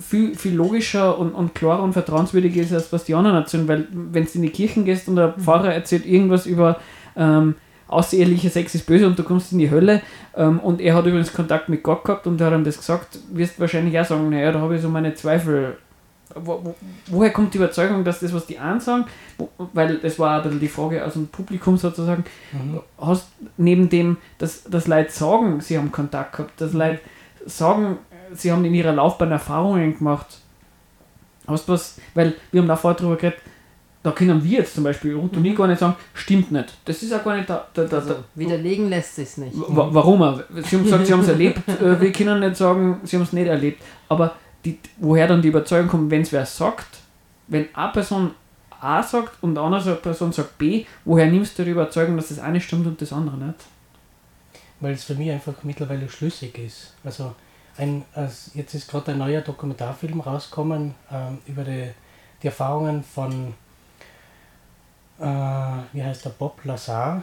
viel, 0.00 0.34
viel 0.34 0.54
logischer 0.54 1.18
und, 1.18 1.34
und 1.34 1.54
klarer 1.54 1.82
und 1.82 1.92
vertrauenswürdiger 1.92 2.62
ist, 2.62 2.72
als 2.72 2.90
was 2.90 3.04
die 3.04 3.14
anderen 3.14 3.36
erzählen, 3.36 3.68
weil 3.68 3.86
wenn 3.92 4.24
du 4.24 4.30
in 4.32 4.42
die 4.42 4.48
Kirchen 4.48 4.86
gehst 4.86 5.08
und 5.08 5.16
der 5.16 5.34
Pfarrer 5.34 5.74
erzählt 5.74 6.06
irgendwas 6.06 6.46
über 6.46 6.80
ähm, 7.18 7.56
außerehelicher 7.88 8.50
Sex 8.50 8.74
ist 8.74 8.86
böse 8.86 9.06
und 9.06 9.18
du 9.18 9.22
kommst 9.22 9.52
in 9.52 9.58
die 9.58 9.70
Hölle 9.70 10.02
ähm, 10.36 10.58
und 10.60 10.80
er 10.80 10.94
hat 10.94 11.06
übrigens 11.06 11.32
Kontakt 11.32 11.68
mit 11.68 11.82
Gott 11.82 12.04
gehabt 12.04 12.26
und 12.26 12.40
er 12.40 12.48
hat 12.48 12.54
ihm 12.54 12.64
das 12.64 12.78
gesagt, 12.78 13.18
wirst 13.32 13.60
wahrscheinlich 13.60 13.98
auch 13.98 14.04
sagen, 14.04 14.30
naja, 14.30 14.52
da 14.52 14.60
habe 14.60 14.76
ich 14.76 14.82
so 14.82 14.88
meine 14.88 15.14
Zweifel. 15.14 15.76
Wo, 16.36 16.60
wo, 16.64 16.74
woher 17.08 17.30
kommt 17.30 17.54
die 17.54 17.58
Überzeugung, 17.58 18.02
dass 18.02 18.18
das, 18.20 18.32
was 18.32 18.46
die 18.46 18.58
einen 18.58 18.80
sagen, 18.80 19.04
wo, 19.38 19.48
weil 19.72 19.98
das 19.98 20.18
war 20.18 20.38
ein 20.38 20.42
bisschen 20.42 20.60
die 20.60 20.68
Frage 20.68 21.04
aus 21.04 21.12
dem 21.12 21.28
Publikum 21.28 21.76
sozusagen, 21.76 22.24
Mhm. 22.52 22.80
hast 22.98 23.28
neben 23.56 23.88
dem, 23.88 24.16
dass, 24.38 24.64
dass 24.64 24.88
Leute 24.88 25.12
sagen, 25.12 25.60
sie 25.60 25.78
haben 25.78 25.92
Kontakt 25.92 26.32
gehabt, 26.32 26.60
dass 26.60 26.72
Leute 26.72 27.00
sagen, 27.46 27.98
sie 28.32 28.50
haben 28.50 28.64
in 28.64 28.74
ihrer 28.74 28.92
Laufbahn 28.92 29.30
Erfahrungen 29.30 29.96
gemacht, 29.96 30.38
hast 31.46 31.68
du 31.68 31.72
was, 31.74 32.00
weil 32.14 32.34
wir 32.50 32.62
haben 32.62 32.68
da 32.68 32.76
vorher 32.76 32.98
drüber 32.98 33.16
geredet, 33.16 33.40
da 34.04 34.12
können 34.12 34.44
wir 34.44 34.58
jetzt 34.60 34.74
zum 34.76 34.84
Beispiel, 34.84 35.14
Ruth 35.16 35.36
und 35.36 35.44
ich 35.44 35.56
gar 35.56 35.66
nicht 35.66 35.80
sagen, 35.80 35.96
stimmt 36.14 36.52
nicht. 36.52 36.72
Das 36.84 37.02
ist 37.02 37.12
auch 37.12 37.24
gar 37.24 37.36
nicht 37.36 37.50
da, 37.50 37.66
da, 37.74 37.84
da, 37.84 37.96
Also, 37.96 38.14
da 38.14 38.24
widerlegen 38.36 38.88
lässt 38.88 39.16
sich's 39.16 39.36
nicht. 39.38 39.52
Wa- 39.56 39.88
Warum? 39.90 40.18
Sie 40.62 40.76
haben 40.76 40.84
gesagt, 40.84 41.06
sie 41.06 41.12
haben 41.12 41.20
es 41.20 41.28
erlebt. 41.28 41.60
Äh, 41.80 42.00
Wir 42.00 42.12
können 42.12 42.38
nicht 42.40 42.54
sagen, 42.56 43.00
sie 43.02 43.16
haben 43.16 43.22
es 43.24 43.32
nicht 43.32 43.46
erlebt. 43.48 43.82
Aber 44.08 44.36
die, 44.64 44.78
woher 44.98 45.26
dann 45.26 45.42
die 45.42 45.48
Überzeugung 45.48 45.88
kommt, 45.88 46.10
wenn 46.10 46.20
es 46.22 46.30
wer 46.32 46.46
sagt, 46.46 46.86
wenn 47.48 47.66
eine 47.74 47.92
Person 47.92 48.30
A 48.80 49.02
sagt 49.02 49.42
und 49.42 49.56
eine 49.58 49.66
andere 49.66 49.94
Person 49.96 50.30
sagt 50.32 50.58
B, 50.58 50.84
woher 51.04 51.26
nimmst 51.26 51.58
du 51.58 51.64
die 51.64 51.70
Überzeugung, 51.72 52.16
dass 52.16 52.28
das 52.28 52.38
eine 52.38 52.60
stimmt 52.60 52.86
und 52.86 53.00
das 53.02 53.12
andere 53.12 53.36
nicht? 53.38 53.58
weil 54.80 54.92
es 54.92 55.04
für 55.04 55.14
mich 55.14 55.30
einfach 55.30 55.54
mittlerweile 55.62 56.08
schlüssig 56.10 56.58
ist. 56.58 56.92
Also 57.04 57.34
ein, 57.78 58.04
als 58.14 58.50
jetzt 58.54 58.74
ist 58.74 58.90
gerade 58.90 59.12
ein 59.12 59.18
neuer 59.18 59.40
Dokumentarfilm 59.40 60.20
rausgekommen 60.20 60.94
ähm, 61.10 61.38
über 61.46 61.64
die, 61.64 61.88
die 62.42 62.48
Erfahrungen 62.48 63.02
von, 63.02 63.54
äh, 65.18 65.24
wie 65.92 66.02
heißt 66.02 66.24
der, 66.24 66.30
Bob 66.30 66.64
Lazar. 66.64 67.22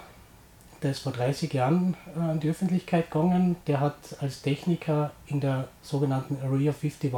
Der 0.83 0.91
ist 0.91 0.99
vor 0.99 1.11
30 1.11 1.53
Jahren 1.53 1.95
äh, 2.17 2.31
in 2.31 2.39
die 2.39 2.49
Öffentlichkeit 2.49 3.11
gegangen. 3.11 3.55
Der 3.67 3.79
hat 3.79 3.95
als 4.19 4.41
Techniker 4.41 5.11
in 5.27 5.39
der 5.39 5.67
sogenannten 5.81 6.37
Area 6.43 6.71
51 6.71 7.11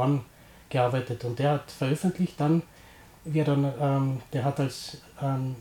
gearbeitet 0.68 1.24
und 1.24 1.38
der 1.38 1.52
hat 1.52 1.70
veröffentlicht 1.70 2.38
dann, 2.40 2.62
wie 3.24 3.38
er 3.38 3.44
dann, 3.46 3.72
ähm, 3.80 4.20
der 4.32 4.44
hat 4.44 4.60
als 4.60 4.98
ähm, 5.22 5.56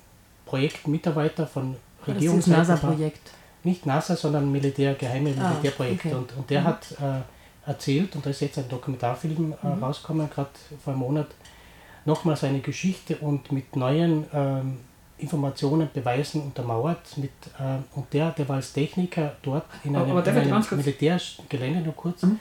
Projektmitarbeiter 0.45 1.47
von 1.47 1.73
Das 1.73 1.77
ist 1.77 2.07
das 2.07 2.15
Regierungsseite 2.15 2.57
NASA-Projekt. 2.59 3.31
nicht 3.63 3.85
NASA, 3.85 4.15
sondern 4.17 4.51
Militär, 4.51 4.95
geheime 4.95 5.29
Ah, 5.39 5.49
Militärprojekte. 5.51 6.07
okay. 6.09 6.17
Und, 6.17 6.35
und 6.37 6.49
der 6.49 6.61
Mhm. 6.61 6.65
hat 6.65 6.91
äh, 6.99 7.69
erzählt, 7.69 8.15
und 8.15 8.25
da 8.25 8.29
ist 8.31 8.41
jetzt 8.41 8.57
ein 8.57 8.67
Dokumentarfilm 8.67 9.53
äh, 9.63 9.67
Mhm. 9.67 9.83
rausgekommen, 9.83 10.29
gerade 10.29 10.49
vor 10.83 10.91
einem 10.93 10.99
Monat, 10.99 11.27
nochmal 12.05 12.35
seine 12.35 12.59
Geschichte 12.59 13.15
und 13.17 13.51
mit 13.53 13.75
neuen 13.77 14.25
ähm, 14.33 14.79
Informationen, 15.17 15.89
Beweisen 15.93 16.41
untermauert. 16.41 17.17
Mit, 17.17 17.31
äh, 17.59 17.77
und 17.97 18.11
der, 18.13 18.31
der 18.31 18.47
war 18.49 18.57
als 18.57 18.73
Techniker 18.73 19.35
dort 19.41 19.65
in 19.83 19.95
einem, 19.95 20.17
in 20.17 20.27
einem 20.27 20.65
Militärgelände, 20.71 21.81
nur 21.81 21.93
kurz, 21.95 22.23
Mhm. 22.23 22.39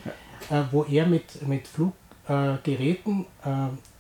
äh, 0.51 0.63
wo 0.71 0.85
er 0.85 1.07
mit, 1.07 1.47
mit 1.47 1.67
Fluggeräten, 1.69 3.27
äh, 3.45 3.49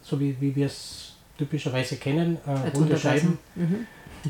so 0.03 0.18
wie, 0.20 0.37
wie 0.41 0.55
wir 0.57 0.66
es 0.66 1.14
typischerweise 1.39 1.97
kennen, 1.97 2.39
äh, 2.47 2.68
runde 2.77 2.99
Scheiben, 2.99 3.39
Mhm. 3.55 3.87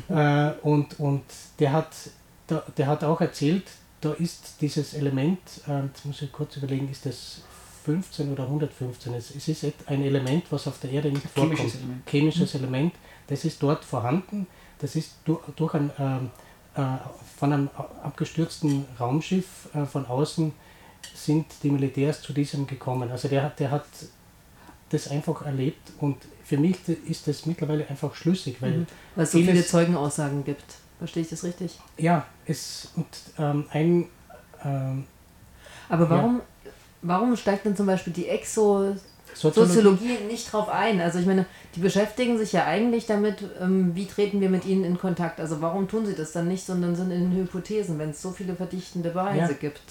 äh, 0.09 0.51
und, 0.63 0.99
und 0.99 1.23
der 1.59 1.71
hat, 1.73 1.89
der, 2.49 2.63
der 2.77 2.87
hat 2.87 3.03
auch 3.03 3.21
erzählt, 3.21 3.63
da 4.01 4.13
ist 4.13 4.55
dieses 4.61 4.93
Element, 4.95 5.39
äh, 5.67 5.85
jetzt 5.85 6.05
muss 6.05 6.21
ich 6.21 6.31
kurz 6.31 6.57
überlegen, 6.57 6.89
ist 6.91 7.05
das 7.05 7.41
15 7.85 8.31
oder 8.31 8.43
115? 8.43 9.13
Es, 9.13 9.33
es 9.35 9.47
ist 9.47 9.65
ein 9.87 10.01
Element, 10.03 10.45
was 10.51 10.67
auf 10.67 10.79
der 10.79 10.91
Erde 10.91 11.09
nicht 11.09 11.25
vorkommt. 11.27 11.57
Chemisches 11.57 11.75
Element. 11.79 12.09
Chemisches 12.09 12.55
Element, 12.55 12.93
das 13.27 13.45
ist 13.45 13.61
dort 13.63 13.83
vorhanden. 13.85 14.47
Das 14.79 14.95
ist 14.95 15.15
durch, 15.25 15.73
ein, 15.75 15.91
ähm, 15.99 16.29
äh, 16.75 16.97
von 17.37 17.53
einem 17.53 17.69
abgestürzten 18.03 18.85
Raumschiff 18.99 19.69
äh, 19.73 19.85
von 19.85 20.05
außen 20.05 20.51
sind 21.15 21.45
die 21.63 21.69
Militärs 21.69 22.21
zu 22.21 22.33
diesem 22.33 22.67
gekommen. 22.67 23.11
Also 23.11 23.27
der, 23.27 23.43
hat- 23.43 23.59
der 23.59 23.71
hat 23.71 23.85
das 24.89 25.07
einfach 25.09 25.43
erlebt 25.45 25.91
und 25.99 26.17
für 26.43 26.57
mich 26.57 26.77
ist 27.07 27.27
das 27.27 27.45
mittlerweile 27.45 27.87
einfach 27.89 28.13
schlüssig, 28.15 28.57
weil 28.61 28.71
Mhm. 28.79 28.87
Weil 29.15 29.23
es 29.23 29.31
so 29.31 29.37
viele 29.39 29.65
Zeugenaussagen 29.65 30.43
gibt. 30.43 30.65
Verstehe 30.99 31.23
ich 31.23 31.29
das 31.29 31.43
richtig? 31.43 31.79
Ja, 31.97 32.25
es 32.45 32.89
und 32.95 33.05
ähm, 33.37 33.65
ein 33.71 34.09
ähm, 34.63 35.05
Aber 35.89 36.09
warum, 36.09 36.41
warum 37.01 37.35
steigt 37.35 37.65
denn 37.65 37.75
zum 37.75 37.85
Beispiel 37.87 38.13
die 38.13 38.27
Soziologie, 39.33 39.73
Soziologie 39.73 40.17
nicht 40.27 40.51
drauf 40.51 40.69
ein. 40.69 41.01
Also 41.01 41.19
ich 41.19 41.25
meine, 41.25 41.45
die 41.75 41.79
beschäftigen 41.79 42.37
sich 42.37 42.53
ja 42.53 42.65
eigentlich 42.65 43.05
damit, 43.05 43.37
ähm, 43.61 43.95
wie 43.95 44.05
treten 44.05 44.41
wir 44.41 44.49
mit 44.49 44.65
ihnen 44.65 44.83
in 44.83 44.97
Kontakt. 44.97 45.39
Also 45.39 45.61
warum 45.61 45.87
tun 45.87 46.05
sie 46.05 46.15
das 46.15 46.31
dann 46.31 46.47
nicht, 46.47 46.65
sondern 46.65 46.95
sind 46.95 47.11
in 47.11 47.31
Hypothesen, 47.35 47.99
wenn 47.99 48.11
es 48.11 48.21
so 48.21 48.31
viele 48.31 48.55
verdichtende 48.55 49.09
Beweise 49.09 49.53
ja. 49.53 49.57
gibt. 49.57 49.81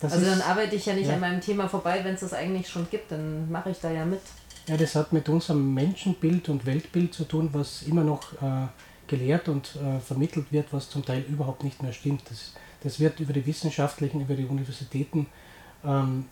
Das 0.00 0.12
also 0.12 0.24
dann 0.24 0.40
arbeite 0.40 0.76
ich 0.76 0.86
ja 0.86 0.94
nicht 0.94 1.08
ja. 1.08 1.14
an 1.14 1.20
meinem 1.20 1.40
Thema 1.40 1.68
vorbei, 1.68 2.00
wenn 2.02 2.14
es 2.14 2.20
das 2.20 2.32
eigentlich 2.32 2.68
schon 2.68 2.88
gibt, 2.90 3.12
dann 3.12 3.50
mache 3.50 3.70
ich 3.70 3.80
da 3.80 3.90
ja 3.90 4.04
mit. 4.04 4.20
Ja, 4.66 4.76
das 4.76 4.94
hat 4.94 5.12
mit 5.12 5.28
unserem 5.28 5.74
Menschenbild 5.74 6.48
und 6.48 6.64
Weltbild 6.64 7.12
zu 7.12 7.24
tun, 7.24 7.50
was 7.52 7.82
immer 7.82 8.04
noch 8.04 8.32
äh, 8.34 8.68
gelehrt 9.06 9.48
und 9.48 9.76
äh, 9.76 10.00
vermittelt 10.00 10.52
wird, 10.52 10.72
was 10.72 10.88
zum 10.88 11.04
Teil 11.04 11.24
überhaupt 11.28 11.64
nicht 11.64 11.82
mehr 11.82 11.92
stimmt. 11.92 12.22
Das, 12.30 12.54
das 12.82 13.00
wird 13.00 13.20
über 13.20 13.32
die 13.32 13.44
wissenschaftlichen, 13.44 14.20
über 14.22 14.34
die 14.34 14.46
Universitäten 14.46 15.26
ähm, 15.84 16.26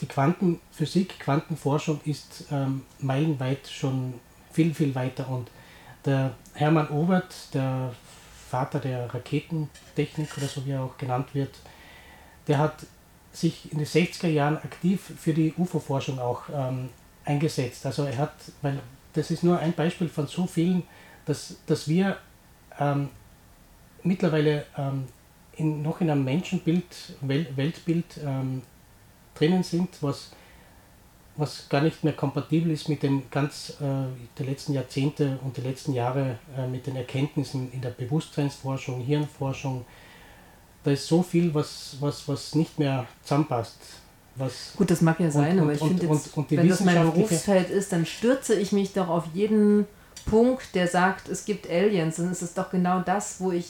die 0.00 0.06
Quantenphysik, 0.06 1.18
Quantenforschung 1.18 2.00
ist 2.04 2.44
ähm, 2.50 2.82
meilenweit 2.98 3.68
schon 3.68 4.14
viel, 4.52 4.74
viel 4.74 4.94
weiter. 4.94 5.28
Und 5.28 5.50
der 6.04 6.34
Hermann 6.54 6.88
Obert, 6.88 7.34
der 7.54 7.92
Vater 8.48 8.78
der 8.78 9.12
Raketentechnik 9.12 10.36
oder 10.36 10.46
so 10.46 10.64
wie 10.64 10.70
er 10.70 10.82
auch 10.82 10.96
genannt 10.96 11.34
wird, 11.34 11.54
der 12.46 12.58
hat 12.58 12.86
sich 13.32 13.70
in 13.70 13.78
den 13.78 13.86
60er 13.86 14.28
Jahren 14.28 14.56
aktiv 14.56 15.12
für 15.18 15.34
die 15.34 15.52
UFO-Forschung 15.56 16.18
auch 16.18 16.44
ähm, 16.52 16.88
eingesetzt. 17.24 17.84
Also 17.84 18.04
er 18.04 18.16
hat, 18.16 18.34
weil 18.62 18.80
das 19.12 19.30
ist 19.30 19.44
nur 19.44 19.58
ein 19.58 19.72
Beispiel 19.72 20.08
von 20.08 20.26
so 20.26 20.46
vielen, 20.46 20.82
dass, 21.26 21.56
dass 21.66 21.88
wir 21.88 22.16
ähm, 22.78 23.10
mittlerweile 24.02 24.64
ähm, 24.76 25.06
in, 25.56 25.82
noch 25.82 26.00
in 26.00 26.10
einem 26.10 26.24
Menschenbild, 26.24 27.16
Wel 27.20 27.46
Weltbild 27.56 28.18
ähm, 28.24 28.62
drinnen 29.38 29.62
sind, 29.62 29.88
was, 30.00 30.30
was 31.36 31.68
gar 31.68 31.80
nicht 31.82 32.04
mehr 32.04 32.12
kompatibel 32.12 32.72
ist 32.72 32.88
mit 32.88 33.02
den 33.02 33.30
ganz 33.30 33.70
äh, 33.80 33.84
der 34.38 34.46
letzten 34.46 34.72
Jahrzehnte 34.72 35.38
und 35.44 35.56
der 35.56 35.64
letzten 35.64 35.92
Jahre 35.92 36.38
äh, 36.56 36.66
mit 36.66 36.86
den 36.86 36.96
Erkenntnissen 36.96 37.70
in 37.72 37.80
der 37.80 37.90
Bewusstseinsforschung, 37.90 39.00
Hirnforschung. 39.00 39.84
Da 40.84 40.90
ist 40.92 41.06
so 41.06 41.22
viel, 41.22 41.52
was, 41.54 41.96
was, 42.00 42.26
was 42.28 42.54
nicht 42.54 42.78
mehr 42.78 43.06
zusammenpasst. 43.22 43.78
Was 44.36 44.72
Gut, 44.76 44.90
das 44.90 45.00
mag 45.00 45.18
ja 45.18 45.30
sein, 45.30 45.58
und, 45.58 45.64
aber 45.64 45.72
ich 45.72 45.80
finde 45.80 46.08
wenn 46.50 46.68
das 46.68 46.84
mein 46.84 47.02
Berufsfeld 47.02 47.70
ist, 47.70 47.92
dann 47.92 48.06
stürze 48.06 48.54
ich 48.54 48.70
mich 48.70 48.92
doch 48.92 49.08
auf 49.08 49.24
jeden 49.34 49.86
Punkt, 50.26 50.74
der 50.74 50.86
sagt, 50.86 51.28
es 51.28 51.44
gibt 51.44 51.68
Aliens, 51.68 52.16
dann 52.16 52.30
ist 52.30 52.42
es 52.42 52.54
doch 52.54 52.70
genau 52.70 53.00
das, 53.00 53.40
wo 53.40 53.50
ich 53.50 53.66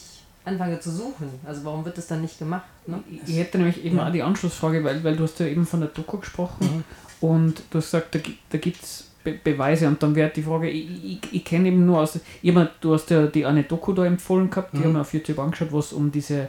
anfange 0.48 0.80
zu 0.80 0.90
suchen. 0.90 1.28
Also 1.46 1.64
warum 1.64 1.84
wird 1.84 1.98
das 1.98 2.06
dann 2.06 2.22
nicht 2.22 2.38
gemacht? 2.38 2.66
Ne? 2.86 3.00
Ich 3.26 3.36
hätte 3.36 3.58
nämlich 3.58 3.84
eben 3.84 3.96
ja. 3.96 4.08
auch 4.08 4.12
die 4.12 4.22
Anschlussfrage, 4.22 4.82
weil, 4.84 5.02
weil 5.04 5.16
du 5.16 5.24
hast 5.24 5.38
ja 5.40 5.46
eben 5.46 5.66
von 5.66 5.80
der 5.80 5.90
Doku 5.90 6.18
gesprochen 6.18 6.84
mhm. 7.20 7.28
und 7.28 7.62
du 7.70 7.78
hast 7.78 7.90
gesagt, 7.90 8.14
da, 8.14 8.18
da 8.50 8.58
gibt 8.58 8.82
es 8.82 9.04
Be 9.24 9.32
Beweise 9.42 9.88
und 9.88 10.02
dann 10.02 10.14
wäre 10.14 10.30
die 10.30 10.42
Frage, 10.42 10.70
ich, 10.70 11.04
ich, 11.04 11.18
ich 11.32 11.44
kenne 11.44 11.68
eben 11.68 11.84
nur 11.84 12.00
aus, 12.00 12.18
immer, 12.42 12.70
du 12.80 12.94
hast 12.94 13.10
ja 13.10 13.26
die 13.26 13.44
eine 13.44 13.64
Doku 13.64 13.92
da 13.92 14.04
empfohlen 14.04 14.48
gehabt, 14.48 14.72
die 14.74 14.78
mhm. 14.78 14.84
haben 14.84 14.92
wir 14.94 15.00
auf 15.00 15.12
YouTube 15.12 15.38
angeschaut, 15.38 15.72
wo 15.72 15.80
es 15.80 15.92
um 15.92 16.10
diese 16.10 16.48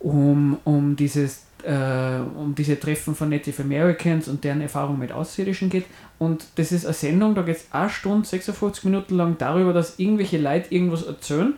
um, 0.00 0.58
um 0.64 0.94
dieses 0.94 1.42
äh, 1.64 2.20
um 2.36 2.54
diese 2.54 2.78
Treffen 2.78 3.14
von 3.14 3.28
Native 3.28 3.62
Americans 3.62 4.28
und 4.28 4.44
deren 4.44 4.60
Erfahrung 4.60 4.98
mit 4.98 5.12
Außerirdischen 5.12 5.70
geht. 5.70 5.86
Und 6.18 6.46
das 6.54 6.72
ist 6.72 6.84
eine 6.84 6.94
Sendung, 6.94 7.34
da 7.34 7.42
geht 7.42 7.56
es 7.56 7.66
eine 7.72 7.90
Stunde, 7.90 8.26
56 8.26 8.84
Minuten 8.84 9.16
lang 9.16 9.36
darüber, 9.38 9.72
dass 9.72 9.98
irgendwelche 9.98 10.38
Leute 10.38 10.72
irgendwas 10.72 11.02
erzählen 11.02 11.54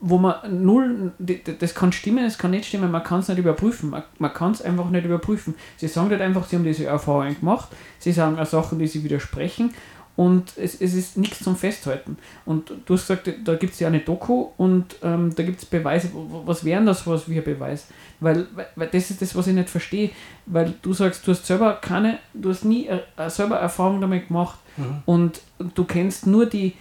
wo 0.00 0.18
man 0.18 0.64
null, 0.64 1.12
das 1.18 1.74
kann 1.74 1.92
stimmen, 1.92 2.24
es 2.24 2.38
kann 2.38 2.52
nicht 2.52 2.66
stimmen, 2.66 2.90
man 2.90 3.04
kann 3.04 3.20
es 3.20 3.28
nicht 3.28 3.38
überprüfen, 3.38 3.90
man, 3.90 4.02
man 4.18 4.32
kann 4.32 4.52
es 4.52 4.62
einfach 4.62 4.88
nicht 4.90 5.04
überprüfen. 5.04 5.54
Sie 5.76 5.88
sagen 5.88 6.10
halt 6.10 6.22
einfach, 6.22 6.46
sie 6.46 6.56
haben 6.56 6.64
diese 6.64 6.86
Erfahrung 6.86 7.38
gemacht, 7.38 7.68
sie 7.98 8.12
sagen 8.12 8.38
auch 8.38 8.46
Sachen, 8.46 8.78
die 8.78 8.86
sie 8.86 9.04
widersprechen 9.04 9.74
und 10.20 10.52
es, 10.56 10.80
es 10.80 10.92
ist 10.92 11.16
nichts 11.16 11.42
zum 11.42 11.56
Festhalten. 11.56 12.18
Und 12.44 12.72
du 12.84 12.94
hast 12.94 13.08
gesagt, 13.08 13.30
da 13.42 13.54
gibt 13.54 13.72
es 13.72 13.80
ja 13.80 13.88
eine 13.88 14.00
Doku 14.00 14.48
und 14.58 14.96
ähm, 15.02 15.34
da 15.34 15.42
gibt 15.42 15.60
es 15.60 15.64
Beweise, 15.64 16.10
was 16.44 16.62
wären 16.62 16.84
das 16.84 17.06
was 17.06 17.28
wie 17.28 17.38
ein 17.38 17.44
Beweis? 17.44 17.86
Weil, 18.20 18.46
weil 18.76 18.88
das 18.88 19.10
ist 19.10 19.22
das, 19.22 19.34
was 19.34 19.46
ich 19.46 19.54
nicht 19.54 19.70
verstehe, 19.70 20.10
weil 20.44 20.74
du 20.82 20.92
sagst, 20.92 21.26
du 21.26 21.30
hast 21.30 21.46
selber 21.46 21.78
keine, 21.80 22.18
du 22.34 22.50
hast 22.50 22.66
nie 22.66 22.86
äh, 22.86 23.00
selber 23.28 23.56
Erfahrung 23.56 24.00
damit 24.02 24.28
gemacht 24.28 24.58
mhm. 24.76 25.02
und 25.06 25.40
du 25.74 25.84
kennst 25.84 26.26
nur 26.26 26.44
die, 26.44 26.74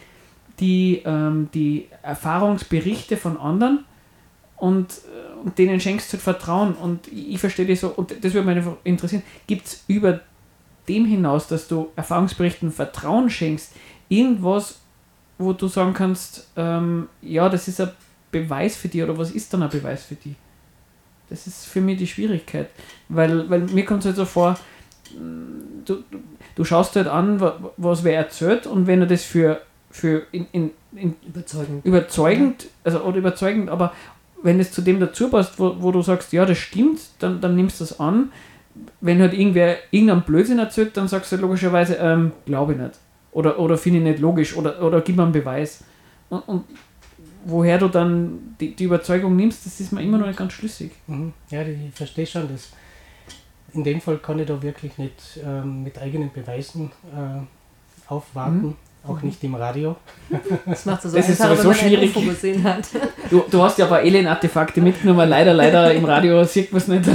die, 0.59 1.01
ähm, 1.05 1.49
die 1.53 1.87
Erfahrungsberichte 2.03 3.17
von 3.17 3.37
anderen 3.37 3.85
und, 4.57 4.91
äh, 4.91 5.39
und 5.43 5.57
denen 5.57 5.79
schenkst 5.79 6.11
du 6.11 6.13
halt 6.13 6.23
Vertrauen. 6.23 6.73
Und 6.73 7.07
ich, 7.07 7.39
verstehe 7.39 7.65
das 7.65 7.81
so, 7.81 7.89
und 7.89 8.11
das 8.23 8.33
würde 8.33 8.47
mich 8.47 8.57
einfach 8.57 8.75
interessieren, 8.83 9.23
gibt 9.47 9.67
es 9.67 9.83
über 9.87 10.19
dem 10.87 11.05
hinaus, 11.05 11.47
dass 11.47 11.67
du 11.67 11.89
Erfahrungsberichten 11.95 12.71
Vertrauen 12.71 13.29
schenkst, 13.29 13.73
irgendwas, 14.09 14.79
wo 15.37 15.53
du 15.53 15.67
sagen 15.67 15.93
kannst, 15.93 16.49
ähm, 16.57 17.07
ja, 17.21 17.47
das 17.47 17.67
ist 17.67 17.79
ein 17.79 17.91
Beweis 18.31 18.75
für 18.75 18.89
dich 18.89 19.03
oder 19.03 19.17
was 19.17 19.31
ist 19.31 19.53
dann 19.53 19.63
ein 19.63 19.69
Beweis 19.69 20.03
für 20.03 20.15
dich? 20.15 20.35
Das 21.29 21.47
ist 21.47 21.65
für 21.65 21.79
mich 21.79 21.97
die 21.97 22.07
Schwierigkeit, 22.07 22.69
weil, 23.07 23.49
weil 23.49 23.61
mir 23.61 23.85
kommt 23.85 23.99
es 23.99 24.07
halt 24.07 24.15
so 24.15 24.25
vor, 24.25 24.57
mm, 25.13 25.85
du, 25.85 26.03
du 26.55 26.65
schaust 26.65 26.95
halt 26.95 27.07
an, 27.07 27.39
was 27.77 28.03
wer 28.03 28.17
erzählt 28.17 28.65
und 28.65 28.87
wenn 28.87 29.01
er 29.01 29.07
das 29.07 29.23
für 29.23 29.61
für 29.89 30.23
in, 30.31 30.47
in, 30.51 30.71
in 30.95 31.15
überzeugend. 31.27 31.85
überzeugend, 31.85 32.67
also 32.83 33.01
oder 33.01 33.17
überzeugend, 33.17 33.69
aber 33.69 33.93
wenn 34.41 34.59
es 34.59 34.71
zu 34.71 34.81
dem 34.81 34.99
dazu 34.99 35.29
passt, 35.29 35.59
wo, 35.59 35.75
wo 35.79 35.91
du 35.91 36.01
sagst, 36.01 36.31
ja, 36.31 36.45
das 36.45 36.57
stimmt, 36.57 37.01
dann, 37.19 37.41
dann 37.41 37.55
nimmst 37.55 37.79
du 37.79 37.83
das 37.85 37.99
an. 37.99 38.31
Wenn 39.01 39.19
halt 39.19 39.33
irgendwer 39.33 39.77
irgendeinen 39.91 40.21
Blödsinn 40.21 40.59
erzählt, 40.59 40.95
dann 40.95 41.07
sagst 41.07 41.31
du 41.31 41.35
logischerweise, 41.37 41.95
ähm, 41.95 42.31
glaube 42.45 42.73
ich 42.73 42.79
nicht. 42.79 42.93
Oder, 43.31 43.59
oder 43.59 43.77
finde 43.77 43.99
ich 43.99 44.05
nicht 44.05 44.19
logisch 44.19 44.55
oder, 44.55 44.81
oder 44.81 45.01
gib 45.01 45.17
mir 45.17 45.23
einen 45.23 45.31
Beweis. 45.31 45.83
Und, 46.29 46.47
und 46.47 46.63
woher 47.43 47.77
du 47.77 47.87
dann 47.87 48.55
die, 48.59 48.75
die 48.75 48.85
Überzeugung 48.85 49.35
nimmst, 49.35 49.65
das 49.65 49.79
ist 49.79 49.91
mir 49.91 50.01
immer 50.01 50.17
noch 50.17 50.27
nicht 50.27 50.39
ganz 50.39 50.53
schlüssig. 50.53 50.91
Mhm. 51.07 51.33
Ja, 51.49 51.61
ich 51.63 51.93
verstehe 51.93 52.25
schon. 52.25 52.47
Das. 52.47 52.71
In 53.73 53.83
dem 53.83 54.01
Fall 54.01 54.17
kann 54.17 54.39
ich 54.39 54.47
da 54.47 54.61
wirklich 54.63 54.97
nicht 54.97 55.39
ähm, 55.43 55.83
mit 55.83 55.99
eigenen 55.99 56.31
Beweisen 56.31 56.91
äh, 57.13 58.11
aufwarten. 58.11 58.67
Mhm. 58.67 58.75
Auch 59.07 59.21
nicht 59.21 59.43
im 59.43 59.55
Radio. 59.55 59.95
Das 60.65 60.85
macht 60.85 61.05
es 61.05 61.11
so 61.11 61.17
das 61.17 61.29
ist 61.29 61.41
sowieso 61.41 61.73
schwierig. 61.73 62.13
gesehen 62.13 62.63
hat. 62.63 62.87
Du, 63.29 63.43
du 63.49 63.63
hast 63.63 63.77
ja 63.77 63.85
aber 63.85 63.97
Alien-Artefakte 63.97 64.81
mitgenommen. 64.81 65.29
Leider, 65.29 65.53
leider 65.53 65.93
im 65.93 66.05
Radio 66.05 66.43
sieht 66.43 66.71
man 66.71 66.81
es 66.81 66.87
nicht. 66.87 67.09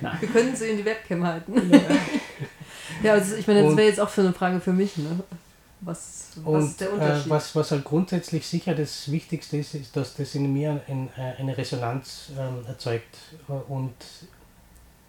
Nein. 0.00 0.16
Wir 0.20 0.28
können 0.28 0.56
sie 0.56 0.70
in 0.70 0.76
die 0.78 0.84
Webcam 0.84 1.24
halten. 1.24 1.70
Ja, 1.70 1.80
ja 3.02 3.12
also 3.12 3.36
ich 3.36 3.46
meine, 3.46 3.62
das 3.62 3.76
wäre 3.76 3.88
jetzt 3.88 4.00
auch 4.00 4.08
für 4.08 4.22
eine 4.22 4.32
Frage 4.32 4.60
für 4.60 4.72
mich. 4.72 4.96
Ne? 4.96 5.20
Was, 5.80 6.32
was 6.42 6.64
ist 6.64 6.80
der 6.80 6.92
Unterschied? 6.92 7.26
Äh, 7.26 7.30
was, 7.30 7.54
was 7.54 7.70
halt 7.70 7.84
grundsätzlich 7.84 8.46
sicher 8.46 8.74
das 8.74 9.10
Wichtigste 9.10 9.58
ist, 9.58 9.74
ist, 9.74 9.96
dass 9.96 10.16
das 10.16 10.34
in 10.34 10.52
mir 10.52 10.80
ein, 10.88 11.10
äh, 11.16 11.40
eine 11.40 11.56
Resonanz 11.56 12.32
ähm, 12.38 12.66
erzeugt. 12.66 13.16
Und 13.68 13.94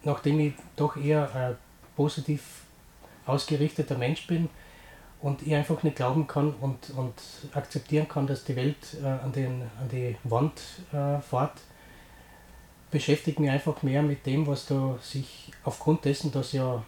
nachdem 0.04 0.38
ich 0.40 0.52
doch 0.76 0.96
eher 0.96 1.34
ein 1.34 1.56
positiv 1.96 2.40
ausgerichteter 3.26 3.98
Mensch 3.98 4.26
bin, 4.26 4.48
und 5.20 5.42
ich 5.46 5.54
einfach 5.54 5.82
nicht 5.82 5.96
glauben 5.96 6.26
kann 6.26 6.54
und, 6.60 6.90
und 6.90 7.14
akzeptieren 7.52 8.08
kann, 8.08 8.26
dass 8.26 8.44
die 8.44 8.56
Welt 8.56 8.76
äh, 9.02 9.06
an, 9.06 9.32
den, 9.32 9.62
an 9.80 9.88
die 9.90 10.16
Wand 10.24 10.60
äh, 10.92 11.20
fährt, 11.20 11.58
beschäftigt 12.90 13.40
mich 13.40 13.50
einfach 13.50 13.82
mehr 13.82 14.02
mit 14.02 14.26
dem, 14.26 14.46
was 14.46 14.66
da 14.66 14.98
sich 15.00 15.50
aufgrund 15.64 16.04
dessen, 16.04 16.32
dass 16.32 16.52
ja 16.52 16.82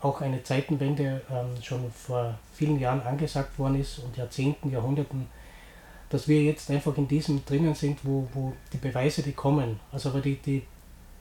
auch 0.00 0.20
eine 0.20 0.42
Zeitenwende 0.42 1.22
ähm, 1.30 1.62
schon 1.62 1.90
vor 1.90 2.38
vielen 2.52 2.78
Jahren 2.78 3.00
angesagt 3.00 3.58
worden 3.58 3.80
ist 3.80 4.00
und 4.00 4.16
Jahrzehnten, 4.16 4.70
Jahrhunderten, 4.70 5.26
dass 6.10 6.28
wir 6.28 6.42
jetzt 6.42 6.70
einfach 6.70 6.96
in 6.98 7.08
diesem 7.08 7.44
drinnen 7.44 7.74
sind, 7.74 8.04
wo, 8.04 8.28
wo 8.34 8.52
die 8.72 8.76
Beweise, 8.76 9.22
die 9.22 9.32
kommen, 9.32 9.80
also 9.90 10.10
aber 10.10 10.20
die, 10.20 10.36
die, 10.36 10.62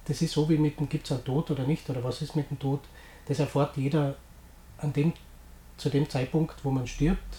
das 0.06 0.22
ist 0.22 0.34
so 0.34 0.50
wie 0.50 0.58
mit 0.58 0.80
dem, 0.80 0.90
gibt 0.90 1.06
es 1.06 1.14
einen 1.14 1.24
Tod 1.24 1.50
oder 1.50 1.66
nicht, 1.66 1.90
oder 1.90 2.04
was 2.04 2.22
ist 2.22 2.36
mit 2.36 2.50
dem 2.50 2.60
Tod, 2.60 2.82
das 3.26 3.40
erfährt 3.40 3.78
jeder 3.78 4.16
an 4.80 4.92
dem 4.92 5.14
zu 5.78 5.90
dem 5.90 6.10
Zeitpunkt, 6.10 6.64
wo 6.64 6.72
man 6.72 6.88
stirbt, 6.88 7.38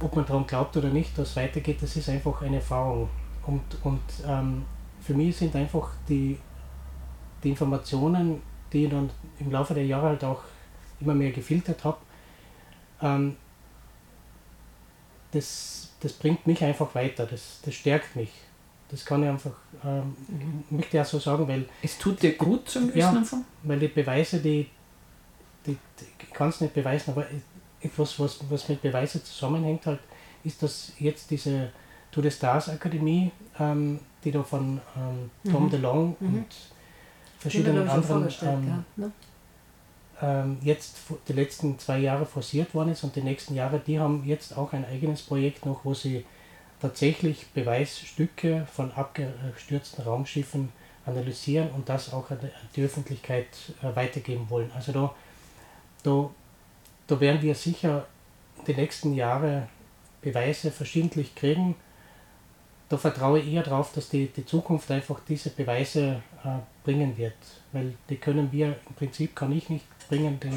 ob 0.00 0.16
man 0.16 0.26
daran 0.26 0.46
glaubt 0.46 0.76
oder 0.76 0.88
nicht, 0.88 1.16
dass 1.18 1.30
es 1.30 1.36
weitergeht, 1.36 1.82
das 1.82 1.96
ist 1.96 2.08
einfach 2.08 2.42
eine 2.42 2.56
Erfahrung. 2.56 3.08
Und, 3.46 3.62
und 3.84 4.00
ähm, 4.26 4.64
für 5.00 5.14
mich 5.14 5.36
sind 5.36 5.54
einfach 5.56 5.90
die, 6.08 6.38
die 7.42 7.50
Informationen, 7.50 8.42
die 8.72 8.84
ich 8.84 8.90
dann 8.90 9.10
im 9.40 9.50
Laufe 9.50 9.74
der 9.74 9.86
Jahre 9.86 10.08
halt 10.08 10.24
auch 10.24 10.42
immer 11.00 11.14
mehr 11.14 11.32
gefiltert 11.32 11.84
habe, 11.84 11.98
ähm, 13.00 13.36
das, 15.30 15.92
das 16.00 16.12
bringt 16.12 16.46
mich 16.46 16.62
einfach 16.64 16.94
weiter, 16.94 17.26
das, 17.26 17.60
das 17.64 17.74
stärkt 17.74 18.16
mich. 18.16 18.30
Das 18.90 19.04
kann 19.04 19.22
ich 19.22 19.28
einfach, 19.28 19.52
ähm, 19.84 20.16
möchte 20.70 20.96
ich 20.96 21.00
auch 21.02 21.06
so 21.06 21.18
sagen, 21.18 21.46
weil. 21.46 21.68
Es 21.82 21.98
tut 21.98 22.22
dir 22.22 22.36
gut 22.36 22.68
zum 22.70 22.88
Wissen 22.94 23.24
ja, 23.24 23.44
Weil 23.62 23.80
die 23.80 23.88
Beweise, 23.88 24.40
die, 24.40 24.66
ich 25.68 26.30
kann 26.32 26.48
es 26.48 26.60
nicht 26.60 26.74
beweisen, 26.74 27.10
aber 27.10 27.26
etwas, 27.80 28.18
was, 28.18 28.38
was 28.48 28.68
mit 28.68 28.82
Beweisen 28.82 29.24
zusammenhängt, 29.24 29.86
halt, 29.86 30.00
ist, 30.44 30.62
dass 30.62 30.92
jetzt 30.98 31.30
diese 31.30 31.70
To 32.10 32.22
the 32.22 32.30
Stars 32.30 32.68
Akademie, 32.68 33.30
ähm, 33.58 34.00
die 34.24 34.30
da 34.30 34.42
von 34.42 34.80
ähm, 34.96 35.30
Tom 35.50 35.64
mhm. 35.64 35.70
DeLong 35.70 36.16
mhm. 36.18 36.34
und 36.34 36.46
verschiedenen 37.38 37.88
anderen 37.88 38.28
ähm, 38.42 38.68
ja, 38.68 38.84
ne? 38.96 39.12
ähm, 40.20 40.58
jetzt 40.62 40.96
die 41.28 41.32
letzten 41.32 41.78
zwei 41.78 41.98
Jahre 41.98 42.26
forciert 42.26 42.74
worden 42.74 42.90
ist 42.90 43.04
und 43.04 43.14
die 43.14 43.22
nächsten 43.22 43.54
Jahre, 43.54 43.78
die 43.78 44.00
haben 44.00 44.24
jetzt 44.24 44.56
auch 44.56 44.72
ein 44.72 44.84
eigenes 44.84 45.22
Projekt 45.22 45.66
noch, 45.66 45.84
wo 45.84 45.94
sie 45.94 46.24
tatsächlich 46.80 47.46
Beweisstücke 47.48 48.66
von 48.72 48.92
abgestürzten 48.92 50.04
Raumschiffen 50.04 50.70
analysieren 51.06 51.70
und 51.70 51.88
das 51.88 52.12
auch 52.12 52.30
an 52.30 52.38
die 52.76 52.82
Öffentlichkeit 52.82 53.46
äh, 53.82 53.94
weitergeben 53.96 54.46
wollen. 54.50 54.70
Also 54.74 54.92
da, 54.92 55.14
da, 56.02 56.30
da 57.06 57.20
werden 57.20 57.42
wir 57.42 57.54
sicher 57.54 58.06
in 58.58 58.64
den 58.66 58.76
nächsten 58.76 59.14
Jahren 59.14 59.68
Beweise 60.20 60.70
verschiedentlich 60.70 61.34
kriegen. 61.34 61.76
Da 62.88 62.96
vertraue 62.96 63.40
ich 63.40 63.52
eher 63.52 63.62
darauf, 63.62 63.92
dass 63.92 64.08
die, 64.08 64.28
die 64.28 64.46
Zukunft 64.46 64.90
einfach 64.90 65.20
diese 65.28 65.50
Beweise 65.50 66.22
äh, 66.44 66.58
bringen 66.84 67.16
wird. 67.16 67.34
Weil 67.72 67.94
die 68.08 68.16
können 68.16 68.50
wir, 68.50 68.76
im 68.88 68.94
Prinzip 68.96 69.36
kann 69.36 69.52
ich 69.52 69.68
nicht 69.68 69.84
bringen, 70.08 70.40
die, 70.42 70.50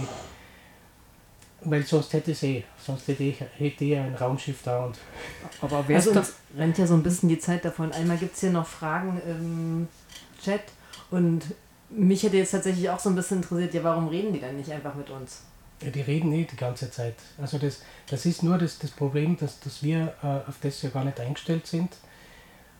weil 1.64 1.84
sonst 1.84 2.14
hätte 2.14 2.32
ich 2.32 2.44
eh, 2.44 2.64
sonst 2.78 3.08
hätte 3.08 3.24
ich, 3.24 3.40
hätte 3.40 3.86
ich 3.86 3.98
ein 3.98 4.16
Raumschiff 4.16 4.62
da 4.64 4.86
und. 4.86 4.98
Aber 5.62 5.84
wer 5.88 5.98
also 5.98 6.12
uns 6.12 6.34
rennt 6.58 6.78
ja 6.78 6.88
so 6.88 6.96
ein 6.96 7.04
bisschen 7.04 7.30
die 7.30 7.40
Zeit 7.40 7.66
davon. 7.66 7.92
Einmal 7.92 8.18
gibt 8.18 8.36
es 8.36 8.42
hier 8.42 8.52
noch 8.52 8.66
Fragen 8.66 9.22
im 9.28 9.88
Chat 10.42 10.64
und 11.12 11.44
mich 11.92 12.24
hätte 12.24 12.38
jetzt 12.38 12.52
tatsächlich 12.52 12.90
auch 12.90 13.00
so 13.00 13.10
ein 13.10 13.16
bisschen 13.16 13.38
interessiert, 13.38 13.74
ja, 13.74 13.84
warum 13.84 14.08
reden 14.08 14.34
die 14.34 14.40
dann 14.40 14.58
nicht 14.58 14.72
einfach 14.72 14.96
mit 14.96 15.10
uns? 15.10 15.42
Ja, 15.82 15.90
die 15.90 16.02
reden 16.02 16.30
nicht 16.30 16.52
die 16.52 16.58
ganze 16.58 16.92
Zeit. 16.92 17.16
Also 17.42 17.58
das, 17.58 17.82
das 18.10 18.26
ist 18.26 18.44
nur 18.44 18.58
das, 18.58 18.78
das 18.80 18.92
Problem, 18.92 19.38
dass, 19.38 19.60
dass 19.60 19.82
wir 19.82 20.14
äh, 20.22 20.48
auf 20.48 20.58
das 20.62 20.82
ja 20.82 20.90
gar 20.90 21.04
nicht 21.04 21.20
eingestellt 21.20 21.66
sind. 21.66 21.90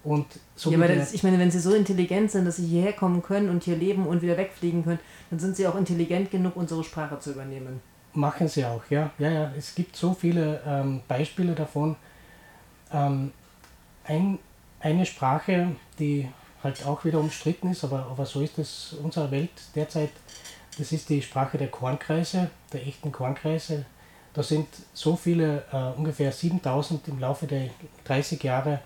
Und 0.04 0.26
so 0.56 0.72
ja, 0.72 0.78
aber 0.78 0.88
das, 0.88 1.14
ich 1.14 1.24
meine, 1.24 1.38
wenn 1.38 1.52
sie 1.52 1.60
so 1.60 1.74
intelligent 1.74 2.32
sind, 2.32 2.46
dass 2.46 2.56
sie 2.56 2.66
hierher 2.66 2.94
kommen 2.94 3.22
können 3.22 3.50
und 3.50 3.64
hier 3.64 3.76
leben 3.76 4.08
und 4.08 4.22
wieder 4.22 4.38
wegfliegen 4.38 4.84
können, 4.84 5.00
dann 5.30 5.40
sind 5.40 5.56
sie 5.56 5.68
auch 5.68 5.76
intelligent 5.76 6.32
genug, 6.32 6.56
unsere 6.56 6.84
Sprache 6.84 7.20
zu 7.20 7.32
übernehmen. 7.32 7.82
Machen 8.14 8.48
sie 8.48 8.66
auch, 8.66 8.84
ja. 8.90 9.12
Ja, 9.20 9.32
ja. 9.32 9.52
Es 9.58 9.76
gibt 9.76 9.96
so 9.96 10.14
viele 10.14 10.62
ähm, 10.66 11.02
Beispiele 11.08 11.54
davon. 11.54 11.96
Ähm, 12.92 13.32
ein, 14.04 14.40
eine 14.80 15.06
Sprache, 15.06 15.68
die 16.00 16.28
halt 16.64 16.86
auch 16.86 17.06
wieder 17.06 17.20
umstritten 17.20 17.72
ist, 17.72 17.84
aber, 17.84 18.08
aber 18.10 18.26
so 18.26 18.42
ist 18.42 18.58
es 18.58 18.96
unserer 19.02 19.32
Welt 19.32 19.52
derzeit, 19.76 20.12
das 20.78 20.92
ist 20.92 21.10
die 21.10 21.22
Sprache 21.22 21.58
der 21.58 21.68
Kornkreise, 21.68 22.50
der 22.72 22.88
echten 22.88 23.12
Kornkreise. 23.12 23.86
Da 24.34 24.44
sind 24.44 24.68
so 24.94 25.16
viele, 25.16 25.66
äh, 25.72 25.98
ungefähr 25.98 26.32
7000 26.32 27.08
im 27.10 27.20
Laufe 27.20 27.48
der 27.48 27.70
30 28.06 28.42
Jahre, 28.44 28.80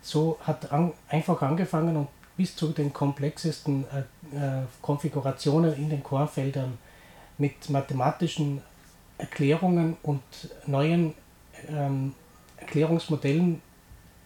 so 0.00 0.38
hat 0.40 0.72
an, 0.72 0.92
einfach 1.08 1.42
angefangen 1.42 1.96
und 1.96 2.08
bis 2.36 2.56
zu 2.56 2.68
den 2.68 2.92
komplexesten 2.92 3.84
äh, 3.92 4.36
äh, 4.36 4.62
Konfigurationen 4.80 5.74
in 5.76 5.90
den 5.90 6.02
Kornfeldern 6.02 6.78
mit 7.36 7.68
mathematischen 7.68 8.62
Erklärungen 9.18 9.96
und 10.02 10.22
neuen 10.66 11.14
ähm, 11.68 12.14
Erklärungsmodellen, 12.56 13.60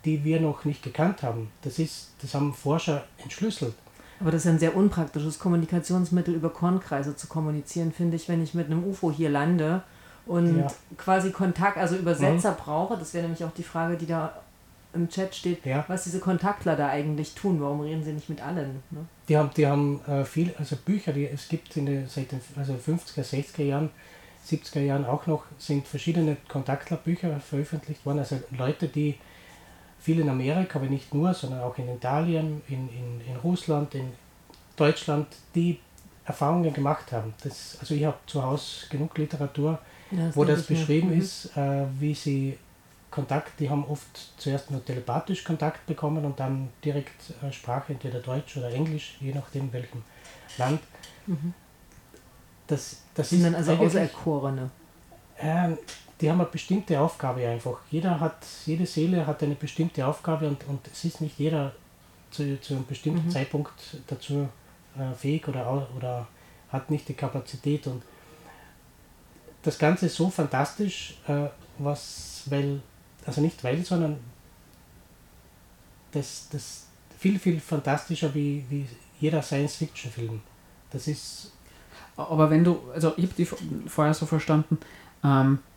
die 0.05 0.25
wir 0.25 0.41
noch 0.41 0.65
nicht 0.65 0.83
gekannt 0.83 1.23
haben. 1.23 1.51
Das, 1.63 1.79
ist, 1.79 2.11
das 2.21 2.35
haben 2.35 2.55
Forscher 2.55 3.05
entschlüsselt. 3.23 3.75
Aber 4.21 4.31
das 4.31 4.45
ist 4.45 4.51
ein 4.51 4.59
sehr 4.59 4.77
unpraktisches 4.77 5.39
Kommunikationsmittel, 5.39 6.35
über 6.35 6.51
Kornkreise 6.51 7.17
zu 7.17 7.27
kommunizieren, 7.27 7.93
finde 7.93 8.17
ich, 8.17 8.29
wenn 8.29 8.43
ich 8.43 8.55
mit 8.55 8.67
einem 8.67 8.85
UFO 8.85 9.11
hier 9.11 9.31
lande 9.31 9.83
und 10.27 10.59
ja. 10.59 10.67
quasi 10.97 11.33
Kontakt, 11.33 11.77
also 11.77 11.97
Übersetzer 11.97 12.53
mhm. 12.53 12.57
brauche. 12.57 12.97
Das 12.97 13.15
wäre 13.15 13.25
nämlich 13.25 13.45
auch 13.45 13.53
die 13.53 13.65
Frage, 13.65 13.97
die 13.97 14.07
da 14.07 14.41
im 14.95 15.09
Chat 15.09 15.35
steht, 15.35 15.65
ja. 15.65 15.85
was 15.89 16.05
diese 16.05 16.21
Kontaktler 16.21 16.77
da 16.77 16.89
eigentlich 16.89 17.35
tun. 17.35 17.61
Warum 17.61 17.81
reden 17.81 18.05
sie 18.05 18.13
nicht 18.13 18.29
mit 18.29 18.43
allen? 18.43 18.83
Ne? 18.91 19.07
Die 19.29 19.37
haben, 19.37 19.51
die 19.57 19.67
haben 19.67 20.01
äh, 20.07 20.25
viel, 20.25 20.55
also 20.59 20.77
Bücher, 20.77 21.13
die 21.13 21.27
es 21.27 21.49
gibt 21.49 21.77
in 21.77 21.87
der, 21.87 22.09
seit 22.09 22.31
den 22.31 22.41
also 22.57 22.75
50er, 22.75 23.25
60er 23.25 23.63
Jahren, 23.63 23.91
70er 24.47 24.81
Jahren 24.81 25.07
auch 25.07 25.27
noch, 25.27 25.45
sind 25.59 25.87
verschiedene 25.89 26.37
Kontaktlerbücher 26.49 27.41
veröffentlicht 27.41 28.05
worden. 28.05 28.19
Also 28.19 28.41
Leute, 28.57 28.89
die 28.89 29.17
viel 30.03 30.21
in 30.21 30.29
Amerika, 30.29 30.79
aber 30.79 30.89
nicht 30.89 31.15
nur, 31.15 31.33
sondern 31.33 31.61
auch 31.61 31.79
in 31.79 31.89
Italien, 31.89 32.61
in, 32.69 32.89
in, 32.89 33.21
in 33.27 33.37
Russland, 33.43 33.95
in 33.95 34.13
Deutschland, 34.77 35.29
die 35.55 35.79
Erfahrungen 36.25 36.73
gemacht 36.73 37.13
haben. 37.13 37.35
Das, 37.43 37.77
also 37.81 37.95
ich 37.95 38.05
habe 38.05 38.19
zu 38.27 38.43
Hause 38.43 38.87
genug 38.91 39.17
Literatur, 39.17 39.79
ja, 40.11 40.35
wo 40.35 40.45
das 40.45 40.65
beschrieben 40.65 41.11
mehr. 41.11 41.19
Ist, 41.19 41.57
äh, 41.57 41.85
wie 41.99 42.15
sie 42.15 42.59
Kontakt, 43.11 43.61
die 43.61 43.69
haben 43.69 43.85
oft 43.85 44.33
zuerst 44.39 44.71
nur 44.71 44.85
telepathisch 44.85 45.45
Kontakt 45.45 45.87
bekommen 45.87 46.25
und 46.25 46.41
dann 46.41 46.71
direkt 46.85 47.35
äh, 47.43 47.53
Sprache, 47.53 47.93
entweder 47.93 48.21
Deutsch 48.21 48.57
oder 48.57 48.71
Englisch, 48.71 49.17
je 49.21 49.33
nachdem 49.33 49.73
welchem 49.73 50.03
Land. 50.59 50.81
Mhm. 51.27 51.55
Das, 52.67 53.03
das 53.15 53.31
sind 53.31 53.45
dann 53.45 53.55
also 53.55 53.73
Auserkorene. 53.73 54.71
Äh, 55.37 55.71
die 56.23 56.31
haben 56.31 56.41
eine 56.41 56.49
bestimmte 56.49 57.01
Aufgabe 57.01 57.47
einfach. 57.47 57.79
Jeder 57.91 58.21
hat, 58.21 58.47
jede 58.65 58.87
Seele 58.87 59.27
hat 59.27 59.43
eine 59.43 59.57
bestimmte 59.57 60.07
Aufgabe 60.07 60.49
und, 60.49 60.65
und 60.69 60.81
es 60.91 61.05
ist 61.05 61.21
nicht 61.21 61.39
jeder 61.39 61.73
zu, 62.31 62.61
zu 62.61 62.75
einem 62.75 62.87
bestimmten 62.87 63.27
mhm. 63.27 63.31
Zeitpunkt 63.31 63.99
dazu 64.07 64.49
äh, 64.97 65.15
fähig 65.15 65.47
oder, 65.49 65.89
oder 65.97 66.29
hat 66.71 66.91
nicht 66.91 67.09
die 67.09 67.15
Kapazität 67.15 67.87
und 67.89 68.03
das 69.63 69.79
Ganze 69.79 70.07
ist 70.07 70.17
so 70.17 70.31
fantastisch, 70.31 71.19
äh, 71.27 71.49
was, 71.79 72.45
weil 72.47 72.81
also 73.27 73.41
nicht 73.41 73.63
weil, 73.65 73.85
sondern 73.85 74.19
das, 76.13 76.49
das 76.51 76.87
viel, 77.19 77.39
viel 77.39 77.61
fantastischer 77.61 78.35
wie, 78.35 78.65
wie 78.69 78.87
jeder 79.21 79.43
Science-Fiction-Film. 79.43 80.41
Das 80.91 81.07
ist. 81.07 81.53
Aber 82.17 82.51
wenn 82.51 82.65
du, 82.65 82.81
also 82.93 83.15
ich 83.17 83.25
habe 83.25 83.35
die 83.37 83.47
vorher 83.89 84.13
so 84.13 84.27
verstanden, 84.27 84.79
ähm, 85.25 85.61
äh, 85.65 85.72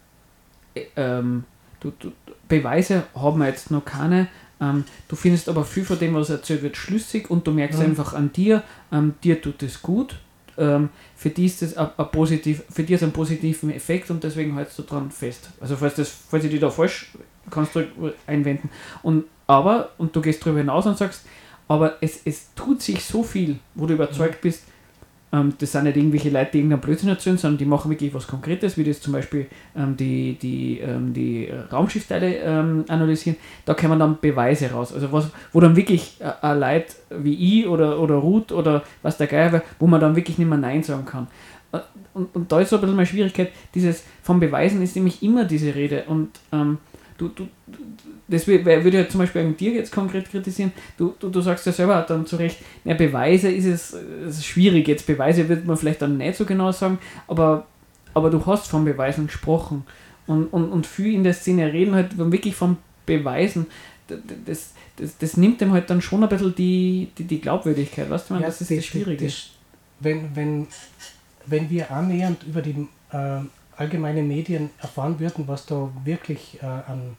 ähm, 0.95 1.43
du, 1.80 1.91
du, 1.99 2.11
Beweise 2.47 3.03
haben 3.15 3.39
wir 3.39 3.47
jetzt 3.47 3.71
noch 3.71 3.84
keine. 3.84 4.28
Ähm, 4.61 4.86
du 5.07 5.15
findest 5.15 5.49
aber 5.49 5.65
viel 5.65 5.84
von 5.84 5.99
dem, 5.99 6.13
was 6.13 6.30
erzählt 6.30 6.61
wird, 6.61 6.78
schlüssig 6.78 7.30
und 7.30 7.45
du 7.45 7.51
merkst 7.51 7.80
mhm. 7.80 7.86
einfach 7.86 8.13
an 8.13 8.32
dir, 8.32 8.63
ähm, 8.91 9.15
dir 9.23 9.41
tut 9.41 9.63
es 9.63 9.82
gut 9.82 10.15
ähm, 10.57 10.89
für 11.15 11.30
die 11.30 11.45
ist 11.45 11.61
das 11.61 11.76
ein, 11.76 11.89
ein 11.97 12.11
positiv, 12.11 12.63
für 12.69 12.84
die 12.84 12.93
ist 12.93 13.03
ein 13.03 13.11
positiven 13.11 13.71
Effekt 13.71 14.09
und 14.09 14.23
deswegen 14.23 14.55
hältst 14.55 14.78
du 14.80 14.84
dran 14.84 15.11
fest. 15.11 15.49
Also 15.59 15.76
falls 15.76 15.95
das, 15.95 16.09
falls 16.09 16.43
ich 16.43 16.51
die 16.51 16.59
da 16.59 16.69
falsch 16.69 17.11
kannst 17.51 17.76
du 17.76 17.84
einwenden. 18.26 18.69
Und 19.03 19.26
aber, 19.47 19.89
und 19.99 20.15
du 20.15 20.21
gehst 20.21 20.41
darüber 20.41 20.59
hinaus 20.59 20.86
und 20.88 20.97
sagst, 20.97 21.23
aber 21.67 21.97
es, 22.01 22.21
es 22.26 22.53
tut 22.55 22.82
sich 22.82 23.03
so 23.03 23.23
viel, 23.23 23.59
wo 23.76 23.86
du 23.86 23.93
überzeugt 23.93 24.41
bist, 24.41 24.63
ähm, 24.63 24.73
das 25.58 25.72
sind 25.72 25.86
nicht 25.86 25.98
irgendwelche 25.98 26.30
Leute, 26.30 26.52
die 26.54 26.58
irgendeinen 26.60 26.82
Blödsinn 26.82 27.10
erzählen, 27.10 27.38
sondern 27.38 27.58
die 27.58 27.66
machen 27.66 27.90
wirklich 27.90 28.14
was 28.14 28.28
Konkretes, 28.28 28.78
wie 28.78 28.84
das 28.84 29.02
zum 29.02 29.14
Beispiel 29.14 29.48
ähm, 29.76 29.98
die, 29.98 30.38
die, 30.42 30.80
ähm, 30.80 31.14
die 31.14 31.50
Raumschiffteile 31.72 32.36
ähm, 32.38 32.86
analysieren. 32.88 33.38
Da 33.66 33.74
kommen 33.74 34.00
dann 34.00 34.18
Beweise 34.22 34.72
raus. 34.72 34.94
Also 34.94 35.12
was, 35.12 35.30
wo 35.52 35.60
dann 35.60 35.76
wirklich 35.76 36.18
äh, 36.20 36.32
ein 36.42 36.60
Leid 36.60 36.96
wie 37.10 37.60
ich 37.60 37.68
oder, 37.68 38.00
oder 38.00 38.16
Ruth 38.16 38.52
oder 38.52 38.84
was 39.02 39.18
der 39.18 39.28
Geier 39.28 39.64
wo 39.80 39.88
man 39.88 40.00
dann 40.00 40.16
wirklich 40.16 40.38
nicht 40.38 40.48
mehr 40.48 40.58
Nein 40.58 40.84
sagen 40.84 41.06
kann. 41.06 41.28
Äh, 41.72 41.80
und, 42.14 42.36
und 42.36 42.52
da 42.52 42.62
ist 42.62 42.70
so 42.70 42.78
ein 42.78 42.82
bisschen 42.82 42.96
meine 42.96 43.08
Schwierigkeit, 43.08 43.52
dieses 43.74 44.04
von 44.22 44.40
Beweisen 44.40 44.82
ist 44.82 44.96
nämlich 44.96 45.22
immer 45.22 45.46
diese 45.46 45.76
Rede. 45.76 46.04
Und 46.08 46.30
ähm, 46.52 46.78
du, 47.18 47.30
du, 47.30 47.47
das 48.28 48.47
würde 48.47 49.01
ich 49.01 49.09
zum 49.09 49.20
Beispiel 49.20 49.51
dir 49.53 49.74
jetzt 49.74 49.91
konkret 49.91 50.30
kritisieren. 50.30 50.72
Du, 50.97 51.13
du, 51.20 51.30
du 51.30 51.41
sagst 51.41 51.66
ja 51.66 51.72
selber 51.72 52.05
dann 52.07 52.26
zu 52.26 52.36
Recht, 52.36 52.57
ja, 52.84 52.93
Beweise 52.93 53.49
ist 53.49 53.66
es, 53.66 53.93
es 53.93 54.38
ist 54.38 54.45
schwierig. 54.45 54.88
Jetzt 54.88 55.07
Beweise 55.07 55.47
wird 55.47 55.66
man 55.66 55.78
vielleicht 55.78 56.01
dann 56.01 56.18
nicht 56.18 56.36
so 56.36 56.45
genau 56.45 56.72
sagen, 56.72 56.97
aber, 57.28 57.68
aber 58.13 58.30
du 58.30 58.45
hast 58.45 58.68
von 58.68 58.86
Beweisen 58.86 59.28
gesprochen. 59.28 59.86
Und, 60.28 60.47
und, 60.47 60.72
und 60.72 60.88
viele 60.88 61.16
in 61.16 61.24
der 61.24 61.34
Szene 61.34 61.72
reden 61.72 61.93
halt 61.93 62.18
wirklich 62.18 62.55
von 62.55 62.78
Beweisen. 63.05 63.68
Das, 64.45 64.74
das, 64.97 65.18
das 65.18 65.38
nimmt 65.38 65.61
dem 65.61 65.72
halt 65.72 65.89
dann 65.89 66.01
schon 66.01 66.24
ein 66.24 66.30
bisschen 66.30 66.55
die, 66.55 67.09
die, 67.18 67.24
die 67.24 67.41
Glaubwürdigkeit. 67.41 68.09
Weißt 68.09 68.30
du, 68.30 68.34
man, 68.34 68.41
ja, 68.41 68.47
das 68.47 68.61
ist 68.61 68.72
das, 68.72 68.78
das 68.78 68.86
Schwierige. 68.86 69.26
Das, 69.26 69.49
wenn, 69.99 70.36
wenn, 70.36 70.68
wenn 71.45 71.70
wir 71.70 71.91
annähernd 71.91 72.43
über 72.43 72.61
die 72.61 72.88
äh, 73.11 73.39
allgemeine 73.78 74.21
Medien 74.21 74.69
erfahren 74.80 75.19
würden, 75.19 75.47
was 75.47 75.65
da 75.65 75.89
wirklich 76.03 76.61
äh, 76.61 76.65
an 76.65 77.17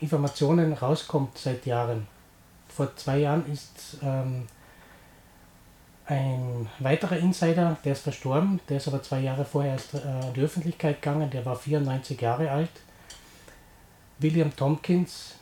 Informationen 0.00 0.72
rauskommt 0.72 1.36
seit 1.38 1.66
Jahren. 1.66 2.06
Vor 2.68 2.94
zwei 2.96 3.18
Jahren 3.18 3.50
ist 3.50 3.98
ähm, 4.02 4.46
ein 6.06 6.68
weiterer 6.78 7.16
Insider, 7.18 7.76
der 7.84 7.92
ist 7.92 8.02
verstorben, 8.02 8.60
der 8.68 8.78
ist 8.78 8.88
aber 8.88 9.02
zwei 9.02 9.20
Jahre 9.20 9.44
vorher 9.44 9.72
erst 9.72 9.94
äh, 9.94 9.98
an 9.98 10.32
die 10.34 10.40
Öffentlichkeit 10.40 11.02
gegangen, 11.02 11.28
der 11.30 11.44
war 11.44 11.56
94 11.56 12.20
Jahre 12.20 12.50
alt. 12.50 12.70
William 14.18 14.54
Tompkins, 14.54 15.34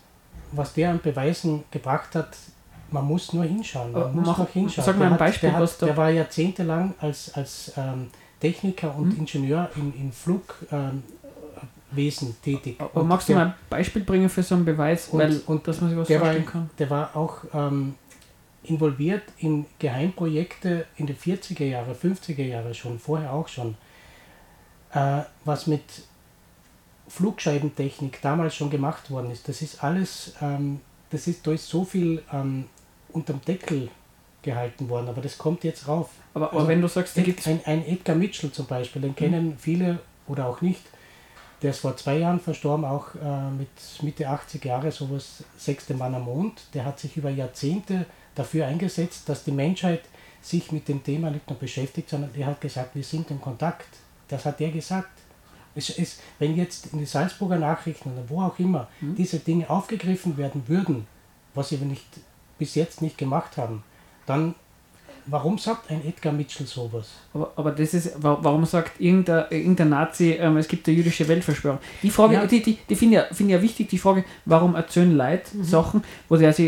was 0.53 0.73
der 0.75 0.91
an 0.91 1.01
Beweisen 1.01 1.65
gebracht 1.71 2.15
hat, 2.15 2.37
man 2.91 3.05
muss 3.05 3.33
nur 3.33 3.45
hinschauen. 3.45 3.93
Man 3.93 4.15
muss 4.15 4.27
mach, 4.27 4.39
noch 4.39 4.51
hinschauen. 4.51 4.85
Sag 4.85 4.99
mal 4.99 5.11
ein 5.11 5.19
Beispiel, 5.19 5.51
der, 5.51 5.59
hat, 5.59 5.81
der, 5.81 5.89
der 5.89 5.97
war 5.97 6.11
jahrzehntelang 6.11 6.95
als, 7.01 7.33
als 7.35 7.73
ähm, 7.77 8.11
Techniker 8.41 8.95
und 8.97 9.13
hm? 9.13 9.21
Ingenieur 9.21 9.71
im, 9.77 9.93
im 9.99 10.13
Flugwesen 10.13 12.37
tätig. 12.43 12.77
Aber 12.79 13.01
und 13.01 13.09
magst 13.09 13.29
du 13.29 13.35
mal 13.35 13.47
ein 13.47 13.55
Beispiel 13.71 14.03
bringen 14.03 14.29
für 14.29 14.43
so 14.43 14.55
einen 14.55 14.65
Beweis, 14.65 15.09
und, 15.09 15.19
weil, 15.19 15.41
und 15.47 15.67
dass 15.67 15.81
man 15.81 15.91
sich 15.91 15.99
was 15.99 16.09
der 16.09 16.21
vorstellen 16.21 16.47
war, 16.47 16.53
kann? 16.53 16.71
Der 16.79 16.91
war 16.91 17.17
auch 17.17 17.39
ähm, 17.55 17.95
involviert 18.65 19.23
in 19.39 19.67
Geheimprojekte 19.79 20.87
in 20.97 21.07
den 21.07 21.17
40er 21.17 21.65
Jahre, 21.65 21.95
50er 21.95 22.45
Jahre 22.45 22.75
schon, 22.75 22.99
vorher 22.99 23.33
auch 23.33 23.49
schon. 23.49 23.77
äh, 24.93 25.23
was 25.45 25.67
mit 25.67 25.83
Flugscheibentechnik 27.09 28.21
damals 28.23 28.57
schon 28.57 28.71
gemacht 28.71 29.11
worden 29.11 29.31
ist, 29.31 29.49
das 29.49 29.63
ist 29.63 29.85
alles, 29.85 30.35
ähm, 30.41 30.81
das 31.11 31.29
ist, 31.29 31.47
da 31.47 31.53
ist 31.53 31.69
so 31.69 31.85
viel 31.85 32.23
ähm, 32.33 32.65
unterm 33.13 33.41
Deckel 33.47 33.89
gehalten 34.47 34.89
worden, 34.89 35.09
aber 35.09 35.21
das 35.21 35.37
kommt 35.37 35.65
jetzt 35.65 35.87
rauf. 35.87 36.09
Aber, 36.33 36.47
aber 36.47 36.55
also 36.55 36.69
wenn 36.69 36.81
du 36.81 36.89
sagst, 36.89 37.19
da 37.19 37.23
gibt 37.23 37.47
ein, 37.47 37.61
ein 37.67 37.87
Edgar 37.87 38.17
Mitchell 38.17 38.51
zum 38.51 38.65
Beispiel, 38.65 39.03
den 39.03 39.15
kennen 39.15 39.49
mhm. 39.49 39.59
viele 39.59 39.99
oder 40.27 40.47
auch 40.47 40.63
nicht. 40.63 40.81
Der 41.63 41.71
ist 41.71 41.81
vor 41.81 41.97
zwei 41.97 42.19
Jahren 42.19 42.41
verstorben, 42.41 42.85
auch 42.85 43.15
äh, 43.15 43.51
mit 43.51 43.69
Mitte 44.03 44.29
80 44.29 44.65
Jahre, 44.65 44.91
sowas 44.93 45.45
sechste 45.57 45.95
Mann 45.95 46.15
am 46.15 46.25
Mond. 46.25 46.63
Der 46.75 46.85
hat 46.85 46.99
sich 46.99 47.17
über 47.17 47.31
Jahrzehnte 47.31 48.07
dafür 48.35 48.67
eingesetzt, 48.67 49.29
dass 49.29 49.45
die 49.45 49.53
Menschheit 49.53 50.03
sich 50.43 50.71
mit 50.71 50.87
dem 50.89 51.03
Thema 51.03 51.31
nicht 51.31 51.49
nur 51.49 51.59
beschäftigt, 51.59 52.09
sondern 52.09 52.31
er 52.35 52.47
hat 52.47 52.61
gesagt, 52.61 52.95
wir 52.95 53.03
sind 53.03 53.31
in 53.31 53.41
Kontakt. 53.41 53.89
Das 54.29 54.45
hat 54.45 54.61
er 54.61 54.71
gesagt. 54.71 55.11
Es 55.75 55.91
ist, 55.91 56.21
wenn 56.39 56.57
jetzt 56.57 56.93
in 56.93 57.01
die 57.01 57.07
Salzburger 57.07 57.59
Nachrichten 57.59 58.13
oder 58.13 58.29
wo 58.29 58.43
auch 58.43 58.59
immer 58.59 58.89
mhm. 59.01 59.15
diese 59.17 59.39
Dinge 59.39 59.69
aufgegriffen 59.69 60.37
werden 60.37 60.69
würden, 60.69 61.07
was 61.55 61.71
sie 61.71 61.77
nicht, 61.79 62.07
bis 62.59 62.75
jetzt 62.75 63.03
nicht 63.03 63.19
gemacht 63.19 63.57
haben, 63.57 63.83
dann 64.27 64.55
warum 65.27 65.59
sagt 65.59 65.91
ein 65.91 66.05
Edgar 66.07 66.33
Mitchell 66.33 66.67
sowas? 66.67 67.09
Aber, 67.35 67.53
aber 67.57 67.73
das 67.73 67.95
ist, 67.95 68.13
warum 68.21 68.65
sagt 68.65 69.01
irgendein, 69.01 69.45
irgendein 69.51 69.91
Nazi, 69.91 70.33
ähm, 70.33 70.57
es 70.57 70.69
gibt 70.69 70.87
eine 70.89 70.97
jüdische 70.97 71.27
Weltverschwörung? 71.29 71.79
Die 72.03 72.11
Frage, 72.11 72.35
ja. 72.35 72.47
die, 72.47 72.63
die, 72.63 72.79
die 72.89 72.97
finde 72.97 73.27
ich, 73.31 73.37
find 73.37 73.51
ich 73.51 73.57
ja 73.57 73.63
wichtig, 73.63 73.89
die 73.89 73.99
Frage, 73.99 74.25
warum 74.45 74.75
erzählen 74.75 75.15
Leute 75.17 75.57
mhm. 75.57 75.65
Sachen, 75.65 76.05
wo 76.29 76.37
sie 76.37 76.47
also 76.47 76.63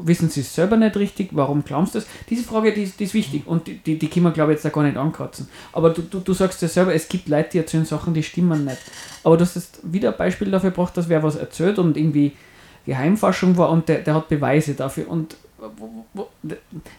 wissen 0.00 0.30
sie 0.30 0.42
es 0.42 0.54
selber 0.54 0.76
nicht 0.76 0.96
richtig, 0.96 1.30
warum 1.32 1.64
glaubst 1.64 1.94
du 1.94 1.98
das? 1.98 2.08
Diese 2.30 2.44
Frage, 2.44 2.72
die, 2.72 2.86
die 2.86 3.04
ist 3.04 3.14
wichtig 3.14 3.42
und 3.46 3.66
die, 3.66 3.78
die, 3.78 3.98
die 3.98 4.08
können 4.08 4.26
wir, 4.26 4.30
glaube 4.30 4.52
ich, 4.52 4.56
jetzt 4.56 4.64
da 4.64 4.68
gar 4.68 4.84
nicht 4.84 4.96
ankratzen. 4.96 5.48
Aber 5.72 5.90
du, 5.90 6.02
du, 6.02 6.20
du 6.20 6.32
sagst 6.32 6.62
ja 6.62 6.68
selber, 6.68 6.94
es 6.94 7.08
gibt 7.08 7.28
Leute, 7.28 7.50
die 7.52 7.58
erzählen 7.58 7.84
Sachen, 7.84 8.14
die 8.14 8.22
stimmen 8.22 8.64
nicht. 8.64 8.78
Aber 9.24 9.36
du 9.36 9.42
hast 9.42 9.80
wieder 9.82 10.12
ein 10.12 10.16
Beispiel 10.16 10.52
dafür 10.52 10.70
gebracht, 10.70 10.96
dass 10.96 11.08
wer 11.08 11.24
was 11.24 11.34
erzählt 11.34 11.80
und 11.80 11.96
irgendwie 11.96 12.32
Geheimforschung 12.86 13.56
war 13.56 13.70
und 13.70 13.88
der, 13.88 13.98
der 13.98 14.14
hat 14.14 14.28
Beweise 14.28 14.74
dafür. 14.74 15.08
Und 15.08 15.36
wo, 15.76 16.04
wo, 16.14 16.28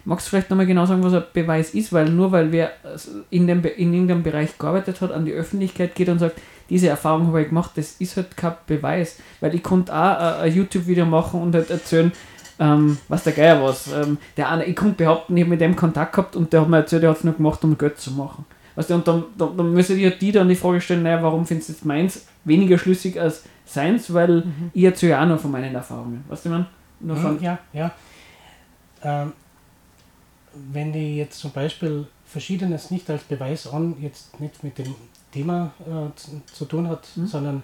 magst 0.05 0.28
du 0.28 0.30
vielleicht 0.30 0.49
nochmal 0.49 0.66
genau 0.66 0.86
sagen, 0.86 1.03
was 1.03 1.14
ein 1.14 1.24
Beweis 1.34 1.74
ist? 1.74 1.93
Weil 1.93 2.10
nur 2.10 2.32
weil 2.32 2.51
wer 2.51 2.72
in, 3.30 3.47
dem, 3.47 3.64
in 3.64 3.93
irgendeinem 3.93 4.24
Bereich 4.24 4.57
gearbeitet 4.57 5.01
hat, 5.01 5.12
an 5.12 5.26
die 5.26 5.32
Öffentlichkeit 5.32 5.95
geht 5.95 6.10
und 6.10 6.20
sagt, 6.20 6.39
diese 6.70 6.89
Erfahrung 6.89 7.28
habe 7.28 7.41
ich 7.41 7.49
gemacht, 7.49 7.72
das 7.76 7.95
ist 7.99 8.18
halt 8.18 8.36
kein 8.38 8.53
Beweis. 8.68 9.18
Weil 9.39 9.55
ich 9.55 9.64
konnte 9.64 9.93
auch 9.93 10.41
ein 10.41 10.53
YouTube-Video 10.53 11.05
machen 11.05 11.41
und 11.41 11.55
halt 11.55 11.70
erzählen, 11.70 12.12
ähm, 12.60 12.97
was 13.07 13.24
der 13.24 13.34
Geier 13.34 13.64
was. 13.64 13.91
Ähm, 13.91 14.18
der 14.38 14.49
eine, 14.49 14.66
ich 14.66 14.76
konnte 14.76 14.95
behaupten, 14.95 15.36
ich 15.38 15.43
habe 15.43 15.51
mit 15.51 15.62
dem 15.62 15.76
Kontakt 15.76 16.14
gehabt 16.14 16.36
und 16.36 16.51
der 16.51 16.62
hat 16.62 16.70
mir 16.70 16.78
erzählt, 16.78 17.03
er 17.03 17.10
hat 17.10 17.18
es 17.18 17.24
nur 17.24 17.34
gemacht, 17.34 17.64
um 17.64 17.78
Geld 17.78 17.97
zu 17.97 18.12
machen. 18.12 18.45
Weißt 18.76 18.89
du, 18.89 18.95
und 18.95 19.07
dann, 19.07 19.24
dann, 19.38 19.57
dann 19.57 19.74
müssen 19.74 19.97
die, 19.97 20.10
die 20.18 20.32
dann 20.32 20.47
die 20.47 20.55
Frage 20.55 20.80
stellen, 20.80 21.03
naja, 21.03 21.22
warum 21.24 21.45
findest 21.45 21.70
du 21.70 21.74
jetzt 21.74 21.86
meins 21.86 22.28
weniger 22.45 22.78
schlüssig 22.78 23.20
als 23.20 23.43
seins, 23.66 24.14
weil 24.14 24.41
mhm. 24.41 24.72
ich 24.74 24.84
erzähle 24.84 25.14
ja 25.14 25.24
auch 25.24 25.28
nur 25.28 25.38
von 25.38 25.51
meinen 25.51 25.74
Erfahrungen. 25.74 26.24
Weißt 26.28 26.45
du, 26.45 26.49
man? 26.49 26.66
Nur 26.99 27.16
mhm, 27.16 27.22
von, 27.22 27.41
ja, 27.41 27.60
ja. 27.74 27.91
Ähm, 29.03 29.33
wenn 30.53 30.91
die 30.91 31.17
jetzt 31.17 31.39
zum 31.39 31.51
Beispiel 31.51 32.07
Verschiedenes 32.25 32.91
nicht 32.91 33.09
als 33.09 33.23
Beweis 33.23 33.67
an, 33.67 33.95
jetzt 34.01 34.39
nicht 34.39 34.63
mit 34.63 34.77
dem 34.77 34.95
Thema 35.31 35.71
äh, 35.81 36.15
zu, 36.15 36.41
zu, 36.51 36.65
tun 36.65 36.87
hat, 36.87 37.07
mhm. 37.15 37.27
sondern 37.27 37.63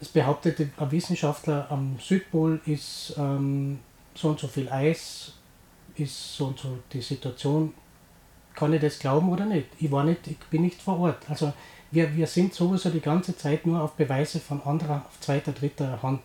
es 0.00 0.08
behauptet 0.08 0.60
ein 0.60 0.90
Wissenschaftler, 0.90 1.66
am 1.70 1.98
Südpol 2.00 2.60
ist 2.66 3.14
ähm, 3.16 3.78
so 4.14 4.28
und 4.28 4.40
so 4.40 4.48
viel 4.48 4.68
Eis, 4.68 5.32
ist 5.96 6.36
so 6.36 6.46
und 6.46 6.58
so 6.58 6.78
die 6.92 7.00
Situation. 7.00 7.72
Kann 8.54 8.72
ich 8.72 8.80
das 8.80 8.98
glauben 8.98 9.30
oder 9.30 9.46
nicht? 9.46 9.66
Ich 9.80 9.90
war 9.90 10.04
nicht, 10.04 10.26
ich 10.26 10.38
bin 10.50 10.62
nicht 10.62 10.80
vor 10.80 11.00
Ort. 11.00 11.28
Also 11.28 11.52
wir, 11.90 12.14
wir 12.16 12.26
sind 12.26 12.54
sowieso 12.54 12.90
die 12.90 13.00
ganze 13.00 13.36
Zeit 13.36 13.66
nur 13.66 13.80
auf 13.80 13.92
Beweise 13.92 14.40
von 14.40 14.62
anderer, 14.62 15.04
auf 15.06 15.20
zweiter, 15.20 15.52
dritter 15.52 16.02
Hand 16.02 16.22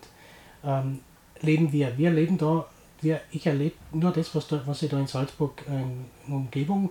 ähm, 0.64 1.00
leben 1.40 1.72
wir. 1.72 1.96
Wir 1.96 2.10
leben 2.10 2.38
da, 2.38 2.66
wir, 3.02 3.20
ich 3.30 3.46
erlebe 3.46 3.76
nur 3.92 4.12
das, 4.12 4.34
was, 4.34 4.48
da, 4.48 4.62
was 4.66 4.82
ich 4.82 4.90
da 4.90 4.98
in 4.98 5.06
Salzburg 5.06 5.62
in 5.66 6.06
Umgebung 6.32 6.90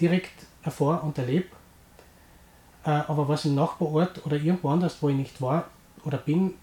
direkt 0.00 0.46
erfahre 0.62 1.00
und 1.00 1.18
erlebe. 1.18 1.48
Äh, 2.84 2.90
aber 2.90 3.28
was 3.28 3.44
im 3.44 3.54
Nachbarort 3.54 4.24
oder 4.26 4.36
irgendwo 4.36 4.68
anders, 4.68 4.96
wo 5.00 5.08
ich 5.08 5.16
nicht 5.16 5.40
war, 5.40 5.68
oder 6.04 6.18
bin, 6.18 6.54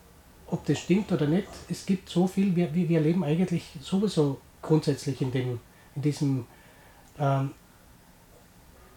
ob 0.47 0.65
das 0.65 0.79
stimmt 0.79 1.11
oder 1.11 1.27
nicht, 1.27 1.47
es 1.69 1.85
gibt 1.85 2.09
so 2.09 2.27
viel, 2.27 2.55
wir, 2.55 2.73
wir 2.73 3.01
leben 3.01 3.23
eigentlich 3.23 3.63
sowieso 3.81 4.39
grundsätzlich 4.61 5.21
in, 5.21 5.31
dem, 5.31 5.59
in 5.95 6.01
diesem 6.01 6.47
ähm, 7.19 7.51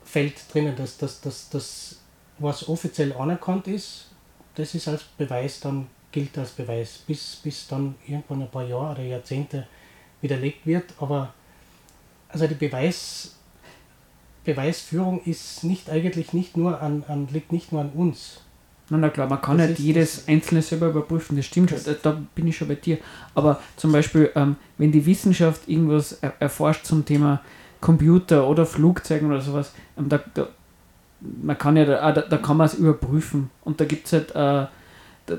Feld 0.05 0.35
drinnen, 0.53 0.77
dass 0.77 0.99
das, 0.99 1.21
das, 1.21 1.49
das, 1.51 2.01
was 2.39 2.69
offiziell 2.69 3.13
anerkannt 3.15 3.67
ist, 3.67 4.11
das 4.55 4.75
ist 4.75 4.87
als 4.87 5.03
Beweis, 5.03 5.61
dann 5.61 5.89
gilt 6.13 6.39
als 6.39 6.53
Beweis, 6.53 6.99
bis, 6.99 7.37
bis 7.37 7.67
dann 7.67 7.97
irgendwann 8.07 8.43
ein 8.43 8.51
paar 8.51 8.65
Jahre 8.65 8.93
oder 8.93 9.03
Jahrzehnte 9.03 9.67
widerlegt 10.27 10.67
wird. 10.67 10.85
Aber 10.99 11.33
also 12.29 12.47
die 12.47 12.55
Beweis, 12.55 13.37
Beweisführung 14.45 15.23
ist 15.25 15.65
nicht 15.65 15.91
eigentlich 15.91 16.33
nicht 16.33 16.57
nur 16.57 16.81
an, 16.81 17.05
an, 17.09 17.29
liegt 17.33 17.53
nicht 17.53 17.73
nur 17.73 17.81
an 17.81 17.91
uns, 17.91 18.41
na, 18.89 18.99
na 18.99 19.09
klar, 19.09 19.29
man 19.29 19.43
kann 19.43 19.59
das 19.59 19.71
nicht 19.71 19.81
jedes 19.81 20.29
einzelne 20.29 20.63
selber 20.63 20.87
überprüfen, 20.87 21.37
das 21.37 21.47
stimmt 21.47 21.71
schon, 21.71 21.81
da, 21.85 21.93
da, 22.01 22.21
bin 22.35 22.47
ich 22.47 22.57
schon 22.57 22.69
bei 22.69 22.77
dir. 22.77 22.99
Aber 23.35 23.61
zum 23.77 23.91
Beispiel, 23.91 24.31
ähm, 24.37 24.57
wenn 24.79 24.93
die 24.93 25.05
Wissenschaft 25.05 25.69
irgendwas 25.69 26.13
er, 26.21 26.35
erforscht 26.39 26.87
zum 26.87 27.05
Thema 27.05 27.41
Computer 27.81 28.47
oder 28.47 28.65
Flugzeugen 28.65 29.29
oder 29.29 29.41
sowas, 29.41 29.73
ähm, 29.99 30.09
da, 30.09 30.21
da, 30.35 30.49
man 31.21 31.59
kann 31.59 31.77
ja 31.77 31.85
da, 31.85 32.13
da, 32.13 32.37
kann 32.37 32.57
man 32.57 32.67
es 32.67 32.75
überprüfen. 32.75 33.51
Und 33.65 33.81
da 33.81 33.85
gibt 33.87 34.07
es 34.07 34.13
halt 34.13 34.31
äh, 34.31 34.35
da, 35.27 35.39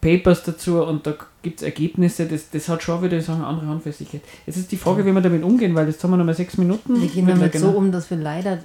Papers 0.00 0.42
dazu 0.42 0.82
und 0.82 1.06
da 1.06 1.14
gibt 1.42 1.60
es 1.60 1.64
Ergebnisse, 1.64 2.26
das, 2.26 2.50
das 2.50 2.68
hat 2.68 2.82
schon 2.82 3.02
wieder 3.02 3.20
sagen, 3.20 3.40
eine 3.40 3.48
andere 3.48 3.66
Handfestigkeit. 3.68 4.22
Jetzt 4.46 4.56
ist 4.56 4.72
die 4.72 4.76
Frage, 4.76 5.04
wie 5.04 5.12
wir 5.12 5.20
damit 5.20 5.42
umgehen, 5.42 5.74
weil 5.74 5.88
jetzt 5.88 6.02
haben 6.02 6.10
wir 6.10 6.16
noch 6.16 6.24
mal 6.24 6.34
sechs 6.34 6.56
Minuten. 6.58 7.00
Wir 7.00 7.08
gehen 7.08 7.26
damit 7.26 7.52
genau 7.52 7.72
so 7.72 7.78
um, 7.78 7.92
dass 7.92 8.10
wir 8.10 8.18
leider 8.18 8.58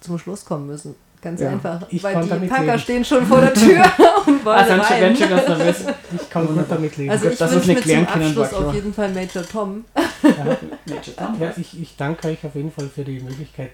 zum 0.00 0.18
Schluss 0.18 0.44
kommen 0.44 0.66
müssen. 0.66 0.94
Ganz 1.22 1.40
ja. 1.40 1.50
einfach. 1.50 1.82
Ich 1.90 2.02
weil 2.02 2.22
die 2.22 2.46
Packer 2.46 2.64
leben. 2.64 2.78
stehen 2.78 3.04
schon 3.04 3.26
vor 3.26 3.40
der 3.40 3.52
Tür 3.54 3.84
und 4.26 4.44
wollen 4.44 4.58
also 4.58 4.74
rein. 4.74 5.14
Schon 5.14 5.28
ganz 5.28 5.48
nervös. 5.48 5.84
Ich 6.18 6.30
kann 6.30 6.46
gut 6.46 6.64
damit 6.68 6.96
leben. 6.96 7.10
Also 7.10 7.28
ich 7.28 7.38
das 7.38 7.52
wünsche 7.52 7.74
mir 7.74 7.82
zum 7.82 8.06
Abschluss 8.06 8.54
auf 8.54 8.74
jeden 8.74 8.94
Fall 8.94 9.12
Major 9.12 9.42
Tom. 9.42 9.84
Ja, 10.22 10.30
Major 10.86 11.16
Tom. 11.16 11.40
Ja, 11.40 11.52
ich, 11.56 11.80
ich 11.80 11.96
danke 11.96 12.28
euch 12.28 12.44
auf 12.44 12.54
jeden 12.54 12.72
Fall 12.72 12.88
für 12.88 13.04
die 13.04 13.20
Möglichkeit. 13.20 13.72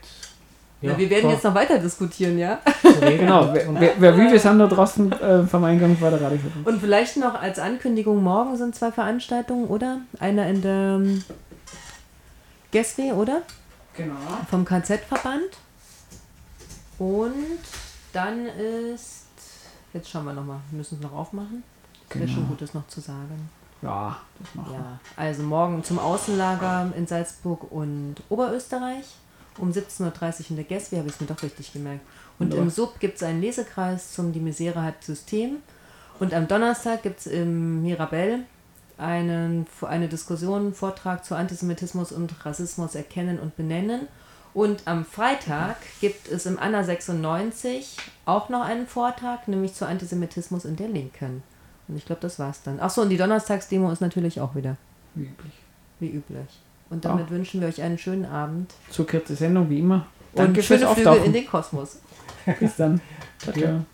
Ja, 0.86 0.92
ja 0.92 0.98
wir 0.98 1.10
werden 1.10 1.22
so. 1.24 1.30
jetzt 1.30 1.44
noch 1.44 1.54
weiter 1.54 1.78
diskutieren, 1.78 2.38
ja? 2.38 2.60
genau. 3.00 3.52
Wer, 3.54 3.94
wer 3.98 4.16
wie 4.16 4.32
wir 4.32 4.38
sind 4.38 4.58
da 4.58 4.66
draußen 4.66 5.12
äh, 5.12 5.42
vom 5.44 5.64
Eingang 5.64 6.00
war 6.00 6.10
der 6.10 6.20
Radio. 6.20 6.38
Und 6.64 6.80
vielleicht 6.80 7.16
noch 7.16 7.34
als 7.40 7.58
Ankündigung, 7.58 8.22
morgen 8.22 8.56
sind 8.56 8.74
zwei 8.74 8.92
Veranstaltungen, 8.92 9.66
oder? 9.66 9.98
Einer 10.18 10.46
in 10.48 10.62
der 10.62 11.00
ähm, 11.00 11.24
GESW, 12.70 13.12
oder? 13.12 13.42
Genau. 13.96 14.14
Vom 14.50 14.64
KZ-Verband. 14.64 15.58
Und 16.98 17.60
dann 18.12 18.46
ist. 18.46 19.26
Jetzt 19.92 20.10
schauen 20.10 20.24
wir 20.24 20.32
nochmal. 20.32 20.58
Wir 20.70 20.78
müssen 20.78 20.96
es 20.96 21.02
noch 21.02 21.12
aufmachen. 21.12 21.62
Genau. 22.08 22.24
Wäre 22.24 22.34
schon 22.34 22.48
gut, 22.48 22.62
das 22.62 22.74
noch 22.74 22.86
zu 22.88 23.00
sagen. 23.00 23.50
Ja, 23.82 24.16
das 24.38 24.54
machen 24.54 24.72
wir. 24.72 24.78
Ja, 24.78 24.98
also 25.16 25.42
morgen 25.42 25.84
zum 25.84 25.98
Außenlager 25.98 26.92
in 26.96 27.06
Salzburg 27.06 27.70
und 27.70 28.16
Oberösterreich. 28.28 29.04
Um 29.58 29.70
17.30 29.70 30.02
Uhr 30.02 30.50
in 30.50 30.56
der 30.56 30.64
Gäste, 30.64 30.96
habe 30.98 31.08
ich 31.08 31.14
es 31.14 31.20
mir 31.20 31.26
doch 31.26 31.42
richtig 31.42 31.72
gemerkt. 31.72 32.00
Und 32.38 32.52
ja. 32.52 32.60
im 32.60 32.70
Sub 32.70 33.00
gibt 33.00 33.16
es 33.16 33.22
einen 33.22 33.40
Lesekreis 33.40 34.12
zum 34.12 34.32
Die 34.32 34.40
Misere 34.40 34.82
hat 34.82 35.02
System. 35.02 35.56
Und 36.18 36.34
am 36.34 36.48
Donnerstag 36.48 37.02
gibt 37.02 37.20
es 37.20 37.26
im 37.26 37.82
Mirabell 37.82 38.40
einen, 38.98 39.66
eine 39.82 40.08
Diskussion, 40.08 40.60
einen 40.60 40.74
Vortrag 40.74 41.24
zu 41.24 41.34
Antisemitismus 41.34 42.12
und 42.12 42.44
Rassismus 42.44 42.94
erkennen 42.94 43.38
und 43.38 43.56
benennen. 43.56 44.08
Und 44.54 44.82
am 44.86 45.04
Freitag 45.04 45.76
gibt 46.00 46.28
es 46.28 46.46
im 46.46 46.58
Anna 46.58 46.82
96 46.82 47.96
auch 48.24 48.48
noch 48.48 48.62
einen 48.62 48.86
Vortrag, 48.86 49.48
nämlich 49.48 49.74
zu 49.74 49.86
Antisemitismus 49.86 50.64
in 50.64 50.76
der 50.76 50.88
Linken. 50.88 51.42
Und 51.88 51.96
ich 51.96 52.06
glaube, 52.06 52.22
das 52.22 52.38
war's 52.38 52.62
dann. 52.62 52.80
Achso, 52.80 53.02
und 53.02 53.10
die 53.10 53.18
Donnerstagsdemo 53.18 53.92
ist 53.92 54.00
natürlich 54.00 54.40
auch 54.40 54.54
wieder. 54.54 54.76
Wie 55.14 55.24
üblich. 55.24 55.52
Wie 56.00 56.10
üblich. 56.10 56.60
Und 56.88 57.04
damit 57.04 57.26
ja. 57.26 57.30
wünschen 57.30 57.60
wir 57.60 57.68
euch 57.68 57.82
einen 57.82 57.98
schönen 57.98 58.24
Abend. 58.24 58.72
Zur 58.90 59.06
kurze 59.06 59.34
Sendung, 59.34 59.68
wie 59.70 59.80
immer. 59.80 60.06
Danke 60.34 60.60
und 60.60 60.64
schöne 60.64 60.86
Flüge 60.88 61.16
in 61.24 61.32
den 61.32 61.46
Kosmos. 61.46 62.00
Bis 62.60 62.76
dann. 62.76 63.00
Ciao, 63.38 63.54
ciao. 63.54 63.84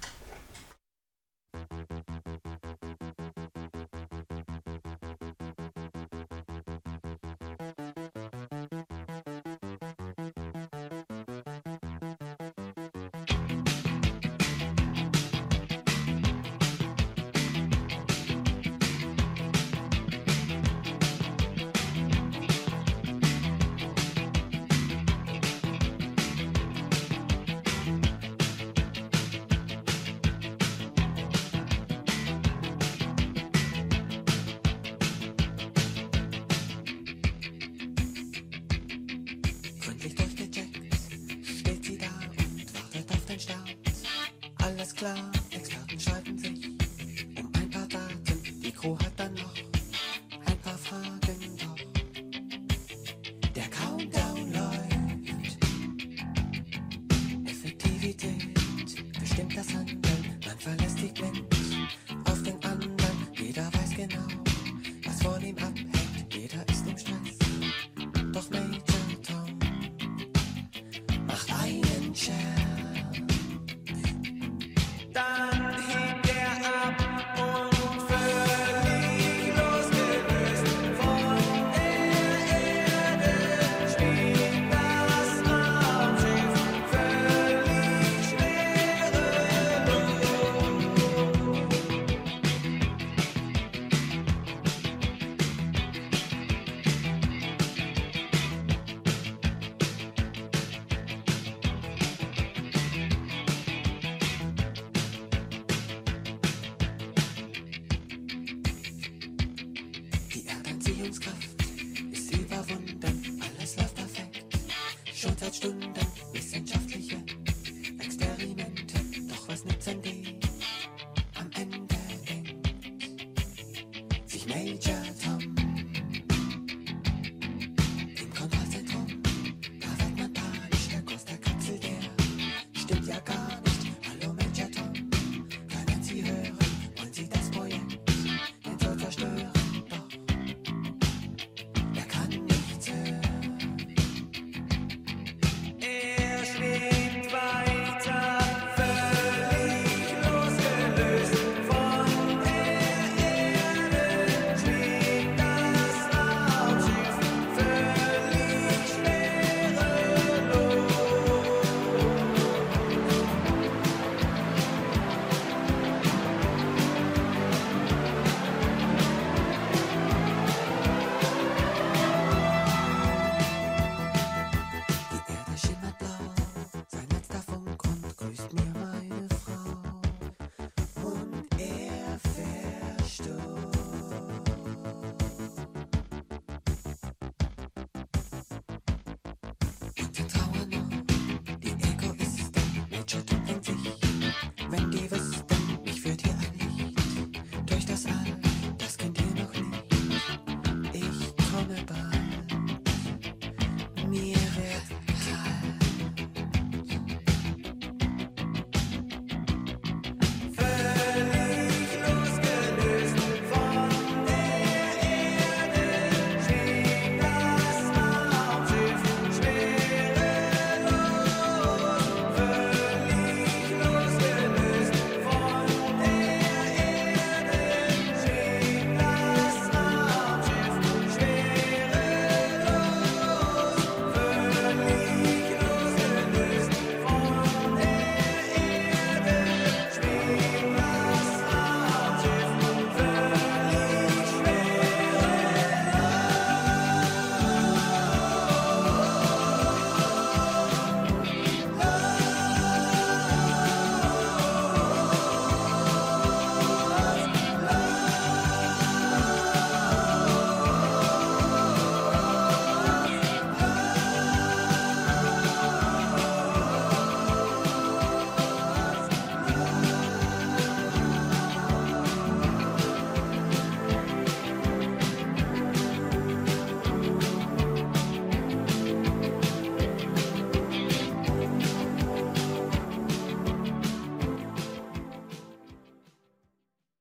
Was 65.24 65.32
von 65.32 65.42
ihm 65.42 65.56
abhängt. 65.58 65.91